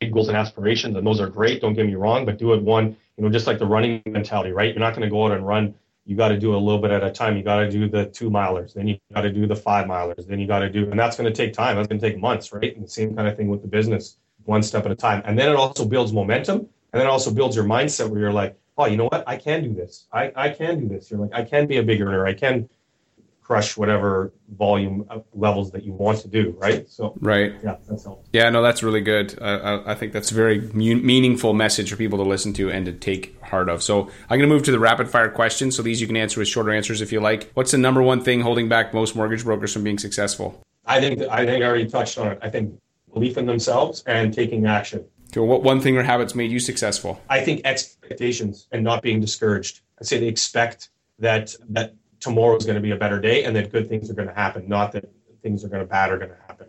big 0.00 0.12
goals 0.12 0.28
and 0.28 0.36
aspirations, 0.36 0.96
and 0.96 1.06
those 1.06 1.20
are 1.20 1.28
great. 1.28 1.60
Don't 1.60 1.74
get 1.74 1.86
me 1.86 1.94
wrong, 1.94 2.24
but 2.24 2.38
do 2.38 2.52
it 2.52 2.62
one, 2.62 2.96
you 3.16 3.24
know, 3.24 3.30
just 3.30 3.46
like 3.46 3.58
the 3.58 3.66
running 3.66 4.02
mentality, 4.06 4.52
right? 4.52 4.72
You're 4.72 4.80
not 4.80 4.94
going 4.94 5.02
to 5.02 5.10
go 5.10 5.26
out 5.26 5.32
and 5.32 5.46
run. 5.46 5.74
You 6.04 6.16
got 6.16 6.28
to 6.28 6.38
do 6.38 6.54
a 6.54 6.58
little 6.58 6.80
bit 6.80 6.92
at 6.92 7.02
a 7.02 7.10
time. 7.10 7.36
You 7.36 7.42
got 7.42 7.56
to 7.56 7.70
do 7.70 7.88
the 7.88 8.06
two 8.06 8.30
milers, 8.30 8.74
then 8.74 8.86
you 8.86 8.98
got 9.12 9.22
to 9.22 9.32
do 9.32 9.46
the 9.46 9.56
five 9.56 9.86
milers, 9.86 10.26
then 10.26 10.38
you 10.38 10.46
got 10.46 10.60
to 10.60 10.70
do, 10.70 10.90
and 10.90 10.98
that's 10.98 11.16
going 11.16 11.32
to 11.32 11.36
take 11.36 11.52
time. 11.52 11.76
That's 11.76 11.88
going 11.88 12.00
to 12.00 12.10
take 12.10 12.20
months, 12.20 12.52
right? 12.52 12.74
And 12.76 12.84
the 12.84 12.90
same 12.90 13.16
kind 13.16 13.26
of 13.26 13.36
thing 13.36 13.48
with 13.48 13.62
the 13.62 13.68
business, 13.68 14.18
one 14.46 14.62
step 14.62 14.84
at 14.86 14.90
a 14.90 14.96
time. 14.96 15.22
And 15.24 15.38
then 15.38 15.48
it 15.48 15.56
also 15.56 15.84
builds 15.84 16.12
momentum, 16.12 16.58
and 16.58 17.00
then 17.00 17.06
it 17.06 17.10
also 17.10 17.32
builds 17.32 17.54
your 17.54 17.64
mindset 17.64 18.08
where 18.08 18.20
you're 18.20 18.32
like, 18.32 18.58
oh, 18.78 18.86
you 18.86 18.96
know 18.96 19.08
what? 19.08 19.24
I 19.26 19.36
can 19.36 19.62
do 19.62 19.74
this. 19.74 20.06
I, 20.12 20.32
I 20.34 20.48
can 20.50 20.80
do 20.80 20.88
this. 20.88 21.10
You're 21.10 21.20
like, 21.20 21.34
I 21.34 21.44
can 21.44 21.66
be 21.66 21.78
a 21.78 21.82
big 21.82 22.00
earner. 22.00 22.26
I 22.26 22.34
can 22.34 22.68
crush 23.42 23.76
whatever 23.76 24.32
volume 24.58 25.08
levels 25.32 25.70
that 25.70 25.84
you 25.84 25.92
want 25.92 26.18
to 26.18 26.26
do, 26.26 26.56
right? 26.58 26.88
So, 26.88 27.14
right, 27.20 27.54
yeah, 27.62 27.76
that's 27.88 28.02
helpful. 28.02 28.24
Yeah, 28.32 28.50
no, 28.50 28.60
that's 28.60 28.82
really 28.82 29.00
good. 29.00 29.38
I, 29.40 29.92
I 29.92 29.94
think 29.94 30.12
that's 30.12 30.32
a 30.32 30.34
very 30.34 30.60
meaningful 30.72 31.54
message 31.54 31.90
for 31.90 31.96
people 31.96 32.18
to 32.18 32.24
listen 32.24 32.52
to 32.54 32.70
and 32.70 32.84
to 32.86 32.92
take 32.92 33.40
heart 33.44 33.68
of. 33.68 33.84
So, 33.84 34.10
I'm 34.28 34.38
going 34.38 34.48
to 34.48 34.54
move 34.54 34.64
to 34.64 34.72
the 34.72 34.80
rapid 34.80 35.08
fire 35.08 35.30
questions. 35.30 35.76
So 35.76 35.82
these 35.82 36.00
you 36.00 36.08
can 36.08 36.16
answer 36.16 36.40
with 36.40 36.48
shorter 36.48 36.72
answers 36.72 37.00
if 37.00 37.12
you 37.12 37.20
like. 37.20 37.52
What's 37.54 37.70
the 37.70 37.78
number 37.78 38.02
one 38.02 38.20
thing 38.20 38.40
holding 38.40 38.68
back 38.68 38.92
most 38.92 39.14
mortgage 39.14 39.44
brokers 39.44 39.72
from 39.72 39.84
being 39.84 39.98
successful? 39.98 40.60
I 40.84 41.00
think 41.00 41.22
I 41.22 41.46
think 41.46 41.62
I 41.62 41.66
already 41.66 41.88
touched 41.88 42.18
on 42.18 42.28
it. 42.28 42.38
I 42.42 42.50
think 42.50 42.80
belief 43.16 43.38
in 43.38 43.46
themselves 43.46 44.04
and 44.06 44.34
taking 44.34 44.66
action. 44.66 45.02
So, 45.32 45.42
what 45.42 45.62
one 45.62 45.80
thing 45.80 45.96
or 45.96 46.02
habits 46.02 46.34
made 46.34 46.50
you 46.50 46.60
successful? 46.60 47.18
I 47.30 47.40
think 47.40 47.62
expectations 47.64 48.68
and 48.72 48.84
not 48.84 49.02
being 49.02 49.20
discouraged. 49.20 49.80
I 49.98 50.04
say 50.04 50.20
they 50.20 50.28
expect 50.28 50.90
that 51.18 51.54
that 51.70 51.94
tomorrow 52.20 52.56
is 52.56 52.66
going 52.66 52.76
to 52.76 52.82
be 52.82 52.90
a 52.90 52.96
better 52.96 53.18
day 53.18 53.44
and 53.44 53.56
that 53.56 53.72
good 53.72 53.88
things 53.88 54.10
are 54.10 54.14
going 54.14 54.28
to 54.28 54.34
happen, 54.34 54.68
not 54.68 54.92
that 54.92 55.08
things 55.42 55.64
are 55.64 55.68
going 55.68 55.80
to 55.80 55.86
bad 55.86 56.10
are 56.12 56.18
going 56.18 56.30
to 56.30 56.36
happen. 56.46 56.66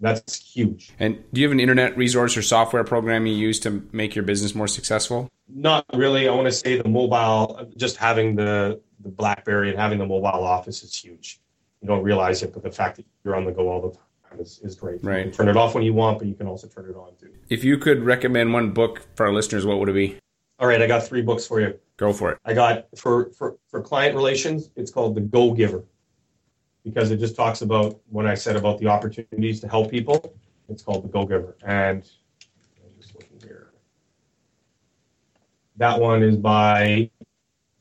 That's 0.00 0.40
huge. 0.40 0.92
And 0.98 1.22
do 1.32 1.42
you 1.42 1.46
have 1.46 1.52
an 1.52 1.60
internet 1.60 1.96
resource 1.96 2.36
or 2.38 2.42
software 2.42 2.84
program 2.84 3.26
you 3.26 3.34
use 3.34 3.60
to 3.60 3.86
make 3.92 4.14
your 4.14 4.24
business 4.24 4.54
more 4.54 4.66
successful? 4.66 5.28
Not 5.48 5.84
really. 5.92 6.26
I 6.26 6.34
want 6.34 6.46
to 6.46 6.52
say 6.52 6.80
the 6.80 6.88
mobile, 6.88 7.68
just 7.76 7.98
having 7.98 8.34
the, 8.34 8.80
the 9.00 9.10
BlackBerry 9.10 9.68
and 9.68 9.78
having 9.78 9.98
the 9.98 10.06
mobile 10.06 10.44
office 10.56 10.82
is 10.82 10.94
huge. 10.96 11.38
You 11.82 11.88
don't 11.88 12.02
realize 12.02 12.42
it, 12.42 12.54
but 12.54 12.62
the 12.62 12.70
fact 12.70 12.96
that 12.96 13.04
you're 13.24 13.36
on 13.36 13.44
the 13.44 13.52
go 13.52 13.68
all 13.68 13.82
the 13.82 13.90
time 13.90 14.06
is, 14.38 14.60
is 14.62 14.74
great. 14.74 15.04
Right. 15.04 15.18
You 15.18 15.24
can 15.24 15.32
turn 15.32 15.48
it 15.48 15.56
off 15.56 15.74
when 15.74 15.84
you 15.84 15.94
want, 15.94 16.18
but 16.18 16.28
you 16.28 16.34
can 16.34 16.46
also 16.46 16.66
turn 16.66 16.86
it 16.88 16.96
on 16.96 17.12
too. 17.20 17.30
If 17.48 17.64
you 17.64 17.78
could 17.78 18.02
recommend 18.02 18.52
one 18.52 18.70
book 18.72 19.06
for 19.14 19.26
our 19.26 19.32
listeners, 19.32 19.66
what 19.66 19.78
would 19.78 19.88
it 19.88 19.94
be? 19.94 20.18
All 20.58 20.68
right, 20.68 20.80
I 20.80 20.86
got 20.86 21.02
three 21.02 21.22
books 21.22 21.46
for 21.46 21.60
you. 21.60 21.78
Go 21.96 22.12
for 22.12 22.32
it. 22.32 22.38
I 22.44 22.54
got 22.54 22.86
for 22.96 23.30
for 23.30 23.56
for 23.68 23.80
client 23.80 24.14
relations. 24.14 24.70
It's 24.76 24.90
called 24.90 25.14
the 25.14 25.20
Go 25.20 25.52
Giver 25.52 25.84
because 26.84 27.10
it 27.10 27.18
just 27.18 27.36
talks 27.36 27.62
about 27.62 28.00
what 28.10 28.26
I 28.26 28.34
said 28.34 28.56
about 28.56 28.78
the 28.78 28.86
opportunities 28.86 29.60
to 29.60 29.68
help 29.68 29.90
people. 29.90 30.34
It's 30.68 30.82
called 30.82 31.04
the 31.04 31.08
Go 31.08 31.26
Giver, 31.26 31.56
and 31.64 32.08
I'm 32.76 33.00
just 33.00 33.14
looking 33.14 33.38
here. 33.42 33.72
That 35.76 36.00
one 36.00 36.22
is 36.22 36.36
by 36.36 37.10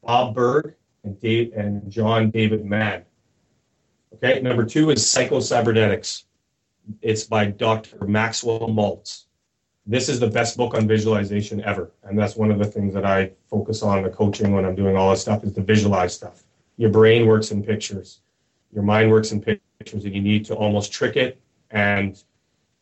Bob 0.04 0.34
Burg 0.34 0.76
and 1.04 1.20
Dave 1.20 1.54
and 1.54 1.90
John 1.92 2.32
David 2.32 2.66
Mann. 2.66 3.04
Okay, 4.16 4.42
number 4.42 4.66
two 4.66 4.90
is 4.92 5.10
Psycho-Cybernetics. 5.10 6.26
It's 7.02 7.24
by 7.24 7.46
Dr. 7.46 8.06
Maxwell 8.06 8.70
Maltz 8.70 9.26
this 9.86 10.10
is 10.10 10.20
the 10.20 10.28
best 10.28 10.58
book 10.58 10.74
on 10.76 10.88
visualization 10.88 11.62
ever. 11.64 11.92
And 12.04 12.18
that's 12.18 12.36
one 12.36 12.52
of 12.52 12.60
the 12.60 12.66
things 12.66 12.94
that 12.94 13.06
I 13.06 13.32
focus 13.50 13.82
on 13.82 13.98
in 13.98 14.04
the 14.04 14.10
coaching 14.10 14.54
when 14.54 14.66
I'm 14.66 14.76
doing 14.76 14.96
all 14.96 15.10
this 15.12 15.22
stuff 15.22 15.44
is 15.44 15.54
to 15.54 15.62
visualize 15.62 16.14
stuff. 16.14 16.44
Your 16.78 16.90
brain 16.90 17.26
works 17.26 17.52
in 17.52 17.64
pictures. 17.64 18.22
Your 18.72 18.84
mind 18.84 19.10
works 19.10 19.32
in 19.32 19.42
pictures 19.42 20.06
and 20.06 20.16
you 20.16 20.22
need 20.22 20.46
to 20.46 20.56
almost 20.56 20.94
trick 20.94 21.18
it 21.18 21.42
and 21.72 22.24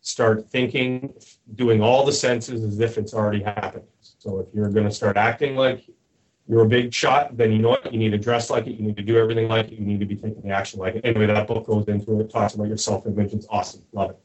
start 0.02 0.50
thinking, 0.50 1.14
doing 1.56 1.82
all 1.82 2.06
the 2.06 2.12
senses 2.12 2.64
as 2.64 2.80
if 2.80 2.98
it's 2.98 3.14
already 3.14 3.42
happened. 3.42 3.86
So 4.02 4.40
if 4.40 4.48
you're 4.54 4.70
going 4.70 4.88
to 4.88 4.94
start 4.94 5.18
acting 5.18 5.56
like 5.56 5.90
you're 6.50 6.64
a 6.64 6.68
big 6.68 6.92
shot, 6.92 7.38
then 7.38 7.52
you 7.52 7.60
know 7.60 7.70
what? 7.70 7.94
You 7.94 8.00
need 8.00 8.10
to 8.10 8.18
dress 8.18 8.50
like 8.50 8.66
it. 8.66 8.72
You 8.72 8.88
need 8.88 8.98
to 8.98 9.04
do 9.04 9.18
everything 9.20 9.48
like 9.48 9.68
it. 9.68 9.74
You 9.74 9.86
need 9.86 10.00
to 10.00 10.06
be 10.08 10.16
taking 10.16 10.50
action 10.50 10.80
like 10.80 10.96
it. 10.96 11.06
Anyway, 11.06 11.28
that 11.28 11.46
book 11.48 11.68
goes 11.68 11.88
into 11.88 12.20
it, 12.20 12.32
talks 12.32 12.56
about 12.56 12.68
your 12.68 12.78
self 12.78 13.06
image. 13.06 13.34
It's 13.34 13.46
awesome. 13.52 13.84
Love 13.94 14.10
it. 14.12 14.20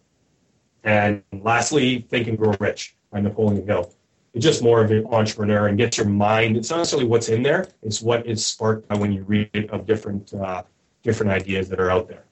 And 0.84 1.22
lastly, 1.32 2.06
Think 2.08 2.26
and 2.28 2.38
Grow 2.38 2.54
Rich 2.58 2.96
by 3.12 3.20
Napoleon 3.20 3.66
Hill. 3.66 3.92
It's 4.32 4.42
just 4.42 4.62
more 4.62 4.82
of 4.82 4.90
an 4.90 5.06
entrepreneur 5.06 5.68
and 5.68 5.76
gets 5.76 5.98
your 5.98 6.06
mind. 6.06 6.56
It's 6.56 6.70
not 6.70 6.78
necessarily 6.78 7.06
what's 7.06 7.28
in 7.28 7.42
there; 7.42 7.68
it's 7.82 8.00
what 8.00 8.26
is 8.26 8.44
sparked 8.44 8.88
by 8.88 8.96
when 8.96 9.12
you 9.12 9.22
read 9.24 9.50
it 9.52 9.70
of 9.70 9.86
different 9.86 10.32
uh, 10.32 10.62
different 11.02 11.30
ideas 11.30 11.68
that 11.68 11.78
are 11.78 11.90
out 11.90 12.08
there. 12.08 12.24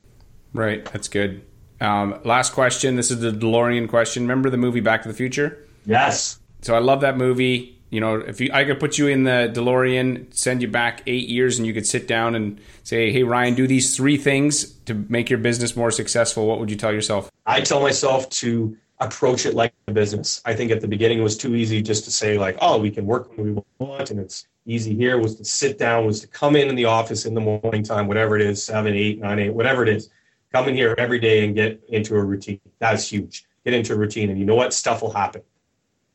Right, 0.55 0.91
that's 0.91 1.09
good. 1.09 1.45
Um, 1.83 2.19
last 2.25 2.55
question. 2.55 2.97
This 2.97 3.11
is 3.11 3.21
the 3.21 3.31
DeLorean 3.31 3.89
question. 3.89 4.23
Remember 4.23 4.49
the 4.49 4.57
movie 4.57 4.81
Back 4.81 5.03
to 5.03 5.09
the 5.09 5.15
Future? 5.15 5.69
Yes. 5.85 6.41
So 6.63 6.75
I 6.75 6.79
love 6.79 7.03
that 7.03 7.17
movie. 7.17 7.82
You 7.93 8.01
know, 8.01 8.15
if 8.17 8.41
you, 8.41 8.49
I 8.55 8.65
could 8.65 8.81
put 8.81 8.97
you 8.97 9.09
in 9.09 9.25
the 9.25 9.53
DeLorean, 9.55 10.33
send 10.35 10.63
you 10.63 10.69
back 10.69 11.03
eight 11.07 11.29
years, 11.29 11.59
and 11.59 11.67
you 11.67 11.75
could 11.75 11.87
sit 11.87 12.09
down 12.09 12.35
and 12.35 12.59
say, 12.85 13.13
"Hey, 13.13 13.23
Ryan, 13.23 13.55
do 13.55 13.67
these 13.67 13.95
three 13.95 14.17
things 14.17 14.65
to 14.87 14.95
make 15.11 15.29
your 15.29 15.39
business 15.39 15.77
more 15.77 15.91
successful." 15.91 16.47
What 16.47 16.59
would 16.59 16.71
you 16.71 16.77
tell 16.77 16.91
yourself? 16.91 17.31
I 17.45 17.61
tell 17.61 17.83
myself 17.83 18.31
to 18.31 18.75
approach 18.99 19.45
it 19.45 19.55
like 19.55 19.75
a 19.89 19.93
business. 19.93 20.41
I 20.47 20.55
think 20.55 20.71
at 20.71 20.81
the 20.81 20.89
beginning 20.89 21.19
it 21.19 21.23
was 21.23 21.37
too 21.37 21.55
easy 21.55 21.83
just 21.83 22.05
to 22.05 22.11
say 22.11 22.39
like, 22.39 22.57
"Oh, 22.63 22.79
we 22.79 22.91
can 22.91 23.05
work 23.05 23.37
when 23.37 23.57
we 23.57 23.63
want," 23.79 24.11
and 24.11 24.19
it's 24.19 24.47
easy 24.65 24.95
here. 24.95 25.19
Was 25.19 25.35
to 25.35 25.45
sit 25.45 25.77
down, 25.77 26.07
was 26.07 26.23
to 26.23 26.29
come 26.29 26.57
in 26.57 26.71
in 26.71 26.77
the 26.77 26.87
office 26.87 27.27
in 27.27 27.35
the 27.35 27.43
morning 27.43 27.83
time, 27.83 28.09
whatever 28.09 28.37
it 28.37 28.43
is, 28.43 28.65
seven, 28.65 28.95
eight, 28.95 29.21
nine, 29.21 29.39
eight, 29.39 29.53
whatever 29.53 29.83
it 29.83 29.91
is. 29.91 30.09
Come 30.51 30.67
in 30.67 30.75
here 30.75 30.95
every 30.97 31.19
day 31.19 31.45
and 31.45 31.55
get 31.55 31.83
into 31.91 32.17
a 32.17 32.25
routine. 32.25 32.61
That's 32.79 33.07
huge. 33.07 33.45
Get 33.67 33.75
into 33.75 33.93
a 33.93 33.97
routine, 33.99 34.31
and 34.31 34.39
you 34.39 34.47
know 34.47 34.55
what? 34.55 34.73
Stuff 34.73 35.03
will 35.03 35.13
happen 35.13 35.43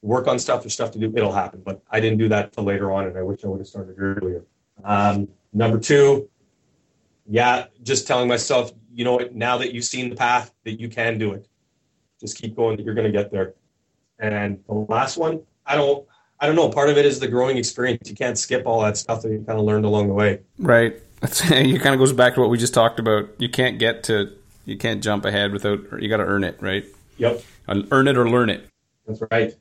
work 0.02 0.28
on 0.28 0.40
stuff, 0.40 0.62
there's 0.62 0.74
stuff 0.74 0.92
to 0.92 1.00
do, 1.00 1.12
it'll 1.16 1.32
happen. 1.32 1.62
But 1.64 1.82
I 1.90 2.00
didn't 2.00 2.18
do 2.18 2.30
that 2.30 2.54
till 2.54 2.64
later 2.64 2.92
on, 2.92 3.08
and 3.08 3.18
I 3.18 3.22
wish 3.22 3.44
I 3.44 3.48
would 3.48 3.60
have 3.60 3.68
started 3.68 3.96
earlier. 3.98 4.44
Um, 4.84 5.28
number 5.54 5.80
two, 5.80 6.30
yeah, 7.28 7.66
just 7.84 8.08
telling 8.08 8.28
myself, 8.28 8.72
you 8.94 9.04
know 9.04 9.14
what, 9.14 9.36
now 9.36 9.58
that 9.58 9.74
you've 9.74 9.86
seen 9.86 10.10
the 10.10 10.16
path, 10.16 10.54
that 10.64 10.80
you 10.80 10.90
can 10.90 11.18
do 11.18 11.34
it. 11.34 11.48
Just 12.20 12.38
keep 12.38 12.56
going, 12.56 12.78
that 12.78 12.84
you're 12.84 12.96
going 12.96 13.12
to 13.12 13.12
get 13.12 13.32
there. 13.32 13.54
And 14.20 14.64
the 14.68 14.74
last 14.74 15.18
one, 15.18 15.42
I 15.66 15.76
don't, 15.76 16.08
I 16.40 16.48
don't 16.48 16.56
know. 16.56 16.70
Part 16.70 16.90
of 16.90 16.98
it 16.98 17.06
is 17.06 17.20
the 17.20 17.28
growing 17.28 17.58
experience. 17.58 18.10
You 18.10 18.16
can't 18.16 18.38
skip 18.38 18.64
all 18.66 18.82
that 18.82 18.98
stuff 18.98 19.22
that 19.22 19.32
you 19.32 19.44
kind 19.46 19.60
of 19.60 19.66
learned 19.66 19.86
along 19.86 20.08
the 20.08 20.14
way. 20.14 20.40
Right. 20.58 20.96
it 21.22 21.82
kind 21.82 21.94
of 21.94 22.00
goes 22.00 22.14
back 22.14 22.36
to 22.36 22.42
what 22.42 22.50
we 22.50 22.58
just 22.58 22.74
talked 22.74 23.00
about. 23.00 23.30
You 23.38 23.50
can't 23.50 23.78
get 23.78 24.04
to, 24.06 24.34
you 24.66 24.78
can't 24.78 25.04
jump 25.04 25.26
ahead 25.26 25.52
without, 25.52 25.80
you 26.02 26.10
got 26.10 26.18
to 26.18 26.26
earn 26.26 26.44
it, 26.44 26.58
right? 26.60 26.86
Yep. 27.18 27.44
Earn 27.68 28.08
it 28.08 28.18
or 28.18 28.30
learn 28.30 28.50
it. 28.50 28.68
That's 29.06 29.22
right. 29.32 29.56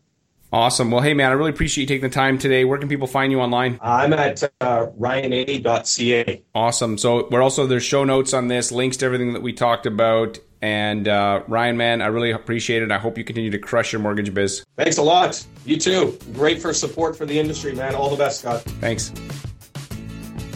Awesome. 0.52 0.90
Well, 0.90 1.02
hey, 1.02 1.12
man, 1.12 1.30
I 1.30 1.34
really 1.34 1.50
appreciate 1.50 1.82
you 1.82 1.88
taking 1.88 2.08
the 2.08 2.14
time 2.14 2.38
today. 2.38 2.64
Where 2.64 2.78
can 2.78 2.88
people 2.88 3.06
find 3.06 3.32
you 3.32 3.40
online? 3.40 3.78
I'm 3.82 4.12
at 4.12 4.42
uh, 4.60 4.86
ryana.ca. 4.98 6.42
Awesome. 6.54 6.98
So 6.98 7.28
we're 7.30 7.42
also, 7.42 7.66
there's 7.66 7.82
show 7.82 8.04
notes 8.04 8.32
on 8.32 8.48
this, 8.48 8.70
links 8.70 8.96
to 8.98 9.06
everything 9.06 9.32
that 9.32 9.42
we 9.42 9.52
talked 9.52 9.86
about. 9.86 10.38
And 10.62 11.06
uh, 11.08 11.42
Ryan, 11.48 11.76
man, 11.76 12.02
I 12.02 12.06
really 12.06 12.30
appreciate 12.30 12.82
it. 12.82 12.90
I 12.90 12.98
hope 12.98 13.18
you 13.18 13.24
continue 13.24 13.50
to 13.50 13.58
crush 13.58 13.92
your 13.92 14.00
mortgage 14.00 14.32
biz. 14.32 14.64
Thanks 14.76 14.96
a 14.96 15.02
lot. 15.02 15.44
You 15.64 15.76
too. 15.76 16.18
Great 16.32 16.62
for 16.62 16.72
support 16.72 17.16
for 17.16 17.26
the 17.26 17.38
industry, 17.38 17.74
man. 17.74 17.94
All 17.94 18.08
the 18.08 18.16
best, 18.16 18.40
Scott. 18.40 18.62
Thanks. 18.80 19.10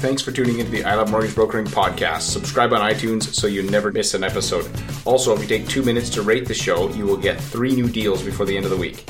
Thanks 0.00 0.22
for 0.22 0.32
tuning 0.32 0.58
into 0.58 0.70
the 0.70 0.82
I 0.84 0.94
Love 0.94 1.10
Mortgage 1.10 1.34
Brokering 1.34 1.66
podcast. 1.66 2.22
Subscribe 2.22 2.72
on 2.72 2.80
iTunes 2.80 3.34
so 3.34 3.46
you 3.46 3.62
never 3.64 3.92
miss 3.92 4.14
an 4.14 4.24
episode. 4.24 4.66
Also, 5.04 5.34
if 5.34 5.42
you 5.42 5.46
take 5.46 5.68
two 5.68 5.82
minutes 5.82 6.08
to 6.10 6.22
rate 6.22 6.48
the 6.48 6.54
show, 6.54 6.88
you 6.94 7.04
will 7.04 7.18
get 7.18 7.38
three 7.38 7.72
new 7.72 7.88
deals 7.88 8.22
before 8.22 8.46
the 8.46 8.56
end 8.56 8.64
of 8.64 8.70
the 8.70 8.78
week. 8.78 9.04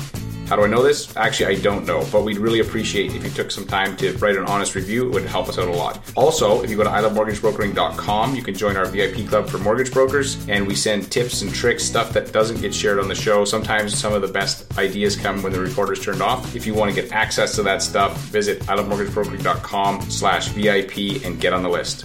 How 0.51 0.57
do 0.57 0.65
I 0.65 0.67
know 0.67 0.83
this? 0.83 1.15
Actually, 1.15 1.55
I 1.55 1.61
don't 1.61 1.85
know, 1.85 2.05
but 2.11 2.23
we'd 2.23 2.37
really 2.37 2.59
appreciate 2.59 3.15
if 3.15 3.23
you 3.23 3.29
took 3.29 3.51
some 3.51 3.65
time 3.65 3.95
to 3.95 4.11
write 4.17 4.35
an 4.35 4.43
honest 4.43 4.75
review. 4.75 5.07
It 5.07 5.13
would 5.13 5.23
help 5.23 5.47
us 5.47 5.57
out 5.57 5.69
a 5.69 5.71
lot. 5.71 6.01
Also, 6.17 6.61
if 6.61 6.69
you 6.69 6.75
go 6.75 6.83
to 6.83 6.89
ilovemortgagebrokering.com, 6.89 8.35
you 8.35 8.43
can 8.43 8.53
join 8.53 8.75
our 8.75 8.85
VIP 8.85 9.29
club 9.29 9.47
for 9.47 9.59
mortgage 9.59 9.93
brokers, 9.93 10.45
and 10.49 10.67
we 10.67 10.75
send 10.75 11.09
tips 11.09 11.41
and 11.41 11.53
tricks, 11.53 11.85
stuff 11.85 12.11
that 12.11 12.33
doesn't 12.33 12.59
get 12.59 12.75
shared 12.75 12.99
on 12.99 13.07
the 13.07 13.15
show. 13.15 13.45
Sometimes 13.45 13.97
some 13.97 14.11
of 14.11 14.21
the 14.21 14.27
best 14.27 14.77
ideas 14.77 15.15
come 15.15 15.41
when 15.41 15.53
the 15.53 15.59
recorder's 15.61 16.03
turned 16.03 16.21
off. 16.21 16.53
If 16.53 16.67
you 16.67 16.73
want 16.73 16.93
to 16.93 17.01
get 17.01 17.13
access 17.13 17.55
to 17.55 17.63
that 17.63 17.81
stuff, 17.81 18.17
visit 18.23 18.59
ilovemortgagebrokering.com 18.63 20.01
slash 20.11 20.49
VIP 20.49 21.23
and 21.23 21.39
get 21.39 21.53
on 21.53 21.63
the 21.63 21.69
list. 21.69 21.99